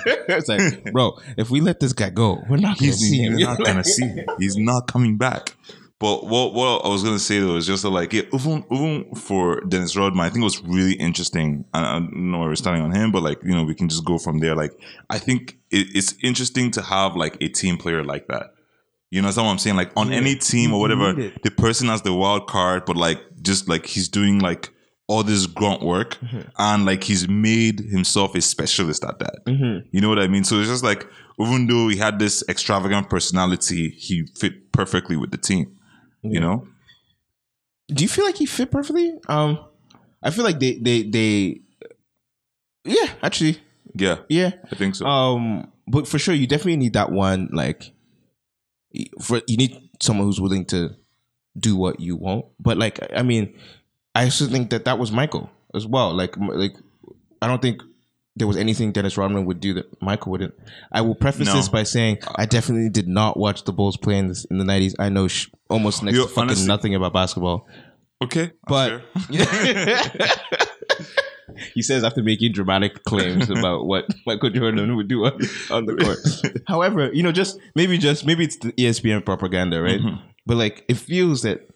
it's 0.07 0.49
like, 0.49 0.93
bro, 0.93 1.17
if 1.37 1.51
we 1.51 1.61
let 1.61 1.79
this 1.79 1.93
guy 1.93 2.11
go, 2.11 2.43
we're 2.49 2.57
not 2.57 2.79
going 2.79 2.91
to 2.91 2.97
see 2.97 3.23
him. 3.23 3.37
he's 3.37 3.47
not 3.47 3.65
gonna 3.65 3.85
see 3.85 4.07
him. 4.07 4.27
He's 4.39 4.57
not 4.57 4.89
coming 4.89 5.17
back. 5.17 5.55
But 6.01 6.27
what 6.27 6.55
what 6.55 6.85
I 6.85 6.89
was 6.89 7.05
gonna 7.05 7.21
say 7.21 7.39
though 7.39 7.57
is 7.57 7.67
just 7.67 7.85
that, 7.85 7.91
like 7.91 8.13
yeah, 8.13 8.23
even 8.33 8.65
even 8.71 9.15
for 9.15 9.61
Dennis 9.61 9.97
Rodman, 9.97 10.27
I 10.27 10.29
think 10.29 10.43
it 10.43 10.45
was 10.45 10.61
really 10.63 10.95
interesting. 10.95 11.65
I, 11.73 11.83
I 11.83 11.93
don't 12.01 12.31
know 12.33 12.41
where 12.41 12.49
we're 12.49 12.57
starting 12.57 12.83
on 12.83 12.91
him, 12.91 13.13
but 13.13 13.23
like 13.23 13.41
you 13.45 13.55
know 13.55 13.65
we 13.65 13.77
can 13.77 13.89
just 13.89 14.05
go 14.05 14.19
from 14.19 14.39
there. 14.39 14.57
Like 14.57 14.73
I 15.09 15.19
think 15.19 15.57
it, 15.71 15.87
it's 15.95 16.15
interesting 16.23 16.73
to 16.73 16.83
have 16.83 17.15
like 17.15 17.37
a 17.41 17.49
team 17.49 17.77
player 17.77 18.03
like 18.03 18.27
that. 18.27 18.54
You 19.15 19.23
know, 19.23 19.29
what 19.29 19.39
I'm 19.39 19.59
saying. 19.59 19.77
Like 19.77 19.93
on 19.97 20.13
any 20.13 20.35
team 20.35 20.73
or 20.75 20.81
whatever, 20.81 21.13
the 21.15 21.51
person 21.57 21.89
has 21.89 22.03
the 22.03 22.13
wild 22.13 22.49
card, 22.49 22.85
but 22.85 22.97
like 22.97 23.21
just 23.43 23.69
like 23.69 23.87
he's 23.87 24.09
doing 24.09 24.41
like 24.41 24.71
all 25.07 25.23
this 25.23 25.47
grunt 25.47 25.83
work, 25.83 26.17
Mm-hmm. 26.21 26.41
and 26.59 26.85
like 26.87 27.05
he's 27.05 27.29
made 27.29 27.79
himself 27.81 28.35
a 28.35 28.41
specialist 28.41 29.05
at 29.05 29.19
that. 29.21 29.45
Mhm. 29.47 29.85
You 29.93 30.01
know 30.01 30.09
what 30.09 30.19
I 30.19 30.27
mean? 30.29 30.45
So 30.45 30.59
it's 30.61 30.69
just 30.69 30.83
like, 30.83 31.07
even 31.39 31.67
though 31.67 31.89
he 31.89 31.97
had 31.97 32.19
this 32.19 32.43
extravagant 32.49 33.09
personality, 33.11 33.91
he 33.91 34.27
fit 34.35 34.73
perfectly 34.73 35.17
with 35.17 35.31
the 35.31 35.39
team. 35.39 35.77
You 36.23 36.41
know? 36.41 36.67
Do 37.89 38.03
you 38.03 38.09
feel 38.09 38.25
like 38.25 38.37
he 38.39 38.47
fit 38.47 38.71
perfectly? 38.71 39.13
Um, 39.29 39.59
I 40.23 40.31
feel 40.31 40.43
like 40.45 40.59
they 40.59 40.75
they 40.79 41.03
they, 41.05 41.61
yeah, 42.85 43.11
actually, 43.23 43.59
Yeah, 43.95 44.17
yeah. 44.29 44.53
I 44.73 44.75
think 44.75 44.95
so. 44.97 45.07
Um, 45.07 45.71
but 45.87 46.09
for 46.09 46.19
sure, 46.19 46.35
you 46.35 46.47
definitely 46.47 46.77
need 46.79 46.95
that 46.95 47.13
one. 47.13 47.49
Like, 47.53 47.93
for 49.21 49.41
you 49.47 49.57
need 49.57 49.89
someone 50.03 50.27
who's 50.27 50.41
willing 50.41 50.65
to 50.67 50.95
do 51.59 51.77
what 51.77 52.01
you 52.01 52.17
want. 52.17 52.47
But 52.61 52.79
like, 52.79 52.99
I 53.15 53.23
mean, 53.23 53.55
I 54.15 54.25
also 54.25 54.47
think 54.47 54.71
that 54.71 54.85
that 54.87 54.99
was 54.99 55.13
Michael 55.13 55.51
as 55.75 55.87
well. 55.87 56.13
Like, 56.15 56.37
like 56.37 56.75
I 57.43 57.47
don't 57.49 57.61
think 57.63 57.83
there 58.37 58.47
was 58.49 58.57
anything 58.57 58.91
Dennis 58.93 59.17
Rodman 59.17 59.45
would 59.45 59.61
do 59.61 59.75
that 59.75 60.03
Michael 60.03 60.33
wouldn't. 60.33 60.55
I 60.91 61.01
will 61.03 61.15
preface 61.15 61.47
No. 61.47 61.55
this 61.55 61.69
by 61.69 61.85
saying 61.85 62.19
I 62.35 62.47
definitely 62.47 62.89
did 62.91 63.07
not 63.07 63.37
watch 63.37 63.63
the 63.65 63.73
Bulls 63.73 63.97
play 63.97 64.19
in, 64.19 64.29
this, 64.29 64.45
in 64.47 64.59
the 64.59 64.65
nineties. 64.65 64.97
I 64.99 65.09
know 65.09 65.29
sh- 65.29 65.49
almost 65.71 66.03
next 66.03 66.17
Yo, 66.17 66.23
to 66.25 66.29
fucking 66.29 66.43
honestly- 66.51 66.67
nothing 66.67 66.95
about 66.97 67.13
basketball. 67.13 67.67
okay. 68.23 68.51
But 68.67 69.03
he 71.75 71.83
says 71.83 72.05
after 72.05 72.23
making 72.23 72.53
dramatic 72.53 73.05
claims 73.05 73.49
about 73.51 73.87
what 73.87 74.07
Michael 74.27 74.51
Jordan 74.51 74.97
would 74.97 75.09
do 75.09 75.25
on, 75.25 75.33
on 75.71 75.87
the 75.87 75.97
court. 75.97 76.63
However, 76.67 77.11
you 77.13 77.23
know, 77.23 77.33
just 77.33 77.59
maybe 77.75 77.99
just 77.99 78.25
maybe 78.27 78.45
it's 78.45 78.57
the 78.59 78.73
ESPN 78.73 79.25
propaganda, 79.25 79.83
right? 79.83 80.01
Mhm. 80.01 80.21
But 80.47 80.57
like, 80.57 80.85
it 80.89 80.97
feels 80.97 81.43
that. 81.43 81.69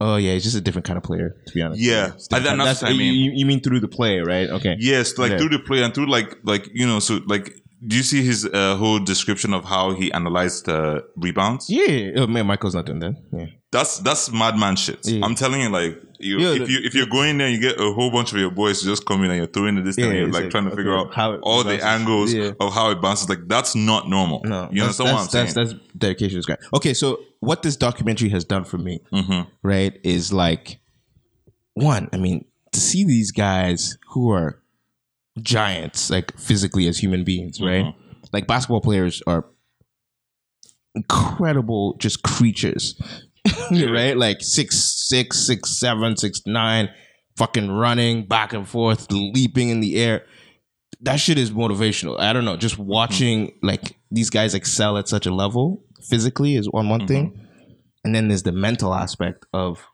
Oh 0.00 0.14
yeah, 0.16 0.34
he's 0.34 0.44
just 0.44 0.54
a 0.56 0.60
different 0.60 0.84
kind 0.86 0.96
of 0.96 1.02
player, 1.02 1.34
to 1.46 1.52
be 1.52 1.60
honest. 1.60 1.80
Yeah. 1.82 2.12
And 2.32 2.60
that's 2.60 2.82
what 2.82 2.90
I 2.90 2.94
you- 2.94 2.98
mean. 2.98 3.14
You, 3.14 3.32
you 3.34 3.46
mean 3.46 3.60
through 3.60 3.80
the 3.80 3.88
play, 3.88 4.20
right? 4.20 4.48
Okay. 4.48 4.76
yes, 4.78 5.18
like 5.18 5.32
Yeah. 5.32 5.38
through 5.38 5.48
the 5.48 5.58
play 5.58 5.82
and 5.82 5.92
through 5.92 6.08
like, 6.08 6.36
like, 6.44 6.68
you 6.72 6.86
know, 6.86 7.00
so 7.00 7.18
like, 7.26 7.52
do 7.86 7.96
you 7.96 8.02
see 8.02 8.22
his 8.24 8.44
uh, 8.46 8.76
whole 8.76 8.98
description 8.98 9.54
of 9.54 9.64
how 9.64 9.92
he 9.92 10.12
analyzed 10.12 10.68
uh, 10.68 11.02
rebounds? 11.16 11.70
Yeah. 11.70 12.10
Oh 12.16 12.26
man, 12.26 12.46
Michael's 12.46 12.74
not 12.74 12.86
doing 12.86 12.98
that. 13.00 13.14
Yeah. 13.32 13.46
That's 13.70 13.98
that's 13.98 14.32
madman 14.32 14.76
shit. 14.76 15.00
Yeah. 15.06 15.24
I'm 15.24 15.34
telling 15.34 15.60
you, 15.60 15.68
like, 15.68 16.00
you, 16.18 16.38
Yeah, 16.40 16.52
if 16.62 16.66
the- 16.66 16.72
you 16.72 16.78
if 16.84 16.94
you're 16.94 17.06
going 17.06 17.38
there, 17.38 17.48
you 17.48 17.60
get 17.60 17.78
a 17.78 17.92
whole 17.92 18.10
bunch 18.10 18.32
of 18.32 18.38
your 18.38 18.50
boys 18.50 18.82
just 18.82 19.04
come 19.06 19.22
in 19.24 19.30
and 19.30 19.36
you're 19.38 19.46
throwing 19.46 19.82
this 19.84 19.96
Yeah, 19.98 20.06
and 20.06 20.14
you're 20.18 20.26
like, 20.28 20.44
like, 20.44 20.50
trying 20.50 20.64
to 20.70 20.74
figure 20.74 20.94
okay, 20.96 21.08
out 21.08 21.14
how 21.14 21.36
all 21.40 21.62
the 21.62 21.80
angles 21.84 22.32
Yeah. 22.32 22.52
of 22.60 22.72
how 22.72 22.90
it 22.90 23.00
bounces. 23.02 23.28
Like, 23.28 23.46
that's 23.46 23.74
not 23.74 24.08
normal. 24.08 24.40
No, 24.44 24.68
you 24.72 24.80
that's, 24.82 24.98
understand 24.98 25.06
what 25.06 25.10
I'm 25.10 25.16
that's, 25.16 25.32
saying? 25.32 25.54
that's, 25.54 25.72
that's 25.74 25.96
dedication 25.98 26.38
is 26.38 26.46
great. 26.46 26.58
Okay, 26.74 26.94
so 26.94 27.20
what 27.40 27.62
this 27.62 27.76
documentary 27.76 28.30
has 28.30 28.44
done 28.44 28.64
for 28.64 28.78
me, 28.78 29.00
hmm 29.12 29.42
right, 29.62 29.98
is 30.02 30.32
like 30.32 30.80
one. 31.74 32.08
I 32.12 32.16
mean, 32.16 32.44
to 32.72 32.80
see 32.80 33.04
these 33.04 33.30
guys 33.30 33.98
who 34.08 34.30
are 34.32 34.60
giants, 35.42 36.10
like 36.10 36.36
physically 36.38 36.86
as 36.88 36.98
human 36.98 37.24
beings, 37.24 37.60
right? 37.60 37.84
Mhm. 37.84 37.94
Like 38.32 38.46
basketball 38.46 38.80
players 38.80 39.22
are 39.26 39.46
incredible, 40.94 41.96
just 41.98 42.22
creatures, 42.22 43.00
right? 43.70 44.16
Like 44.16 44.38
six, 44.40 44.78
six, 44.78 45.38
six, 45.46 45.78
seven, 45.78 46.16
six, 46.16 46.42
nine, 46.46 46.88
fucking 47.36 47.70
running 47.70 48.26
back 48.26 48.52
and 48.52 48.68
forth, 48.68 49.10
leaping 49.10 49.68
in 49.68 49.80
the 49.80 49.96
air. 49.96 50.24
That 51.00 51.16
shit 51.16 51.38
is 51.38 51.50
motivational. 51.50 52.18
I 52.18 52.32
don't 52.32 52.44
know. 52.44 52.56
Just 52.56 52.78
watching 52.78 53.52
like 53.62 53.96
these 54.10 54.30
guys 54.30 54.54
excel 54.54 54.98
at 54.98 55.08
such 55.08 55.26
a 55.26 55.30
level 55.34 55.84
physically 56.08 56.56
is 56.56 56.68
on 56.74 56.88
one 56.88 57.06
thing, 57.06 57.46
and 58.04 58.14
then 58.14 58.28
there's 58.28 58.42
the 58.42 58.52
mental 58.52 58.94
aspect 58.94 59.46
of 59.52 59.84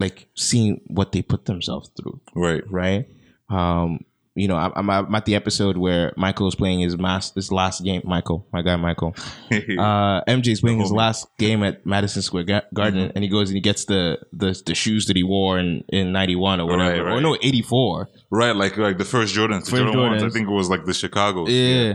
like 0.00 0.28
seeing 0.36 0.80
what 0.86 1.12
they 1.12 1.22
put 1.22 1.46
themselves 1.46 1.90
through 1.96 2.20
Right. 2.34 2.62
right? 2.70 3.06
Um, 3.48 4.00
you 4.36 4.48
know, 4.48 4.56
I'm, 4.56 4.90
I'm 4.90 5.14
at 5.14 5.24
the 5.26 5.34
episode 5.36 5.76
where 5.76 6.12
Michael 6.16 6.48
is 6.48 6.54
playing 6.56 6.80
his 6.80 6.98
mas- 6.98 7.32
his 7.34 7.52
last 7.52 7.84
game. 7.84 8.02
Michael, 8.04 8.46
my 8.52 8.62
guy, 8.62 8.76
Michael. 8.76 9.14
Uh, 9.52 10.22
MJ's 10.26 10.60
playing 10.60 10.80
his 10.80 10.90
last 10.90 11.26
game 11.38 11.62
at 11.62 11.86
Madison 11.86 12.20
Square 12.22 12.44
Ga- 12.44 12.62
Garden, 12.74 13.12
and 13.14 13.22
he 13.22 13.30
goes 13.30 13.48
and 13.50 13.56
he 13.56 13.60
gets 13.60 13.84
the 13.84 14.18
the, 14.32 14.60
the 14.66 14.74
shoes 14.74 15.06
that 15.06 15.16
he 15.16 15.22
wore 15.22 15.58
in 15.58 15.84
in 15.88 16.12
'91 16.12 16.60
or 16.60 16.66
whatever, 16.66 17.04
Right, 17.04 17.12
or 17.12 17.20
no 17.20 17.36
'84. 17.40 18.10
right. 18.30 18.56
Like 18.56 18.76
like 18.76 18.98
the 18.98 19.04
first 19.04 19.34
Jordans, 19.34 19.66
the 19.66 19.70
First 19.70 19.82
Jordan 19.84 20.00
ones. 20.00 20.22
I 20.22 20.28
think 20.30 20.48
it 20.48 20.52
was 20.52 20.68
like 20.68 20.84
the 20.84 20.94
Chicago. 20.94 21.46
Yeah. 21.46 21.94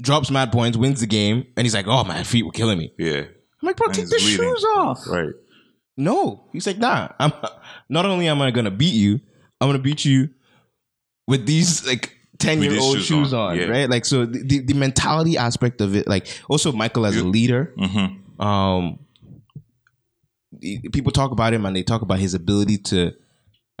Drops 0.00 0.30
mad 0.30 0.52
points, 0.52 0.76
wins 0.78 1.00
the 1.00 1.06
game, 1.06 1.44
and 1.56 1.64
he's 1.64 1.74
like, 1.74 1.86
"Oh, 1.88 2.04
my 2.04 2.22
feet 2.22 2.44
were 2.44 2.52
killing 2.52 2.78
me." 2.78 2.92
Yeah. 2.98 3.22
I'm 3.22 3.26
like, 3.62 3.76
"Bro, 3.76 3.86
And 3.88 3.94
take 3.96 4.08
the 4.08 4.16
bleeding. 4.16 4.36
shoes 4.36 4.64
off." 4.76 5.00
Right. 5.08 5.32
No, 5.96 6.44
he's 6.52 6.66
like, 6.68 6.78
nah. 6.78 7.08
I'm 7.18 7.32
not 7.88 8.04
only 8.06 8.28
am 8.28 8.40
I 8.40 8.52
gonna 8.52 8.70
beat 8.70 8.94
you, 8.94 9.18
I'm 9.60 9.68
gonna 9.68 9.80
beat 9.80 10.04
you 10.04 10.28
with 11.28 11.46
these 11.46 11.86
like 11.86 12.16
ten 12.38 12.62
year 12.62 12.80
old 12.80 12.96
shoes 12.96 13.06
shoes 13.06 13.32
on, 13.32 13.52
on, 13.52 13.58
yeah. 13.58 13.66
right? 13.66 13.88
Like, 13.88 14.04
so 14.04 14.24
the, 14.24 14.42
the 14.42 14.58
the 14.60 14.74
mentality 14.74 15.36
aspect 15.36 15.80
of 15.80 15.94
it, 15.94 16.08
like, 16.08 16.26
also 16.48 16.72
Michael 16.72 17.06
as 17.06 17.16
a 17.16 17.24
leader. 17.24 17.72
Mm-hmm. 17.78 18.42
Um, 18.42 18.98
people 20.92 21.12
talk 21.12 21.30
about 21.30 21.52
him 21.52 21.66
and 21.66 21.76
they 21.76 21.82
talk 21.82 22.02
about 22.02 22.18
his 22.18 22.34
ability 22.34 22.78
to. 22.78 23.12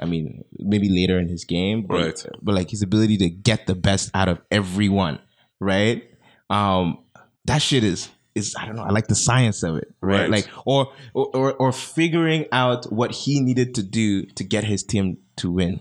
I 0.00 0.04
mean, 0.04 0.44
maybe 0.56 0.88
later 0.88 1.18
in 1.18 1.26
his 1.26 1.44
game, 1.44 1.82
but, 1.82 2.00
Right. 2.00 2.26
but 2.40 2.54
like 2.54 2.70
his 2.70 2.82
ability 2.82 3.16
to 3.16 3.28
get 3.30 3.66
the 3.66 3.74
best 3.74 4.12
out 4.14 4.28
of 4.28 4.38
everyone, 4.48 5.18
right? 5.58 6.04
Um, 6.50 6.98
that 7.46 7.62
shit 7.62 7.82
is 7.82 8.08
is 8.36 8.54
I 8.56 8.66
don't 8.66 8.76
know. 8.76 8.84
I 8.84 8.90
like 8.90 9.08
the 9.08 9.16
science 9.16 9.64
of 9.64 9.76
it, 9.76 9.92
right? 10.00 10.20
Right. 10.20 10.30
Like, 10.30 10.48
or 10.64 10.92
or 11.14 11.54
or 11.54 11.72
figuring 11.72 12.46
out 12.52 12.92
what 12.92 13.10
he 13.10 13.40
needed 13.40 13.74
to 13.74 13.82
do 13.82 14.24
to 14.36 14.44
get 14.44 14.62
his 14.62 14.84
team 14.84 15.18
to 15.38 15.50
win. 15.50 15.80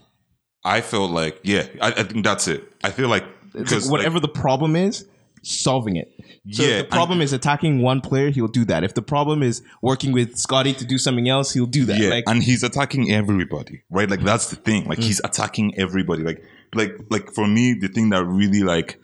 I 0.63 0.81
felt 0.81 1.11
like, 1.11 1.39
yeah, 1.43 1.67
I, 1.81 1.91
I 1.91 2.03
think 2.03 2.25
that's 2.25 2.47
it. 2.47 2.71
I 2.83 2.91
feel 2.91 3.07
like 3.09 3.23
It's 3.23 3.55
like 3.55 3.63
because 3.63 3.89
whatever 3.89 4.19
the 4.19 4.27
problem 4.27 4.75
is, 4.75 5.05
solving 5.43 5.95
it. 5.95 6.11
So 6.51 6.63
Yeah, 6.63 6.69
if 6.69 6.89
the 6.89 6.95
problem 6.95 7.21
is 7.21 7.33
attacking 7.33 7.81
one 7.81 8.01
player, 8.01 8.29
he'll 8.29 8.47
do 8.47 8.65
that. 8.65 8.83
If 8.83 8.93
the 8.93 9.01
problem 9.01 9.43
is 9.43 9.61
working 9.81 10.11
with 10.11 10.37
Scottie 10.37 10.73
to 10.73 10.85
do 10.85 10.97
something 10.97 11.29
else, 11.29 11.53
he'll 11.53 11.65
do 11.65 11.85
that. 11.85 11.99
yeah, 11.99 12.09
Like, 12.09 12.23
and 12.27 12.43
he's 12.43 12.63
attacking 12.63 13.11
everybody, 13.11 13.83
right? 13.89 14.09
Like 14.09 14.21
that's 14.21 14.49
the 14.49 14.55
thing. 14.55 14.85
Like 14.85 14.99
he's 14.99 15.21
attacking 15.23 15.77
everybody. 15.77 16.23
Like, 16.23 16.43
like, 16.73 16.97
like 17.09 17.31
for 17.33 17.47
me, 17.47 17.73
the 17.73 17.87
thing 17.87 18.09
that 18.09 18.23
really 18.25 18.63
like, 18.63 18.99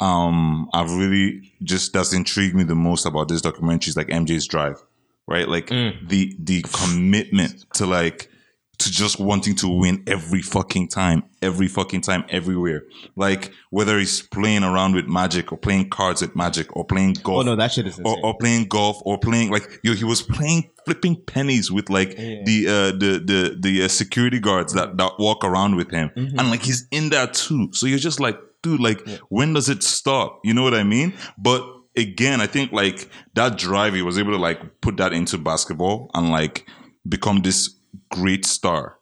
um, 0.00 0.68
I've 0.72 0.92
really 0.92 1.52
just 1.62 1.92
that's 1.92 2.12
intrigued 2.12 2.54
me 2.54 2.62
the 2.64 2.76
most 2.76 3.04
about 3.04 3.28
this 3.28 3.40
documentary 3.40 3.90
is 3.90 3.96
like 3.96 4.08
MJ's 4.08 4.46
drive, 4.46 4.80
right? 5.26 5.48
Like 5.48 5.68
the 5.68 6.36
the 6.38 6.62
commitment 6.72 7.64
to 7.74 7.86
like 7.86 8.30
to 8.78 8.92
just 8.92 9.18
wanting 9.18 9.56
to 9.56 9.68
win 9.68 10.04
every 10.06 10.40
fucking 10.40 10.86
time, 10.88 11.24
every 11.42 11.66
fucking 11.66 12.00
time, 12.00 12.24
everywhere. 12.28 12.84
Like 13.16 13.52
whether 13.70 13.98
he's 13.98 14.22
playing 14.22 14.62
around 14.62 14.94
with 14.94 15.06
magic 15.06 15.50
or 15.52 15.58
playing 15.58 15.90
cards 15.90 16.22
with 16.22 16.36
magic 16.36 16.74
or 16.76 16.84
playing 16.84 17.14
golf 17.22 17.40
oh 17.40 17.42
no, 17.42 17.56
that 17.56 17.72
shit 17.72 17.86
is 17.86 18.00
or, 18.04 18.16
or 18.24 18.36
playing 18.38 18.66
golf 18.66 19.00
or 19.04 19.18
playing 19.18 19.50
like 19.50 19.80
yo 19.82 19.94
he 19.94 20.04
was 20.04 20.22
playing 20.22 20.70
flipping 20.84 21.20
pennies 21.26 21.72
with 21.72 21.90
like 21.90 22.16
the 22.16 22.66
uh 22.68 22.96
the 22.98 23.20
the 23.24 23.56
the 23.58 23.84
uh, 23.84 23.88
security 23.88 24.38
guards 24.38 24.72
that 24.74 24.96
that 24.96 25.12
walk 25.18 25.44
around 25.44 25.74
with 25.74 25.90
him. 25.90 26.10
Mm-hmm. 26.16 26.38
and 26.38 26.50
like 26.50 26.62
he's 26.62 26.86
in 26.90 27.10
that 27.10 27.34
too. 27.34 27.70
So 27.72 27.86
you're 27.86 27.98
just 27.98 28.20
like 28.20 28.38
dude 28.62 28.80
like 28.80 29.06
when 29.28 29.54
does 29.54 29.68
it 29.68 29.82
stop? 29.82 30.40
You 30.44 30.54
know 30.54 30.62
what 30.62 30.74
i 30.74 30.84
mean? 30.84 31.14
But 31.36 31.62
again 31.96 32.40
i 32.40 32.46
think 32.46 32.70
like 32.70 33.08
that 33.34 33.58
drive 33.58 33.92
he 33.92 34.02
was 34.02 34.18
able 34.18 34.30
to 34.30 34.38
like 34.38 34.80
put 34.80 34.96
that 34.98 35.12
into 35.12 35.36
basketball 35.36 36.08
and 36.14 36.30
like 36.30 36.64
become 37.08 37.40
this 37.40 37.77
great 38.10 38.44
star 38.44 38.98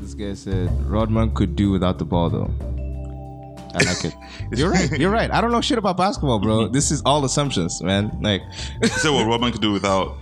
This 0.00 0.14
guy 0.14 0.34
said 0.34 0.70
Rodman 0.88 1.34
could 1.34 1.56
do 1.56 1.70
without 1.70 1.98
the 1.98 2.04
ball 2.04 2.30
though. 2.30 2.50
I 3.74 3.84
like 3.84 4.04
it. 4.04 4.14
You're 4.58 4.70
right. 4.70 4.90
You're 4.98 5.10
right. 5.10 5.30
I 5.30 5.40
don't 5.40 5.52
know 5.52 5.60
shit 5.60 5.78
about 5.78 5.96
basketball, 5.96 6.38
bro. 6.38 6.68
This 6.78 6.90
is 6.90 7.02
all 7.04 7.24
assumptions, 7.24 7.82
man. 7.82 8.16
Like 8.20 8.42
so 9.00 9.12
what 9.12 9.26
Rodman 9.28 9.52
could 9.52 9.60
do 9.60 9.72
without 9.72 10.16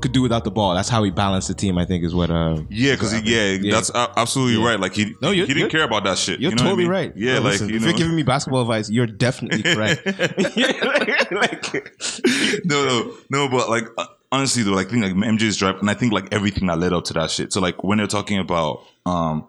could 0.00 0.12
do 0.12 0.22
without 0.22 0.44
the 0.44 0.50
ball. 0.50 0.74
That's 0.74 0.88
how 0.88 1.02
he 1.04 1.10
balanced 1.10 1.48
the 1.48 1.54
team. 1.54 1.76
I 1.78 1.84
think 1.84 2.04
is 2.04 2.14
what. 2.14 2.30
Uh, 2.30 2.62
yeah, 2.70 2.94
because 2.94 3.12
yeah, 3.22 3.52
Yeah. 3.60 3.74
that's 3.74 3.90
absolutely 3.94 4.62
right. 4.62 4.78
Like 4.80 4.94
he, 4.94 5.14
No, 5.20 5.30
he 5.30 5.44
didn't 5.46 5.70
care 5.70 5.82
about 5.84 6.04
that 6.04 6.18
shit. 6.18 6.40
you're 6.40 6.50
you 6.50 6.56
know 6.56 6.62
what 6.62 6.66
I 6.66 6.70
totally 6.70 6.82
mean? 6.84 6.90
right. 6.90 7.12
Yeah, 7.16 7.34
Yo, 7.34 7.40
like 7.40 7.44
listen, 7.52 7.68
you 7.70 7.76
if 7.76 7.82
know, 7.82 7.88
you're 7.88 7.98
giving 7.98 8.16
me 8.16 8.22
basketball 8.22 8.62
advice, 8.62 8.88
you're 8.90 9.06
definitely 9.06 9.62
correct. 9.74 10.04
like, 11.32 12.64
no, 12.64 12.84
no, 12.86 13.14
no. 13.30 13.48
But 13.48 13.68
like 13.70 13.84
uh, 13.96 14.06
honestly, 14.32 14.62
though, 14.62 14.72
like 14.72 14.88
I 14.88 14.90
think 14.90 15.02
like 15.04 15.14
MJ's 15.14 15.56
drive, 15.56 15.76
and 15.80 15.90
I 15.90 15.94
think 15.94 16.12
like 16.12 16.28
everything 16.32 16.66
that 16.68 16.78
led 16.78 16.92
up 16.92 17.04
to 17.04 17.14
that 17.14 17.30
shit. 17.30 17.52
So 17.52 17.60
like 17.60 17.82
when 17.84 17.98
they're 17.98 18.06
talking 18.06 18.38
about 18.38 18.82
um 19.06 19.46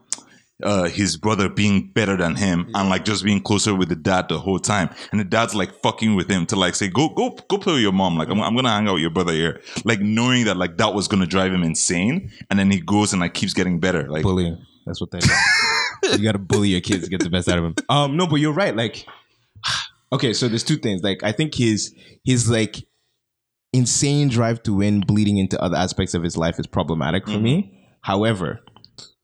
uh 0.63 0.83
his 0.83 1.17
brother 1.17 1.47
being 1.49 1.89
better 1.91 2.17
than 2.17 2.35
him 2.35 2.69
and 2.73 2.89
like 2.89 3.05
just 3.05 3.23
being 3.23 3.41
closer 3.41 3.73
with 3.73 3.89
the 3.89 3.95
dad 3.95 4.27
the 4.29 4.39
whole 4.39 4.59
time, 4.59 4.89
and 5.11 5.19
the 5.19 5.25
dad's 5.25 5.55
like 5.55 5.73
fucking 5.81 6.15
with 6.15 6.29
him 6.29 6.45
to 6.47 6.55
like 6.55 6.75
say 6.75 6.87
go 6.87 7.09
go 7.09 7.37
go 7.47 7.57
play 7.57 7.73
with 7.73 7.81
your 7.81 7.91
mom. 7.91 8.17
Like 8.17 8.29
I'm, 8.29 8.41
I'm 8.41 8.55
gonna 8.55 8.69
hang 8.69 8.87
out 8.87 8.93
with 8.93 9.01
your 9.01 9.11
brother 9.11 9.33
here. 9.33 9.61
Like 9.85 9.99
knowing 9.99 10.45
that 10.45 10.57
like 10.57 10.77
that 10.77 10.93
was 10.93 11.07
gonna 11.07 11.27
drive 11.27 11.53
him 11.53 11.63
insane, 11.63 12.31
and 12.49 12.59
then 12.59 12.71
he 12.71 12.79
goes 12.79 13.13
and 13.13 13.21
like 13.21 13.33
keeps 13.33 13.53
getting 13.53 13.79
better. 13.79 14.09
Like 14.09 14.23
bullying. 14.23 14.65
That's 14.85 15.01
what 15.01 15.11
they 15.11 15.19
do. 15.19 15.29
you 16.17 16.23
got 16.23 16.31
to 16.31 16.39
bully 16.39 16.69
your 16.69 16.81
kids 16.81 17.03
to 17.03 17.09
get 17.09 17.21
the 17.21 17.29
best 17.29 17.47
out 17.47 17.59
of 17.59 17.63
them. 17.63 17.75
Um, 17.89 18.17
no, 18.17 18.25
but 18.27 18.37
you're 18.37 18.53
right. 18.53 18.75
Like, 18.75 19.05
okay, 20.11 20.33
so 20.33 20.47
there's 20.47 20.63
two 20.63 20.77
things. 20.77 21.03
Like, 21.03 21.23
I 21.23 21.31
think 21.31 21.53
his 21.55 21.93
his 22.23 22.49
like 22.49 22.87
insane 23.73 24.29
drive 24.29 24.63
to 24.63 24.73
win, 24.73 25.01
bleeding 25.01 25.37
into 25.37 25.61
other 25.61 25.77
aspects 25.77 26.13
of 26.13 26.23
his 26.23 26.37
life, 26.37 26.59
is 26.59 26.67
problematic 26.67 27.27
for 27.27 27.39
me. 27.39 27.75
However, 28.01 28.61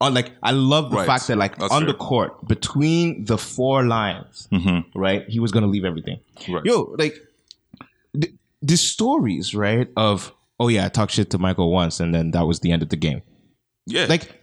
on 0.01 0.13
like, 0.13 0.31
I 0.43 0.51
love 0.51 0.89
the 0.91 0.97
Right. 0.97 1.05
fact 1.07 1.27
that 1.27 1.37
like 1.37 1.57
That's 1.57 1.71
on 1.73 1.81
fair. 1.83 1.87
the 1.91 1.97
court 1.97 2.47
between 2.47 3.25
the 3.25 3.37
four 3.37 3.85
lines, 3.85 4.47
Mhm. 4.51 4.85
right, 4.95 5.23
he 5.27 5.39
was 5.39 5.51
gonna 5.51 5.67
leave 5.67 5.85
everything. 5.85 6.19
Right. 6.49 6.63
Yo, 6.65 6.95
like 6.97 7.15
the, 8.13 8.31
the 8.61 8.77
stories, 8.77 9.53
right, 9.55 9.87
of 9.97 10.33
oh 10.59 10.67
yeah, 10.69 10.85
I 10.85 10.89
talked 10.89 11.11
shit 11.13 11.29
to 11.31 11.37
Michael 11.37 11.71
once, 11.71 11.99
and 11.99 12.13
then 12.15 12.31
that 12.31 12.45
was 12.47 12.59
the 12.61 12.71
end 12.71 12.81
of 12.81 12.89
the 12.89 12.95
game 12.97 13.21
yeah, 13.87 14.05
like 14.09 14.41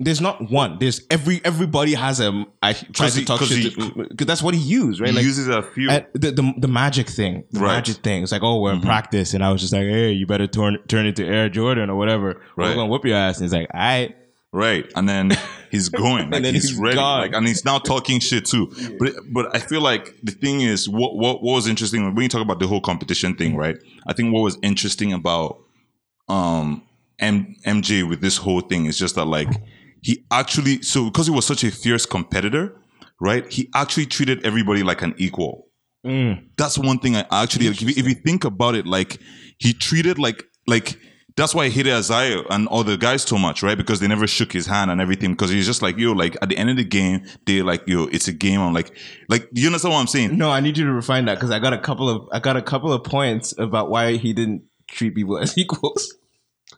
there's 0.00 0.20
not 0.20 0.50
one 0.50 0.76
there's 0.80 1.00
every 1.10 1.40
everybody 1.44 1.94
has 1.94 2.18
a 2.20 2.44
i 2.60 2.72
try 2.72 3.06
'Cause 3.06 3.14
to 3.14 3.24
talk 3.24 3.40
shit 3.42 3.74
because 3.96 4.26
that's 4.26 4.42
what 4.42 4.52
he 4.52 4.60
used 4.60 5.00
right 5.00 5.10
he 5.10 5.16
like 5.16 5.24
uses 5.24 5.46
a 5.48 5.62
few. 5.62 5.88
and 5.88 6.04
the, 6.12 6.30
the 6.32 6.52
the 6.58 6.66
magic 6.68 7.08
thing 7.08 7.44
the 7.52 7.60
Right. 7.60 7.66
Mm-hmm. 7.68 7.76
magic 7.76 7.96
thing 7.98 8.22
it's 8.24 8.32
like 8.32 8.42
oh 8.42 8.60
we're 8.60 8.72
in 8.72 8.80
practice 8.82 9.32
and 9.32 9.42
i 9.44 9.50
was 9.52 9.60
just 9.62 9.72
like 9.72 9.84
hey 9.84 10.10
you 10.10 10.26
better 10.26 10.46
turn 10.48 10.76
turn 10.88 11.06
it 11.06 11.14
to 11.16 11.24
air 11.24 11.48
jordan 11.48 11.88
or 11.88 11.96
whatever 11.96 12.32
or 12.32 12.40
we're 12.56 12.64
Right. 12.66 12.74
gonna 12.74 12.88
whoop 12.90 13.04
your 13.06 13.16
ass 13.16 13.36
and 13.38 13.44
he's 13.44 13.52
like 13.54 13.68
all 13.72 13.80
right 13.80 14.16
Right, 14.54 14.90
and 14.94 15.08
then 15.08 15.32
he's 15.70 15.88
going, 16.04 16.30
like 16.30 16.42
then 16.42 16.54
he's, 16.54 16.70
he's 16.70 16.78
ready, 16.78 16.96
gone. 16.96 17.20
like, 17.22 17.32
and 17.34 17.46
he's 17.46 17.64
now 17.64 17.78
talking 17.78 18.20
shit 18.20 18.44
too. 18.44 18.70
But 18.98 19.14
but 19.30 19.56
I 19.56 19.58
feel 19.58 19.80
like 19.80 20.14
the 20.22 20.32
thing 20.32 20.60
is, 20.60 20.88
what 20.88 21.16
what 21.16 21.42
what 21.42 21.54
was 21.54 21.66
interesting 21.66 22.04
when 22.14 22.22
you 22.22 22.28
talk 22.28 22.42
about 22.42 22.58
the 22.58 22.66
whole 22.66 22.80
competition 22.82 23.34
thing, 23.34 23.56
right? 23.56 23.76
I 24.06 24.12
think 24.12 24.34
what 24.34 24.40
was 24.40 24.58
interesting 24.62 25.12
about 25.12 25.58
um 26.28 26.82
M- 27.18 27.56
MJ 27.64 28.06
with 28.08 28.20
this 28.20 28.36
whole 28.36 28.60
thing 28.60 28.86
is 28.86 28.98
just 28.98 29.14
that 29.14 29.24
like 29.24 29.48
he 30.02 30.24
actually 30.30 30.82
so 30.82 31.06
because 31.06 31.26
he 31.28 31.32
was 31.32 31.46
such 31.46 31.64
a 31.64 31.70
fierce 31.70 32.04
competitor, 32.04 32.76
right? 33.20 33.50
He 33.50 33.70
actually 33.74 34.06
treated 34.06 34.44
everybody 34.44 34.82
like 34.82 35.00
an 35.02 35.14
equal. 35.16 35.68
Mm. 36.04 36.48
That's 36.58 36.76
one 36.76 36.98
thing 36.98 37.16
I 37.16 37.24
actually 37.30 37.68
like, 37.68 37.80
if, 37.80 37.88
you, 37.88 37.94
if 37.96 38.08
you 38.08 38.14
think 38.14 38.44
about 38.44 38.74
it, 38.74 38.86
like 38.86 39.18
he 39.58 39.72
treated 39.72 40.18
like 40.18 40.44
like 40.66 40.98
that's 41.36 41.54
why 41.54 41.64
I 41.64 41.68
hated 41.68 41.92
Isaiah 41.92 42.42
and 42.50 42.68
all 42.68 42.84
the 42.84 42.96
guys 42.96 43.24
too 43.24 43.38
much, 43.38 43.62
right? 43.62 43.76
Because 43.76 44.00
they 44.00 44.08
never 44.08 44.26
shook 44.26 44.52
his 44.52 44.66
hand 44.66 44.90
and 44.90 45.00
everything. 45.00 45.30
Because 45.32 45.50
he's 45.50 45.66
just 45.66 45.82
like, 45.82 45.96
yo, 45.96 46.12
like 46.12 46.36
at 46.42 46.48
the 46.48 46.56
end 46.56 46.70
of 46.70 46.76
the 46.76 46.84
game, 46.84 47.24
they 47.46 47.62
like, 47.62 47.82
yo, 47.86 48.04
it's 48.04 48.28
a 48.28 48.32
game. 48.32 48.60
I'm 48.60 48.74
like, 48.74 48.96
like, 49.28 49.48
you 49.52 49.66
understand 49.66 49.94
what 49.94 50.00
I'm 50.00 50.06
saying? 50.06 50.36
no 50.36 50.50
i 50.50 50.60
need 50.60 50.76
you 50.76 50.84
to 50.84 50.92
refine 50.92 51.24
that 51.26 51.34
because 51.36 51.50
i 51.50 51.58
got 51.58 51.72
a 51.72 51.78
couple 51.78 52.08
of 52.08 52.28
i 52.32 52.38
got 52.38 52.56
a 52.56 52.62
couple 52.62 52.92
of 52.92 53.02
points 53.04 53.54
about 53.58 53.90
why 53.90 54.16
he 54.16 54.32
didn't 54.32 54.62
treat 54.88 55.14
people 55.14 55.38
as 55.38 55.56
equals 55.56 56.14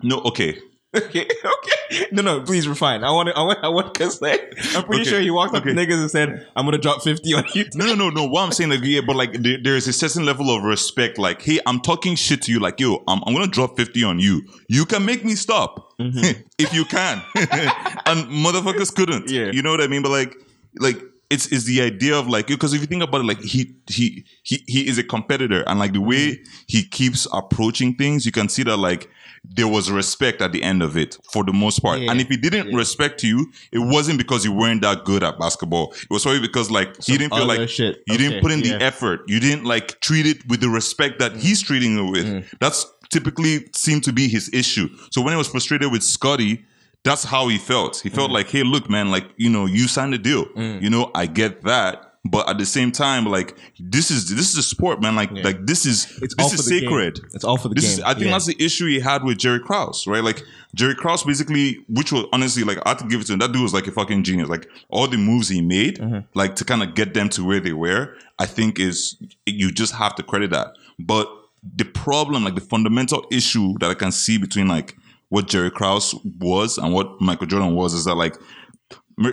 No, 0.02 0.20
okay. 0.22 0.58
Okay 0.96 1.26
okay 1.44 2.06
no 2.12 2.22
no 2.22 2.40
please 2.42 2.66
refine 2.66 3.04
i 3.04 3.10
want 3.10 3.28
to 3.28 3.36
i 3.36 3.42
want 3.42 3.58
i 3.62 3.68
want 3.68 3.92
because 3.92 4.20
like 4.22 4.54
i'm 4.74 4.84
pretty 4.84 5.02
Okay, 5.02 5.10
sure 5.10 5.20
he 5.20 5.30
walked 5.30 5.54
up 5.54 5.62
okay. 5.62 5.74
to 5.74 5.80
niggas 5.80 6.00
and 6.00 6.10
said 6.10 6.46
i'm 6.56 6.64
gonna 6.64 6.78
drop 6.78 7.02
50 7.02 7.34
on 7.34 7.44
you 7.54 7.64
No, 7.74 7.86
no, 7.86 7.94
no, 7.94 8.10
no. 8.10 8.26
What 8.26 8.42
I'm 8.42 8.52
saying, 8.52 8.70
like, 8.70 8.80
yeah, 8.82 9.00
but 9.00 9.16
like, 9.16 9.32
there, 9.34 9.58
there 9.62 9.76
is 9.76 9.88
a 9.88 9.92
certain 9.92 10.24
level 10.24 10.50
of 10.54 10.62
respect. 10.62 11.18
Like, 11.18 11.42
hey, 11.42 11.60
I'm 11.66 11.80
talking 11.80 12.14
shit 12.14 12.42
to 12.42 12.52
you. 12.52 12.60
Like, 12.60 12.78
yo, 12.80 13.02
I'm, 13.08 13.22
I'm 13.26 13.34
gonna 13.34 13.46
drop 13.46 13.76
50 13.76 14.02
on 14.04 14.18
you. 14.18 14.42
You 14.68 14.84
can 14.84 15.04
make 15.04 15.24
me 15.24 15.34
stop 15.34 15.98
mm-hmm. 15.98 16.42
if 16.58 16.72
you 16.72 16.84
can. 16.84 17.22
and 17.36 18.28
motherfuckers 18.28 18.94
couldn't. 18.94 19.30
Yeah. 19.30 19.50
You 19.50 19.62
know 19.62 19.70
what 19.70 19.80
I 19.80 19.86
mean? 19.86 20.02
But 20.02 20.10
like, 20.10 20.36
like, 20.78 21.00
it's, 21.30 21.50
it's 21.50 21.64
the 21.64 21.80
idea 21.80 22.16
of 22.16 22.28
like, 22.28 22.46
because 22.46 22.74
if 22.74 22.80
you 22.80 22.86
think 22.86 23.02
about 23.02 23.22
it, 23.22 23.24
like, 23.24 23.40
he, 23.40 23.74
he, 23.88 24.24
he, 24.42 24.62
he 24.66 24.88
is 24.88 24.98
a 24.98 25.02
competitor. 25.04 25.64
And 25.66 25.78
like, 25.78 25.92
the 25.92 26.00
way 26.00 26.32
mm-hmm. 26.32 26.52
he 26.66 26.84
keeps 26.84 27.26
approaching 27.32 27.94
things, 27.94 28.24
you 28.24 28.32
can 28.32 28.48
see 28.48 28.62
that 28.64 28.76
like, 28.76 29.08
there 29.44 29.68
was 29.68 29.90
respect 29.90 30.40
at 30.40 30.52
the 30.52 30.62
end 30.62 30.82
of 30.82 30.96
it 30.96 31.18
for 31.30 31.44
the 31.44 31.52
most 31.52 31.80
part. 31.80 32.00
Yeah. 32.00 32.10
And 32.10 32.20
if 32.20 32.28
he 32.28 32.36
didn't 32.36 32.74
respect 32.74 33.22
you, 33.22 33.52
it 33.70 33.78
wasn't 33.78 34.18
because 34.18 34.44
you 34.44 34.52
weren't 34.52 34.82
that 34.82 35.04
good 35.04 35.22
at 35.22 35.38
basketball. 35.38 35.92
It 35.92 36.10
was 36.10 36.22
probably 36.22 36.40
because 36.40 36.70
like 36.70 37.02
he 37.02 37.18
didn't 37.18 37.34
feel 37.34 37.46
like 37.46 37.68
shit. 37.68 38.02
you 38.06 38.14
Okay, 38.14 38.28
didn't 38.28 38.42
put 38.42 38.50
in 38.52 38.60
yeah. 38.60 38.78
the 38.78 38.84
effort. 38.84 39.22
You 39.28 39.40
didn't 39.40 39.64
like 39.64 40.00
treat 40.00 40.26
it 40.26 40.46
with 40.48 40.60
the 40.60 40.68
respect 40.68 41.18
that 41.18 41.32
mm. 41.32 41.40
he's 41.40 41.62
treating 41.62 41.98
it 41.98 42.10
with. 42.10 42.26
Mm. 42.26 42.44
That's 42.60 42.86
typically 43.10 43.68
seemed 43.74 44.02
to 44.04 44.12
be 44.12 44.28
his 44.28 44.50
issue. 44.52 44.88
So 45.10 45.20
when 45.22 45.32
he 45.32 45.36
was 45.38 45.48
frustrated 45.48 45.92
with 45.92 46.02
Scottie, 46.02 46.64
that's 47.04 47.24
how 47.24 47.48
he 47.48 47.58
felt. 47.58 48.00
He 48.00 48.08
felt 48.08 48.30
mm. 48.30 48.34
like, 48.34 48.48
hey, 48.48 48.62
look, 48.62 48.88
man, 48.88 49.10
like, 49.10 49.26
you 49.36 49.50
know, 49.50 49.66
you 49.66 49.88
signed 49.88 50.14
a 50.14 50.18
deal. 50.18 50.46
You 50.56 50.88
know, 50.88 51.10
I 51.14 51.26
get 51.26 51.62
that. 51.64 52.13
But 52.24 52.48
at 52.48 52.56
the 52.58 52.64
same 52.66 52.90
time, 52.90 53.26
like 53.26 53.56
this 53.78 54.10
is 54.10 54.28
this 54.34 54.50
is 54.52 54.56
a 54.58 54.62
sport, 54.62 55.00
man. 55.02 55.14
Like 55.14 55.30
like 55.32 55.66
this 55.66 55.84
is 55.86 56.04
It's 56.22 56.34
this 56.34 56.46
all 56.46 56.52
is 56.52 56.62
for 56.64 56.70
the 56.70 56.80
game. 56.80 56.88
sacred. 56.88 57.20
It's 57.34 57.44
all 57.44 57.56
for 57.58 57.68
the 57.68 57.74
This 57.74 57.84
game. 57.84 57.92
is, 57.98 58.00
I 58.00 58.14
think 58.14 58.26
Yeah. 58.26 58.32
that's 58.32 58.46
the 58.46 58.56
issue 58.58 58.86
he 58.88 58.98
had 59.00 59.24
with 59.24 59.36
Jerry 59.38 59.60
Krause, 59.60 60.06
right? 60.06 60.24
Like 60.24 60.42
Jerry 60.74 60.94
Krause, 60.94 61.22
basically, 61.22 61.84
which 61.88 62.12
was 62.12 62.24
honestly 62.32 62.64
like 62.64 62.78
I 62.86 62.90
have 62.90 62.98
to 62.98 63.06
give 63.06 63.20
it 63.20 63.26
to 63.26 63.34
him. 63.34 63.40
That 63.40 63.52
dude 63.52 63.62
was 63.62 63.74
like 63.74 63.86
a 63.86 63.92
fucking 63.92 64.22
genius. 64.24 64.48
Like 64.48 64.68
all 64.88 65.06
the 65.06 65.18
moves 65.18 65.48
he 65.48 65.60
made, 65.60 65.98
Mm-hmm. 65.98 66.20
like 66.34 66.56
to 66.56 66.64
kind 66.64 66.82
of 66.82 66.94
get 66.94 67.12
them 67.14 67.28
to 67.30 67.44
where 67.44 67.60
they 67.60 67.72
were. 67.74 68.14
I 68.38 68.46
think 68.46 68.78
is 68.80 69.16
you 69.46 69.70
just 69.70 69.94
have 69.94 70.14
to 70.16 70.22
credit 70.22 70.50
that. 70.50 70.74
But 70.98 71.28
the 71.76 71.84
problem, 71.84 72.44
like 72.44 72.54
the 72.54 72.60
fundamental 72.60 73.26
issue 73.30 73.74
that 73.80 73.90
I 73.90 73.94
can 73.94 74.12
see 74.12 74.38
between 74.38 74.66
like 74.68 74.96
what 75.28 75.46
Jerry 75.48 75.70
Krause 75.70 76.14
was 76.40 76.78
and 76.78 76.92
what 76.94 77.20
Michael 77.20 77.46
Jordan 77.46 77.74
was, 77.74 77.92
is 77.94 78.04
that 78.06 78.14
like 78.14 78.36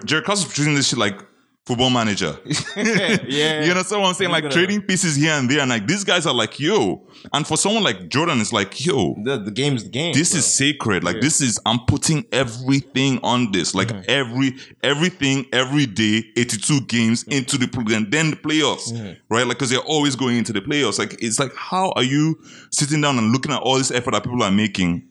Jerry 0.05 0.21
Krause 0.23 0.45
is 0.45 0.53
treating 0.53 0.75
this 0.75 0.89
shit 0.89 0.99
like 0.99 1.19
football 1.65 1.89
manager. 1.91 2.37
yeah. 2.75 3.63
You 3.63 3.71
understand 3.71 4.01
what 4.01 4.07
I'm 4.09 4.13
saying? 4.15 4.31
Like 4.31 4.43
gonna- 4.43 4.53
trading 4.53 4.81
pieces 4.81 5.15
here 5.15 5.33
and 5.33 5.49
there, 5.49 5.59
and 5.59 5.69
like 5.69 5.85
these 5.87 6.03
guys 6.03 6.25
are 6.25 6.33
like, 6.33 6.59
yo. 6.59 7.07
And 7.33 7.45
for 7.45 7.55
someone 7.57 7.83
like 7.83 8.09
Jordan, 8.09 8.41
it's 8.41 8.51
like, 8.51 8.83
yo, 8.83 9.15
the, 9.23 9.37
the 9.37 9.51
game's 9.51 9.83
the 9.83 9.89
game. 9.89 10.13
this 10.13 10.31
bro. 10.31 10.39
is 10.39 10.45
sacred. 10.53 11.03
Like 11.03 11.21
this 11.21 11.39
is 11.39 11.59
I'm 11.65 11.79
putting 11.87 12.25
everything 12.31 13.19
on 13.23 13.51
this. 13.51 13.75
Like 13.75 13.89
Mm-hmm. 13.89 14.01
every 14.07 14.55
everything 14.83 15.45
every 15.53 15.85
day, 15.85 16.23
82 16.35 16.81
games 16.81 17.23
into 17.23 17.57
the 17.57 17.67
program, 17.67 18.09
then 18.09 18.31
the 18.31 18.37
playoffs, 18.37 18.91
Mm-hmm. 18.91 19.13
right? 19.29 19.45
Like 19.45 19.57
because 19.57 19.69
they're 19.69 19.79
always 19.79 20.15
going 20.15 20.37
into 20.37 20.53
the 20.53 20.61
playoffs. 20.61 20.97
Like 20.97 21.21
it's 21.21 21.39
like 21.39 21.53
how 21.55 21.91
are 21.95 22.03
you 22.03 22.39
sitting 22.71 23.01
down 23.01 23.17
and 23.17 23.31
looking 23.31 23.51
at 23.51 23.61
all 23.61 23.77
this 23.77 23.91
effort 23.91 24.11
that 24.11 24.23
people 24.23 24.41
are 24.43 24.51
making, 24.51 25.03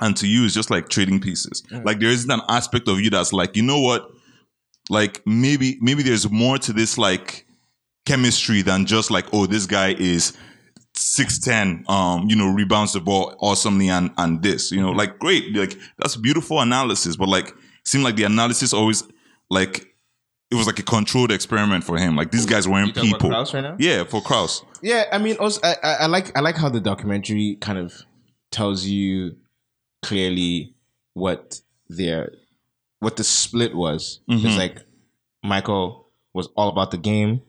and 0.00 0.16
to 0.16 0.26
you 0.26 0.44
it's 0.46 0.54
just 0.54 0.70
like 0.70 0.88
trading 0.88 1.20
pieces. 1.20 1.62
Like 1.70 2.00
there 2.00 2.08
isn't 2.08 2.30
an 2.30 2.40
aspect 2.48 2.88
of 2.88 2.98
you 3.00 3.10
that's 3.10 3.32
like, 3.32 3.56
you 3.56 3.62
know 3.62 3.80
what? 3.80 4.08
Like 4.90 5.22
maybe 5.26 5.78
maybe 5.80 6.02
there's 6.02 6.30
more 6.30 6.58
to 6.58 6.72
this 6.72 6.98
like 6.98 7.46
chemistry 8.06 8.62
than 8.62 8.86
just 8.86 9.10
like, 9.10 9.26
oh, 9.32 9.46
this 9.46 9.66
guy 9.66 9.94
is 9.94 10.36
six 10.94 11.38
ten, 11.38 11.84
um, 11.88 12.28
you 12.28 12.36
know, 12.36 12.52
rebounds 12.52 12.92
the 12.92 13.00
ball 13.00 13.34
awesomely 13.40 13.88
and 13.88 14.10
and 14.18 14.42
this, 14.42 14.70
you 14.72 14.80
know, 14.80 14.90
like 14.90 15.18
great, 15.18 15.54
like 15.54 15.78
that's 15.98 16.16
beautiful 16.16 16.60
analysis, 16.60 17.16
but 17.16 17.28
like 17.28 17.54
seemed 17.84 18.04
like 18.04 18.16
the 18.16 18.24
analysis 18.24 18.72
always 18.72 19.04
like 19.50 19.92
it 20.50 20.54
was 20.54 20.66
like 20.66 20.78
a 20.78 20.82
controlled 20.82 21.32
experiment 21.32 21.82
for 21.82 21.96
him. 21.96 22.14
Like 22.14 22.30
these 22.30 22.44
guys 22.44 22.68
weren't 22.68 22.88
You 22.88 22.92
talking 22.92 23.10
about 23.14 23.46
people. 23.46 23.62
Right? 23.62 23.80
Yeah, 23.80 24.04
for 24.04 24.20
Krause. 24.20 24.62
Yeah, 24.82 25.04
I 25.10 25.16
mean, 25.16 25.36
also, 25.38 25.60
I, 25.64 25.76
I, 25.82 25.94
I 26.00 26.06
like 26.06 26.36
I 26.36 26.40
like 26.40 26.56
how 26.56 26.68
the 26.68 26.80
documentary 26.80 27.56
kind 27.60 27.78
of 27.78 27.94
tells 28.50 28.84
you 28.84 29.36
clearly 30.02 30.74
what 31.14 31.62
their 31.88 32.32
what 33.02 33.16
the 33.16 33.24
split 33.24 33.74
was. 33.74 34.20
Mhm. 34.30 34.44
It's 34.44 34.56
like 34.56 34.78
Michael 35.42 36.08
was 36.32 36.48
all 36.56 36.68
about 36.68 36.90
the 36.92 36.98
game, 36.98 37.42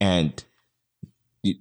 and 0.00 0.42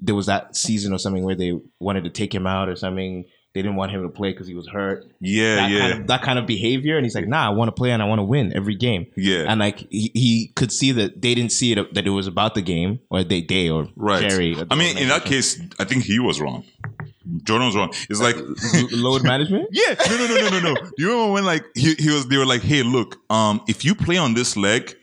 there 0.01 0.15
was 0.15 0.25
that 0.25 0.55
season 0.55 0.93
or 0.93 0.97
something 0.97 1.23
where 1.23 1.35
they 1.35 1.53
wanted 1.79 2.03
to 2.05 2.09
take 2.09 2.33
him 2.33 2.47
out 2.47 2.69
or 2.69 2.75
something. 2.75 3.25
They 3.53 3.61
didn't 3.61 3.77
want 3.77 3.91
him 3.93 4.03
to 4.03 4.09
play 4.09 4.31
because 4.31 4.47
he 4.47 4.53
was 4.53 4.67
hurt. 4.67 5.05
Yeah, 5.21 5.55
That 5.55 5.71
yeah, 5.71 5.79
kind 5.79 5.93
of 6.01 6.07
that 6.07 6.21
kind 6.23 6.39
of 6.39 6.45
behavior, 6.45 6.97
and 6.97 7.05
he's 7.05 7.15
like, 7.15 7.27
"Nah, 7.27 7.45
I 7.45 7.49
want 7.49 7.69
to 7.69 7.71
play 7.71 7.91
and 7.91 8.01
I 8.01 8.05
want 8.05 8.19
to 8.19 8.23
win 8.23 8.51
every 8.55 8.75
game." 8.75 9.07
yeah. 9.15 9.45
And 9.47 9.59
like 9.61 9.87
he, 9.89 10.11
he 10.13 10.47
could 10.55 10.71
see 10.73 10.91
that 10.93 11.21
they 11.21 11.35
didn't 11.35 11.51
see 11.53 11.71
it 11.71 11.93
that 11.93 12.05
it 12.05 12.09
was 12.09 12.27
about 12.27 12.55
the 12.55 12.61
game, 12.61 12.99
or 13.09 13.23
they 13.23 13.41
they 13.41 13.69
or 13.69 13.87
right. 13.95 14.29
Jerry. 14.29 14.55
or 14.57 14.65
I 14.71 14.75
mean, 14.75 14.97
in 14.97 15.07
that 15.09 15.23
case, 15.25 15.61
I 15.79 15.85
think 15.85 16.03
he 16.03 16.19
was 16.19 16.41
wrong. 16.41 16.65
Jordan 17.43 17.67
was 17.67 17.75
wrong. 17.75 17.91
It's 18.09 18.21
like 18.21 18.35
load 18.91 19.23
management. 19.23 19.69
Yeah, 19.71 19.95
no, 20.09 20.17
no, 20.17 20.27
no, 20.27 20.35
no, 20.41 20.49
no, 20.49 20.59
no. 20.59 20.75
Do 20.75 20.91
you 20.97 21.09
remember 21.11 21.33
when 21.33 21.45
like 21.45 21.65
he, 21.75 21.95
he 21.95 22.09
was? 22.09 22.27
They 22.27 22.37
were 22.37 22.45
like, 22.45 22.61
"Hey, 22.61 22.83
look, 22.83 23.17
um, 23.29 23.61
if 23.67 23.83
you 23.85 23.95
play 23.95 24.17
on 24.17 24.33
this 24.33 24.55
leg, 24.55 24.95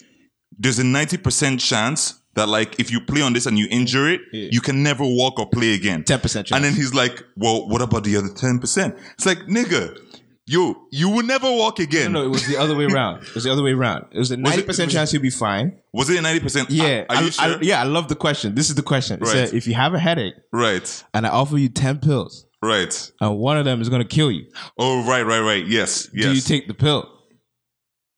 there's 0.59 0.79
a 0.79 0.85
ninety 0.85 1.17
percent 1.17 1.61
chance 1.61 2.21
that 2.35 2.49
like 2.49 2.79
if 2.81 2.91
you 2.91 3.01
play 3.01 3.21
on 3.23 3.33
this 3.33 3.47
and 3.47 3.59
you 3.59 3.67
injure 3.71 4.09
it, 4.09 4.21
Yeah. 4.33 4.49
you 4.53 4.61
can 4.61 4.83
never 4.83 5.05
walk 5.05 5.39
or 5.39 5.49
play 5.49 5.75
again." 5.75 6.05
Ten 6.05 6.21
percent 6.21 6.47
chance. 6.47 6.57
And 6.57 6.65
then 6.65 6.75
he's 6.75 6.95
like, 6.95 7.23
"Well, 7.37 7.69
what 7.69 7.83
about 7.83 8.05
the 8.05 8.17
other 8.17 8.29
ten 8.29 8.59
percent?" 8.59 8.97
It's 9.15 9.27
like, 9.27 9.39
nigga, 9.41 9.99
yo, 10.47 10.75
you 10.91 11.09
will 11.09 11.23
never 11.25 11.51
walk 11.51 11.79
again. 11.79 12.13
no, 12.13 12.21
no, 12.21 12.27
it 12.27 12.31
was 12.31 12.47
the 12.47 12.57
other 12.57 12.75
way 12.77 12.85
around. 12.93 13.23
It 13.23 13.35
was 13.35 13.45
the 13.45 13.53
other 13.53 13.63
way 13.63 13.73
around. 13.73 14.07
It 14.13 14.19
was 14.19 14.31
a 14.31 14.35
Was 14.35 14.39
it- 14.39 14.39
ninety 14.41 14.63
percent 14.63 14.87
was 14.89 14.95
it- 14.95 14.99
chance 14.99 15.13
you'll 15.13 15.23
be 15.23 15.31
fine. 15.31 15.79
Was 15.93 16.11
it 16.11 16.19
a 16.19 16.23
ninety 16.23 16.41
percent? 16.41 16.71
Yeah, 16.71 17.05
Are, 17.09 17.17
I, 17.17 17.21
you 17.21 17.27
I- 17.27 17.31
sure? 17.31 17.59
yeah, 17.63 17.81
I 17.81 17.85
love 17.85 18.09
the 18.09 18.17
question. 18.17 18.55
This 18.55 18.69
is 18.69 18.75
the 18.75 18.83
question. 18.83 19.17
It 19.21 19.23
Right. 19.23 19.33
said, 19.49 19.55
if 19.55 19.67
you 19.67 19.75
have 19.75 19.95
a 19.95 19.99
headache 19.99 20.35
Right, 20.53 21.05
and 21.15 21.27
I 21.27 21.31
offer 21.31 21.57
you 21.59 21.69
ten 21.69 21.99
pills, 21.99 22.47
right. 22.63 23.13
and 23.21 23.39
one 23.39 23.57
of 23.57 23.65
them 23.65 23.81
is 23.81 23.89
going 23.89 24.03
to 24.03 24.09
kill 24.09 24.31
you, 24.31 24.47
Oh, 24.79 25.07
right, 25.07 25.23
right, 25.23 25.41
right. 25.41 25.67
Yes, 25.67 26.09
yes. 26.13 26.25
do 26.27 26.33
you 26.35 26.41
take 26.41 26.69
the 26.69 26.75
pill? 26.75 27.09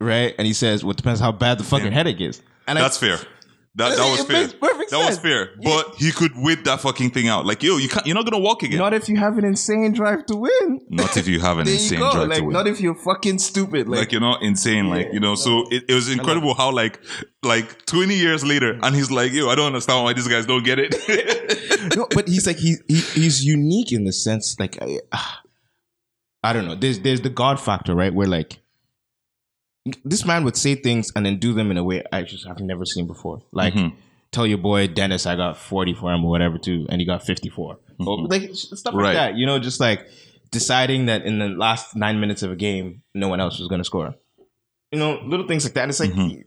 Right? 0.01 0.35
And 0.39 0.47
he 0.47 0.53
says, 0.53 0.83
"Well, 0.85 0.91
it 0.91 0.97
depends 0.97 1.21
how 1.21 1.33
bad 1.33 1.59
the 1.59 1.65
fucking 1.65 1.93
headache 1.93 2.21
is." 2.21 2.43
And 2.67 2.79
That's 2.79 2.99
fair. 2.99 3.19
That, 3.77 3.97
that 3.97 4.07
It 4.07 4.11
was 4.11 4.29
makes 4.29 4.53
fair. 4.53 4.61
perfect 4.61 4.91
That 4.93 4.99
was 4.99 5.07
sense. 5.07 5.19
fair. 5.19 5.49
But 5.61 5.97
he 5.97 6.13
could 6.13 6.31
whip 6.37 6.63
that 6.63 6.81
fucking 6.81 7.11
thing 7.11 7.27
out. 7.27 7.45
Like, 7.45 7.61
yo, 7.65 7.77
you 7.77 7.89
can't. 7.89 8.07
You're 8.07 8.15
not 8.15 8.25
gonna 8.25 8.39
walk 8.39 8.63
again. 8.63 8.79
not 8.79 8.95
if 8.95 9.09
you 9.09 9.17
have 9.17 9.37
an 9.37 9.45
insane 9.45 9.93
drive 9.93 10.27
to 10.27 10.37
win. 10.37 10.81
Not 10.91 11.17
if 11.17 11.27
you 11.27 11.41
have 11.41 11.59
an 11.59 11.65
There 11.67 11.75
insane 11.75 11.99
you 11.99 12.05
go. 12.05 12.13
drive 12.13 12.29
Like, 12.29 12.39
to 12.39 12.45
win. 12.45 12.53
not 12.53 12.67
if 12.69 12.81
you're 12.81 12.95
fucking 12.95 13.39
stupid. 13.41 13.89
Like, 13.89 13.99
like 13.99 14.13
you're 14.13 14.21
not 14.21 14.43
insane, 14.45 14.89
like 14.89 15.13
you 15.13 15.19
know. 15.19 15.35
So 15.35 15.65
it, 15.73 15.85
it 15.89 15.95
was 15.95 16.09
incredible 16.09 16.55
how 16.55 16.71
like 16.71 17.01
like 17.43 17.85
20 17.87 18.15
years 18.15 18.45
later, 18.45 18.79
and 18.81 18.95
he's 18.95 19.11
like, 19.11 19.33
yo, 19.33 19.49
I 19.49 19.57
don't 19.57 19.67
understand 19.67 20.05
why 20.05 20.13
these 20.13 20.29
guys 20.29 20.47
don't 20.47 20.65
get 20.65 20.79
it. 20.79 20.95
no, 21.97 22.07
but 22.15 22.29
he's 22.29 22.47
like 22.47 22.59
he, 22.59 22.77
he 22.87 23.01
he's 23.01 23.45
unique 23.45 23.91
in 23.93 24.05
the 24.05 24.13
sense 24.13 24.55
like 24.61 24.81
I, 24.81 25.01
ah, 25.13 25.41
I 26.45 26.53
don't 26.53 26.67
know. 26.67 26.77
There's 26.77 27.01
there's 27.01 27.23
the 27.23 27.31
God 27.31 27.59
factor, 27.59 27.95
right? 27.97 28.15
Where 28.15 28.29
like 28.29 28.61
this 30.05 30.25
man 30.25 30.45
would 30.45 30.57
say 30.57 30.75
things 30.75 31.13
and 31.15 31.27
then 31.27 31.39
do 31.39 31.53
them 31.53 31.71
in 31.71 31.77
a 31.77 31.85
way 31.85 32.03
I 32.13 32.23
just 32.23 32.47
have 32.47 32.61
never 32.61 32.85
seen 32.87 33.07
before. 33.07 33.43
Like 33.53 33.75
Mhm. 33.75 33.93
tell 34.33 34.47
your 34.47 34.59
boy 34.59 34.87
Dennis 34.87 35.27
I 35.27 35.37
got 35.37 35.57
40 35.59 35.95
for 35.95 36.13
him 36.13 36.25
or 36.25 36.31
whatever 36.31 36.59
too, 36.59 36.87
and 36.89 37.01
he 37.01 37.07
got 37.07 37.25
54. 37.25 37.79
Or, 38.01 38.27
like 38.29 38.51
stuff 38.55 38.95
like 38.95 39.15
that. 39.15 39.37
You 39.37 39.47
know, 39.47 39.59
just 39.59 39.79
like 39.81 40.07
deciding 40.51 41.07
that 41.07 41.25
in 41.25 41.39
the 41.39 41.49
last 41.49 41.95
nine 41.97 42.19
minutes 42.21 42.43
of 42.43 42.51
a 42.51 42.57
game, 42.57 43.03
no 43.15 43.29
one 43.29 43.41
else 43.41 43.59
was 43.59 43.69
gonna 43.69 43.85
score. 43.85 44.15
You 44.91 44.99
know, 44.99 45.21
little 45.25 45.47
things 45.47 45.65
like 45.65 45.75
that. 45.75 45.83
And 45.83 45.91
it's 45.91 46.01
like 46.01 46.13
Mhm. 46.13 46.45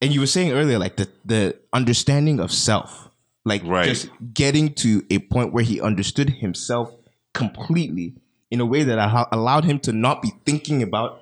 and 0.00 0.12
you 0.12 0.20
were 0.20 0.26
saying 0.26 0.52
earlier, 0.52 0.78
like 0.78 0.96
the 0.96 1.08
the 1.24 1.56
understanding 1.72 2.38
of 2.40 2.52
self, 2.52 3.10
like 3.44 3.62
Right. 3.64 3.86
just 3.88 4.08
getting 4.32 4.72
to 4.74 5.02
a 5.10 5.18
point 5.18 5.52
where 5.52 5.64
he 5.64 5.80
understood 5.80 6.30
himself 6.30 6.90
completely 7.32 8.14
in 8.50 8.60
a 8.60 8.66
way 8.66 8.84
that 8.84 9.26
allowed 9.32 9.64
him 9.64 9.80
to 9.80 9.92
not 9.92 10.22
be 10.22 10.30
thinking 10.46 10.82
about 10.82 11.20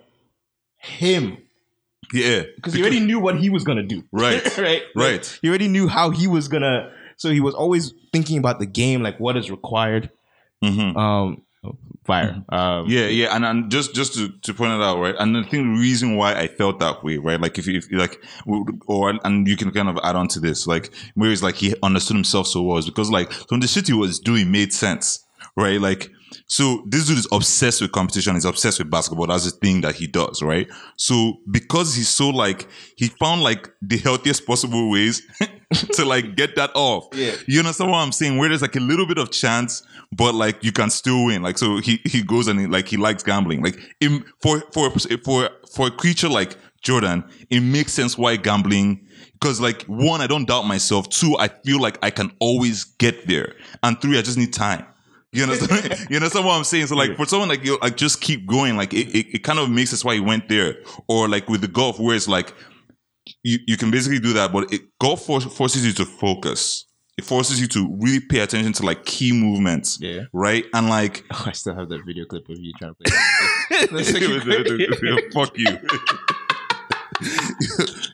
him 0.82 1.38
yeah, 2.12 2.42
because 2.56 2.74
he 2.74 2.82
already 2.82 3.00
knew 3.00 3.18
what 3.18 3.38
he 3.38 3.48
was 3.48 3.64
gonna 3.64 3.82
do. 3.82 4.04
Right. 4.12 4.58
right, 4.58 4.82
Right. 4.94 5.38
He 5.40 5.48
already 5.48 5.68
knew 5.68 5.88
how 5.88 6.10
he 6.10 6.26
was 6.26 6.48
gonna. 6.48 6.92
So 7.16 7.30
he 7.30 7.40
was 7.40 7.54
always 7.54 7.94
thinking 8.12 8.38
about 8.38 8.58
the 8.58 8.66
game, 8.66 9.02
like 9.02 9.18
what 9.18 9.36
is 9.36 9.50
required. 9.50 10.10
Mhm. 10.62 10.96
Um, 10.96 11.42
fire. 12.04 12.42
Um, 12.48 12.86
Yeah, 12.88 13.06
yeah, 13.06 13.34
and, 13.34 13.44
and 13.44 13.70
just 13.70 13.94
just 13.94 14.14
to, 14.14 14.28
to 14.42 14.52
point 14.54 14.72
it 14.72 14.82
out, 14.82 14.98
right? 14.98 15.14
And 15.18 15.36
I 15.36 15.42
think 15.42 15.64
the 15.64 15.80
reason 15.80 16.16
why 16.16 16.34
I 16.34 16.48
felt 16.48 16.80
that 16.80 17.02
way, 17.02 17.16
right? 17.16 17.40
Like 17.40 17.58
if 17.58 17.66
you, 17.66 17.78
if 17.78 17.90
like, 17.92 18.20
or 18.86 19.14
and 19.24 19.46
you 19.48 19.56
can 19.56 19.70
kind 19.70 19.88
of 19.88 19.98
add 20.02 20.16
on 20.16 20.28
to 20.28 20.40
this, 20.40 20.66
like 20.66 20.92
where 21.14 21.30
it's 21.30 21.42
like 21.42 21.54
he 21.54 21.74
understood 21.82 22.16
himself 22.16 22.46
so 22.46 22.62
well, 22.62 22.78
is 22.78 22.86
because 22.86 23.10
like 23.10 23.30
of 23.50 23.60
the 23.60 23.68
shit 23.68 23.86
he 23.86 23.92
was 23.94 24.18
doing 24.18 24.50
made 24.50 24.72
sense, 24.72 25.24
right? 25.56 25.80
Like 25.80 26.10
so 26.46 26.84
this 26.86 27.06
dude 27.06 27.18
is 27.18 27.28
obsessed 27.32 27.80
with 27.80 27.92
competition, 27.92 28.34
he's 28.34 28.44
obsessed 28.44 28.78
with 28.78 28.90
basketball. 28.90 29.26
That's 29.26 29.44
the 29.44 29.50
thing 29.50 29.80
that 29.82 29.94
he 29.94 30.06
does, 30.06 30.42
right? 30.42 30.68
So 30.96 31.38
because 31.50 31.94
he's 31.94 32.08
so 32.08 32.30
like 32.30 32.68
he 32.96 33.08
found 33.08 33.42
like 33.42 33.70
the 33.80 33.98
healthiest 33.98 34.46
possible 34.46 34.90
ways 34.90 35.22
to 35.94 36.04
like 36.04 36.36
get 36.36 36.56
that 36.56 36.70
off. 36.74 37.08
Yeah. 37.12 37.34
You 37.46 37.60
understand 37.60 37.90
what 37.90 37.98
I'm 37.98 38.12
saying? 38.12 38.38
Where 38.38 38.48
there's 38.48 38.62
like 38.62 38.76
a 38.76 38.80
little 38.80 39.06
bit 39.06 39.18
of 39.18 39.30
chance, 39.30 39.82
but 40.12 40.34
like 40.34 40.62
you 40.62 40.72
can 40.72 40.90
still 40.90 41.26
win. 41.26 41.42
Like 41.42 41.58
so, 41.58 41.78
he 41.78 42.00
he 42.04 42.22
goes 42.22 42.48
and 42.48 42.60
he, 42.60 42.66
like 42.66 42.88
he 42.88 42.96
likes 42.96 43.22
gambling. 43.22 43.62
Like 43.62 43.78
in, 44.00 44.24
for 44.40 44.62
for 44.72 44.90
for 44.90 45.50
for 45.74 45.86
a 45.86 45.90
creature 45.90 46.28
like 46.28 46.56
Jordan, 46.82 47.24
it 47.50 47.60
makes 47.60 47.92
sense 47.92 48.18
why 48.18 48.36
gambling. 48.36 49.06
Because 49.34 49.60
like 49.60 49.82
one, 49.84 50.20
I 50.20 50.26
don't 50.26 50.46
doubt 50.46 50.66
myself. 50.66 51.08
Two, 51.08 51.36
I 51.38 51.48
feel 51.48 51.80
like 51.80 51.98
I 52.02 52.10
can 52.10 52.32
always 52.38 52.84
get 52.84 53.26
there. 53.26 53.54
And 53.82 54.00
three, 54.00 54.18
I 54.18 54.22
just 54.22 54.38
need 54.38 54.52
time. 54.52 54.86
You 55.34 55.44
understand? 55.44 56.06
you 56.10 56.16
understand 56.16 56.44
what 56.44 56.52
I'm 56.58 56.64
saying? 56.64 56.88
So 56.88 56.94
like 56.96 57.16
for 57.16 57.24
someone 57.24 57.48
like 57.48 57.64
you, 57.64 57.78
like 57.80 57.96
just 57.96 58.20
keep 58.20 58.46
going. 58.46 58.76
Like 58.76 58.92
it, 58.92 59.08
it, 59.16 59.26
it 59.36 59.38
kind 59.38 59.58
of 59.58 59.70
makes 59.70 59.88
sense 59.90 60.04
why 60.04 60.12
he 60.14 60.20
went 60.20 60.48
there. 60.50 60.76
Or 61.08 61.26
like 61.26 61.48
with 61.48 61.62
the 61.62 61.68
golf, 61.68 61.98
where 61.98 62.14
it's 62.14 62.28
like 62.28 62.52
you, 63.42 63.58
you 63.66 63.76
can 63.78 63.90
basically 63.90 64.18
do 64.18 64.34
that, 64.34 64.52
but 64.52 64.70
it, 64.72 64.82
golf 65.00 65.24
for, 65.24 65.40
forces 65.40 65.86
you 65.86 65.92
to 65.94 66.04
focus. 66.04 66.84
It 67.16 67.24
forces 67.24 67.60
you 67.60 67.66
to 67.68 67.96
really 68.00 68.20
pay 68.20 68.40
attention 68.40 68.72
to 68.74 68.84
like 68.86 69.04
key 69.04 69.32
movements, 69.32 69.98
Yeah. 70.00 70.22
right? 70.34 70.64
And 70.74 70.88
like, 70.90 71.24
Oh, 71.32 71.44
I 71.46 71.52
still 71.52 71.74
have 71.74 71.88
that 71.90 72.04
video 72.04 72.24
clip 72.26 72.48
of 72.48 72.58
you 72.58 72.72
trying 72.78 72.94
to 72.94 73.88
play. 73.88 75.22
Fuck 75.32 75.56
you. 75.56 75.78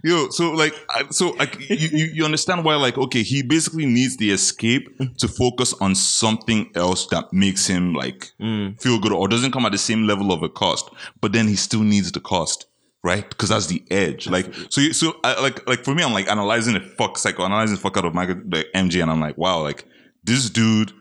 Yo, 0.05 0.29
so 0.31 0.53
like, 0.53 0.75
so 1.11 1.31
like, 1.33 1.59
you, 1.69 2.07
you 2.13 2.25
understand 2.25 2.65
why 2.65 2.77
like, 2.77 2.97
okay, 2.99 3.23
he 3.23 3.43
basically 3.43 3.87
needs 3.87 4.17
the 4.17 4.31
escape 4.31 4.89
to 5.19 5.29
focus 5.29 5.75
on 5.81 5.95
something 5.95 6.71
else 6.75 7.07
that 7.09 7.33
makes 7.33 7.67
him 7.67 7.95
like 7.95 8.33
Mm. 8.41 8.81
feel 8.81 8.99
good 9.01 9.13
or 9.13 9.27
doesn't 9.29 9.51
come 9.53 9.67
at 9.67 9.73
the 9.73 9.79
same 9.79 10.07
level 10.07 10.31
of 10.33 10.43
a 10.43 10.49
cost, 10.49 10.89
but 11.21 11.33
then 11.33 11.49
he 11.49 11.57
still 11.57 11.83
needs 11.83 12.13
the 12.13 12.21
cost. 12.21 12.67
right? 13.05 13.29
Because 13.29 13.49
that's 13.49 13.67
the 13.67 13.83
edge. 13.91 14.29
Like 14.29 14.53
so, 14.71 14.81
you, 14.81 14.93
so 14.93 15.15
I, 15.25 15.41
like 15.41 15.67
like 15.69 15.85
for 15.85 15.95
me, 15.95 16.03
I'm 16.03 16.13
like 16.13 16.29
analyzing 16.29 16.75
the 16.75 16.81
fuck 16.81 17.17
psychoanalyzing 17.17 17.71
the 17.77 17.77
fuck 17.81 17.97
out 17.97 18.05
of 18.05 18.15
Michael 18.15 18.37
the 18.47 18.65
MJ, 18.75 19.01
and 19.03 19.11
I'm 19.11 19.21
like, 19.21 19.37
wow, 19.39 19.63
like 19.63 19.85
this 20.25 20.51
dude 20.51 20.93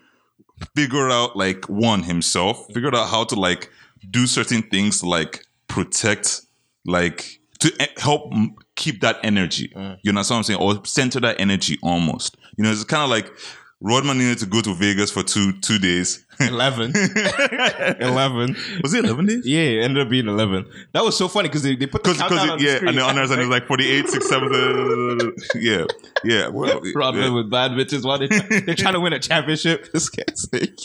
figured 0.75 1.11
out 1.11 1.35
like 1.35 1.65
one 1.65 2.03
himself, 2.03 2.65
figured 2.73 2.95
out 2.95 3.09
how 3.09 3.23
to 3.25 3.35
like 3.35 3.69
do 4.09 4.25
certain 4.27 4.61
things 4.63 4.99
to 5.01 5.07
like 5.09 5.43
protect 5.67 6.41
like 6.85 7.36
to 7.59 7.89
help 7.97 8.33
keep 8.75 9.01
that 9.01 9.17
energy. 9.23 9.71
You 10.03 10.11
know 10.13 10.19
what 10.21 10.31
I'm 10.31 10.43
saying? 10.43 10.59
Or 10.59 10.83
center 10.85 11.19
that 11.21 11.39
energy 11.39 11.77
almost. 11.81 12.37
You 12.57 12.63
know, 12.63 12.71
it's 12.71 12.83
kind 12.83 13.03
of 13.03 13.09
like 13.09 13.31
Rodman 13.79 14.17
needed 14.17 14.39
to 14.39 14.45
go 14.47 14.61
to 14.61 14.73
Vegas 14.73 15.11
for 15.11 15.21
two 15.23 15.53
two 15.59 15.77
days. 15.79 16.25
11. 16.39 16.93
11. 17.99 18.55
Was 18.83 18.93
it 18.93 19.05
11 19.05 19.25
days? 19.25 19.45
Yeah, 19.45 19.59
it 19.61 19.83
ended 19.83 20.03
up 20.03 20.09
being 20.09 20.27
11. 20.27 20.65
That 20.93 21.03
was 21.03 21.17
so 21.17 21.27
funny 21.27 21.49
because 21.49 21.63
they, 21.63 21.75
they 21.75 21.87
put 21.87 22.03
the 22.03 22.11
Because, 22.13 22.19
countdown 22.29 22.49
on 22.51 22.57
the 22.59 22.63
yeah, 22.63 22.75
screen. 22.75 22.89
and 22.89 22.97
the 22.97 23.01
honors 23.01 23.31
and 23.31 23.39
it 23.41 23.45
was 23.45 23.49
like 23.51 23.67
48, 23.67 24.07
6, 24.09 24.29
7, 24.29 24.53
uh, 24.53 25.31
yeah, 25.55 25.85
yeah. 26.23 26.47
Well, 26.49 26.79
Rodman 26.95 27.23
yeah. 27.23 27.29
with 27.31 27.49
bad 27.49 27.71
bitches 27.71 28.03
while 28.05 28.19
they, 28.19 28.27
they're 28.27 28.75
trying 28.75 28.93
to 28.93 28.99
win 28.99 29.13
a 29.13 29.19
championship. 29.19 29.89
This 29.93 30.09
guy's 30.09 30.47
like, 30.53 30.79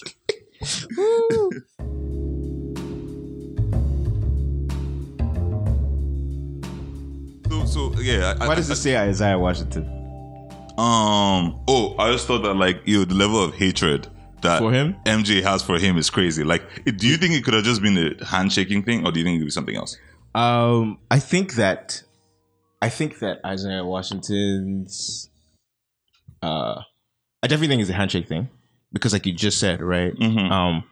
So, 7.52 7.66
so 7.66 8.00
yeah. 8.00 8.34
I, 8.40 8.46
why 8.46 8.52
I- 8.52 8.56
does 8.56 8.70
I- 8.70 8.72
it 8.72 8.76
say 8.76 8.96
Isaiah 8.96 9.38
Washington? 9.38 9.84
Um. 10.78 11.60
Oh, 11.68 11.94
I 11.98 12.10
just 12.12 12.26
thought 12.26 12.42
that 12.44 12.54
like 12.54 12.80
you, 12.86 13.04
the 13.04 13.14
level 13.14 13.44
of 13.44 13.54
hatred 13.54 14.08
that 14.40 14.58
For 14.58 14.72
him? 14.72 14.96
MJ 15.04 15.42
has 15.42 15.62
for 15.62 15.78
him 15.78 15.98
is 15.98 16.08
crazy. 16.08 16.44
Like, 16.44 16.62
do 16.96 17.06
you 17.06 17.16
think 17.18 17.34
it 17.34 17.44
could 17.44 17.52
have 17.54 17.62
just 17.64 17.82
been 17.82 17.98
a 17.98 18.24
handshaking 18.24 18.82
thing, 18.82 19.06
or 19.06 19.12
do 19.12 19.20
you 19.20 19.24
think 19.24 19.36
it 19.36 19.40
would 19.40 19.46
be 19.46 19.50
something 19.50 19.76
else? 19.76 19.98
Um, 20.34 20.98
I 21.10 21.18
think 21.18 21.54
that 21.56 22.02
I 22.80 22.88
think 22.88 23.18
that 23.18 23.40
Isaiah 23.44 23.84
Washington's 23.84 25.28
uh 26.42 26.80
I 27.42 27.46
definitely 27.48 27.68
think 27.68 27.82
it's 27.82 27.90
a 27.90 27.94
handshake 27.94 28.26
thing. 28.28 28.48
Because 28.94 29.12
like 29.12 29.26
you 29.26 29.32
just 29.34 29.60
said, 29.60 29.82
right? 29.82 30.14
Mhm. 30.16 30.50
Um 30.50 30.84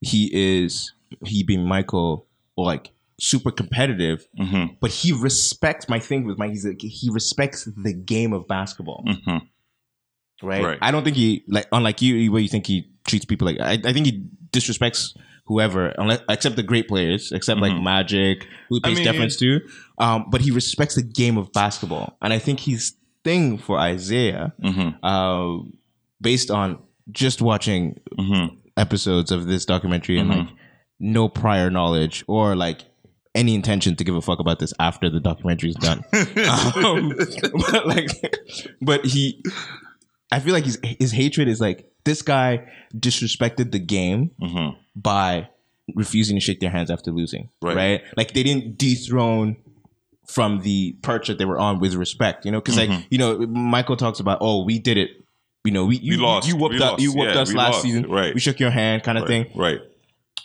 he 0.00 0.30
is 0.32 0.92
he 1.26 1.42
being 1.42 1.64
Michael 1.66 2.26
like 2.56 2.90
super 3.18 3.50
competitive, 3.50 4.26
Mm-hmm. 4.38 4.74
but 4.80 4.90
he 4.90 5.12
respects 5.12 5.88
my 5.88 5.98
thing 5.98 6.24
with 6.26 6.38
my 6.38 6.48
he's 6.48 6.66
like 6.66 6.80
he 6.80 7.08
respects 7.10 7.64
the 7.64 7.92
game 7.94 8.32
of 8.32 8.46
basketball. 8.46 9.04
Mm-hmm. 9.06 9.38
right? 10.46 10.64
Right. 10.64 10.78
I 10.82 10.90
don't 10.90 11.04
think 11.04 11.16
he 11.16 11.44
like 11.48 11.66
unlike 11.72 12.02
you 12.02 12.30
where 12.32 12.42
you 12.42 12.48
think 12.48 12.66
he 12.66 12.90
treats 13.06 13.24
people 13.24 13.46
like 13.46 13.58
I, 13.60 13.78
I 13.88 13.92
think 13.92 14.06
he 14.06 14.24
disrespects 14.50 15.16
whoever 15.46 15.88
unless 15.98 16.20
except 16.28 16.56
the 16.56 16.62
great 16.62 16.88
players 16.88 17.30
except 17.32 17.60
like 17.60 17.72
Mhm. 17.72 17.82
Magic 17.84 18.46
who 18.68 18.80
I 18.82 18.88
pays 18.88 18.96
mean- 18.96 19.04
deference 19.04 19.36
to 19.36 19.60
um 19.98 20.26
but 20.30 20.40
he 20.40 20.50
respects 20.50 20.96
the 20.96 21.02
game 21.02 21.38
of 21.38 21.52
basketball 21.52 22.16
and 22.20 22.32
I 22.32 22.38
think 22.38 22.60
his 22.60 22.94
thing 23.24 23.56
for 23.58 23.78
Isaiah 23.78 24.52
Mm-hmm. 24.62 25.04
uh, 25.04 25.64
based 26.20 26.50
on 26.50 26.78
just 27.12 27.40
watching 27.40 28.00
Mm-hmm. 28.18 28.56
episodes 28.76 29.30
of 29.30 29.46
this 29.46 29.64
documentary 29.64 30.18
and 30.18 30.30
Mhm. 30.30 30.36
like 30.38 30.48
no 30.98 31.28
prior 31.28 31.70
knowledge 31.70 32.24
or 32.26 32.56
like 32.56 32.80
any 33.36 33.54
intention 33.54 33.94
to 33.96 34.02
give 34.04 34.16
a 34.16 34.20
fuck 34.22 34.38
about 34.40 34.58
this 34.58 34.72
after 34.80 35.08
the 35.10 35.20
documentary 35.20 35.68
is 35.70 35.76
done 35.76 36.02
um, 36.12 37.14
but 37.70 37.86
like, 37.86 38.10
but 38.80 39.04
he, 39.04 39.42
I 40.32 40.40
feel 40.40 40.52
like 40.54 40.64
his 40.64 40.78
his 40.82 41.12
hatred 41.12 41.46
is 41.48 41.60
like 41.60 41.88
this 42.04 42.22
guy 42.22 42.66
disrespected 42.96 43.70
the 43.72 43.78
game 43.78 44.30
Mm-hmm. 44.40 44.78
by 44.96 45.48
refusing 45.94 46.36
to 46.36 46.40
shake 46.40 46.58
their 46.60 46.70
hands 46.70 46.90
after 46.90 47.12
losing. 47.12 47.48
Right. 47.62 47.76
Right. 47.76 48.02
Like 48.16 48.32
they 48.34 48.42
didn't 48.42 48.76
dethrone 48.76 49.56
from 50.26 50.62
the 50.62 50.96
perch 51.02 51.28
that 51.28 51.38
they 51.38 51.44
were 51.44 51.58
on 51.58 51.78
with 51.78 51.94
respect. 51.94 52.44
You 52.44 52.50
know, 52.50 52.60
because 52.60 52.76
like 52.76 52.90
Mhm. 52.90 53.06
you 53.10 53.18
know, 53.18 53.38
Michael 53.46 53.96
talks 53.96 54.18
about, 54.18 54.38
oh, 54.40 54.64
we 54.64 54.80
did 54.80 54.96
it. 54.98 55.10
You 55.64 55.70
know, 55.72 55.84
we 55.84 55.98
you, 55.98 56.12
We 56.12 56.16
lost. 56.24 56.48
you 56.48 56.56
whooped 56.56 56.74
We 56.74 56.76
us, 56.82 56.90
lost. 56.90 57.02
you 57.02 57.12
whooped 57.12 57.34
Yeah, 57.34 57.40
us 57.40 57.52
last 57.54 57.72
lost. 57.74 57.82
season. 57.82 58.10
Right. 58.10 58.34
We 58.34 58.40
shook 58.40 58.58
your 58.58 58.70
hand, 58.70 59.02
kind 59.04 59.16
of 59.18 59.22
Right. 59.22 59.46
thing. 59.46 59.46
Right. 59.54 59.78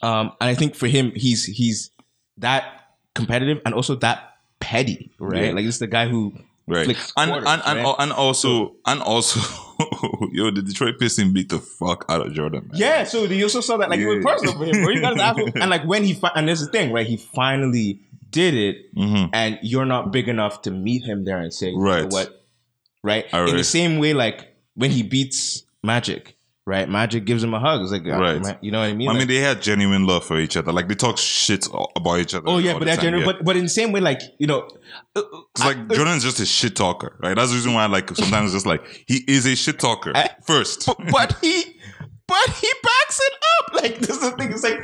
Um, 0.04 0.32
and 0.40 0.50
I 0.50 0.54
think 0.56 0.76
for 0.76 0.88
him, 0.88 1.12
he's 1.16 1.46
he's 1.46 1.90
that 2.38 2.81
competitive 3.16 3.62
and 3.66 3.74
also 3.74 3.96
that 3.96 4.36
petty, 4.60 5.12
right? 5.20 5.46
Yeah. 5.46 5.52
Like 5.52 5.66
it's 5.66 5.80
the 5.80 5.88
guy 5.88 6.08
who 6.08 6.34
Right. 6.68 6.86
flicks 6.86 7.12
And 7.18 7.32
and, 7.32 7.46
and, 7.66 7.84
right? 7.84 7.96
and 8.00 8.12
also 8.14 8.76
and 8.86 9.02
also 9.02 9.40
yo, 10.32 10.52
the 10.52 10.62
Detroit 10.62 11.00
Pistons 11.00 11.34
beat 11.34 11.50
the 11.50 11.58
fuck 11.60 12.06
out 12.08 12.26
of 12.26 12.34
Jordan. 12.34 12.68
Man. 12.72 12.80
Yeah, 12.80 13.04
so 13.04 13.24
you 13.26 13.44
also 13.44 13.62
saw 13.62 13.78
that 13.78 13.90
like 13.90 14.00
it 14.00 14.08
was 14.08 14.24
Yeah. 14.24 14.32
personal 14.32 14.54
for 14.58 14.66
him, 14.66 14.84
bro. 14.84 14.94
He 14.94 15.02
got 15.02 15.18
his 15.38 15.44
whooped. 15.46 15.58
and 15.58 15.70
like 15.70 15.84
when 15.86 16.04
he 16.04 16.14
fi- 16.14 16.32
and 16.36 16.48
there's 16.48 16.62
the 16.64 16.72
thing, 16.72 16.94
right? 16.94 17.06
He 17.06 17.18
finally 17.18 18.00
did 18.30 18.54
it, 18.54 18.96
Mm-hmm. 18.96 19.32
and 19.34 19.60
you're 19.64 19.86
not 19.88 20.12
big 20.14 20.30
enough 20.30 20.62
to 20.62 20.72
meet 20.72 21.04
him 21.04 21.26
there 21.26 21.40
and 21.40 21.52
say, 21.54 21.70
you 21.72 21.78
know 21.78 21.84
Right. 21.84 22.10
what, 22.14 22.46
right? 23.04 23.26
All 23.34 23.50
In 23.50 23.58
the 23.58 23.64
same 23.66 23.98
way, 23.98 24.14
like 24.14 24.48
when 24.76 24.92
he 24.92 25.04
beats 25.04 25.64
Magic, 25.84 26.38
right? 26.66 26.88
Magic 26.90 27.26
gives 27.26 27.44
him 27.44 27.54
a 27.54 27.60
hug. 27.60 27.82
It's 27.82 27.92
like, 27.92 28.06
uh, 28.06 28.18
Right. 28.20 28.58
you 28.62 28.72
know 28.72 28.80
what 28.80 28.90
I 28.90 28.94
mean? 28.94 29.08
I 29.10 29.12
Like- 29.12 29.20
mean, 29.20 29.28
they 29.28 29.38
had 29.40 29.62
genuine 29.62 30.06
love 30.06 30.24
for 30.26 30.40
each 30.40 30.56
other. 30.58 30.72
Like 30.72 30.88
they 30.88 30.96
talk 30.96 31.18
shit 31.18 31.68
about 31.96 32.20
each 32.20 32.34
other. 32.34 32.48
oh 32.48 32.58
yeah, 32.60 32.74
but 32.74 32.86
that 32.86 32.96
time, 32.96 33.04
general, 33.06 33.22
yeah. 33.24 33.26
but 33.32 33.44
but 33.46 33.56
in 33.58 33.64
the 33.64 33.70
same 33.70 33.92
way, 33.92 34.00
like 34.02 34.22
you 34.40 34.48
know, 34.48 34.68
uh, 35.16 35.22
It's 35.56 35.66
like 35.66 35.90
Jordan's 35.90 36.24
just 36.24 36.40
a 36.40 36.46
shit 36.46 36.76
talker, 36.76 37.18
right? 37.22 37.36
That's 37.36 37.50
the 37.50 37.56
reason 37.56 37.74
why, 37.74 37.86
like, 37.88 38.10
sometimes 38.16 38.54
it's 38.54 38.66
like 38.66 38.84
he 39.08 39.24
is 39.28 39.46
a 39.46 39.56
shit 39.56 39.80
talker 39.80 40.12
I- 40.16 40.30
first, 40.46 40.86
but, 40.86 40.98
but 41.12 41.38
he, 41.42 41.80
but 42.28 42.50
he 42.62 42.70
backs 42.84 43.20
it 43.20 43.34
up. 43.60 43.74
Like 43.84 44.00
this 44.00 44.10
is 44.18 44.20
the 44.20 44.32
thing. 44.38 44.52
It's 44.52 44.64
like 44.64 44.84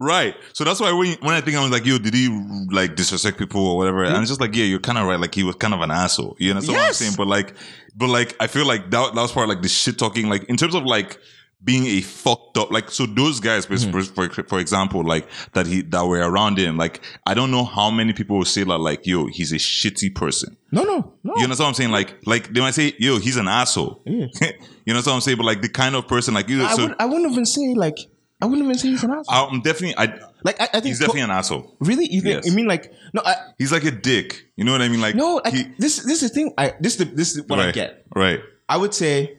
right? 0.00 0.34
So 0.52 0.64
that's 0.64 0.80
why 0.80 0.92
when 0.92 1.16
when 1.20 1.34
I 1.34 1.40
think 1.40 1.56
I 1.56 1.62
was 1.62 1.70
like, 1.70 1.86
yo, 1.86 1.98
did 1.98 2.14
he 2.14 2.28
like 2.70 2.96
disrespect 2.96 3.38
people 3.38 3.66
or 3.66 3.76
whatever? 3.76 4.04
And 4.04 4.12
mm-hmm. 4.12 4.22
it's 4.22 4.30
just 4.30 4.40
like, 4.40 4.54
yeah, 4.54 4.64
you're 4.64 4.80
kind 4.80 4.98
of 4.98 5.06
right. 5.06 5.20
Like 5.20 5.34
he 5.34 5.42
was 5.42 5.56
kind 5.56 5.74
of 5.74 5.80
an 5.80 5.90
asshole. 5.90 6.36
You 6.38 6.50
understand 6.50 6.78
what 6.78 6.86
I'm 6.86 6.92
saying? 6.92 7.14
But 7.16 7.26
like, 7.26 7.54
but 7.96 8.08
like, 8.08 8.36
I 8.40 8.46
feel 8.46 8.66
like 8.66 8.90
that 8.90 9.14
that 9.14 9.20
was 9.20 9.32
part 9.32 9.44
of, 9.44 9.48
like 9.48 9.62
the 9.62 9.68
shit 9.68 9.98
talking. 9.98 10.28
Like 10.28 10.44
in 10.44 10.56
terms 10.56 10.74
of 10.74 10.84
like 10.84 11.18
being 11.62 11.86
a 11.86 12.00
fucked 12.00 12.56
up 12.56 12.70
like 12.70 12.88
so 12.88 13.04
those 13.04 13.40
guys 13.40 13.66
for, 13.66 13.74
mm-hmm. 13.74 14.30
for, 14.30 14.42
for 14.44 14.60
example 14.60 15.04
like 15.04 15.28
that 15.54 15.66
he 15.66 15.82
that 15.82 16.06
were 16.06 16.20
around 16.20 16.56
him 16.56 16.76
like 16.76 17.00
i 17.26 17.34
don't 17.34 17.50
know 17.50 17.64
how 17.64 17.90
many 17.90 18.12
people 18.12 18.36
will 18.36 18.44
say 18.44 18.62
that 18.62 18.78
like 18.78 19.04
yo 19.08 19.26
he's 19.26 19.50
a 19.50 19.56
shitty 19.56 20.14
person 20.14 20.56
no, 20.70 20.82
no, 20.82 21.14
no. 21.24 21.34
you 21.36 21.42
know 21.42 21.48
what 21.48 21.60
I'm 21.60 21.74
saying? 21.74 21.90
Like, 21.90 22.18
like 22.26 22.52
they 22.52 22.60
might 22.60 22.74
say, 22.74 22.92
"Yo, 22.98 23.18
he's 23.18 23.36
an 23.36 23.48
asshole." 23.48 24.02
Yeah. 24.04 24.26
you 24.84 24.92
know 24.92 24.98
what 24.98 25.08
I'm 25.08 25.20
saying? 25.20 25.38
But 25.38 25.46
like 25.46 25.62
the 25.62 25.68
kind 25.68 25.94
of 25.94 26.06
person, 26.06 26.34
like 26.34 26.48
you, 26.48 26.62
I, 26.62 26.74
so 26.74 26.88
would, 26.88 26.96
I 26.98 27.06
wouldn't 27.06 27.30
even 27.30 27.46
say 27.46 27.74
like 27.74 27.98
I 28.40 28.46
wouldn't 28.46 28.64
even 28.64 28.78
say 28.78 28.88
he's 28.88 29.02
an 29.02 29.10
asshole. 29.10 29.48
I'm 29.50 29.60
definitely, 29.62 29.96
I, 29.98 30.16
like 30.44 30.60
I, 30.60 30.64
I 30.64 30.66
think 30.68 30.86
he's 30.86 31.00
definitely 31.00 31.22
an 31.22 31.30
asshole. 31.30 31.76
really 31.80 32.06
you 32.12 32.20
think 32.20 32.36
Yes. 32.36 32.46
you 32.46 32.52
mean 32.52 32.66
like 32.66 32.92
no 33.12 33.20
I, 33.24 33.34
He's 33.58 33.72
like 33.72 33.84
a 33.84 33.90
dick. 33.90 34.44
You 34.56 34.64
know 34.64 34.72
what 34.72 34.80
I 34.82 34.88
mean? 34.88 35.00
Like, 35.00 35.14
no 35.16 35.40
like, 35.44 35.52
he- 35.54 35.72
this 35.78 36.04
this 36.04 36.22
is 36.22 36.30
the 36.30 36.34
thing 36.34 36.54
I 36.56 36.74
this 36.80 36.92
is 36.92 36.98
the, 36.98 37.04
this 37.16 37.36
is 37.36 37.42
what 37.48 37.58
I 37.58 37.72
get. 37.72 38.04
right? 38.14 38.40
I 38.68 38.76
would 38.76 38.94
say, 38.94 39.38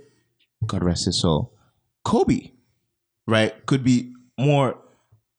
God 0.66 0.84
rest 0.84 1.06
his 1.06 1.22
soul, 1.22 1.54
Kobe, 2.04 2.52
right, 3.28 3.66
could 3.66 3.84
be 3.84 4.12
more 4.38 4.78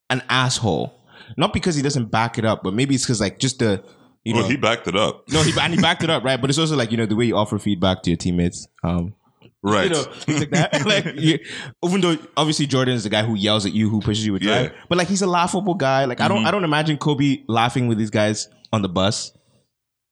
an 0.09 0.23
asshole. 0.31 0.95
Not 1.37 1.53
because 1.53 1.75
he 1.77 1.83
doesn't 1.83 2.07
back 2.11 2.39
it 2.39 2.45
up, 2.45 2.63
but 2.63 2.73
maybe 2.75 2.95
it's 2.95 3.05
because 3.05 3.21
like 3.21 3.39
just 3.39 3.59
the 3.59 3.85
you 4.25 4.33
know 4.35 4.41
well, 4.41 4.49
he 4.51 4.57
backed 4.57 4.89
it 4.89 4.97
up, 4.97 5.25
no 5.31 5.43
he 5.43 5.53
and 5.61 5.75
he 5.75 5.81
backed 5.81 6.03
it 6.03 6.11
up 6.11 6.25
right, 6.25 6.41
but 6.41 6.51
it's 6.51 6.59
also 6.59 6.77
like 6.77 6.91
you 6.93 6.97
know 6.97 7.07
the 7.07 7.15
way 7.17 7.25
you 7.27 7.37
offer 7.37 7.59
feedback 7.59 8.03
to 8.05 8.11
your 8.11 8.17
teammates. 8.17 8.67
Um, 8.83 9.15
right? 9.63 9.85
you 9.85 9.91
know 9.91 10.05
like 10.39 10.51
that. 10.51 10.85
like 10.87 11.05
you, 11.17 11.39
even 11.85 12.01
though 12.01 12.17
obviously 12.37 12.67
Jordan 12.67 12.95
is 12.95 13.05
the 13.05 13.11
guy 13.11 13.23
who 13.23 13.35
yells 13.35 13.67
at 13.67 13.73
you, 13.73 13.89
who 13.89 14.01
pushes 14.01 14.25
you 14.27 14.33
with 14.33 14.43
drive, 14.43 14.63
Yeah. 14.65 14.69
Mm-hmm. 14.71 14.85
but 14.89 14.99
like 14.99 15.09
he's 15.09 15.23
a 15.23 15.27
laughable 15.27 15.75
guy. 15.75 16.05
Like 16.05 16.21
I 16.21 16.29
don't 16.29 16.47
I 16.47 16.51
don't 16.51 16.65
imagine 16.65 16.97
Kobe 16.99 17.43
laughing 17.49 17.87
with 17.89 17.99
these 17.99 18.11
guys 18.11 18.49
on 18.73 18.83
the 18.83 18.89
bus. 18.89 19.33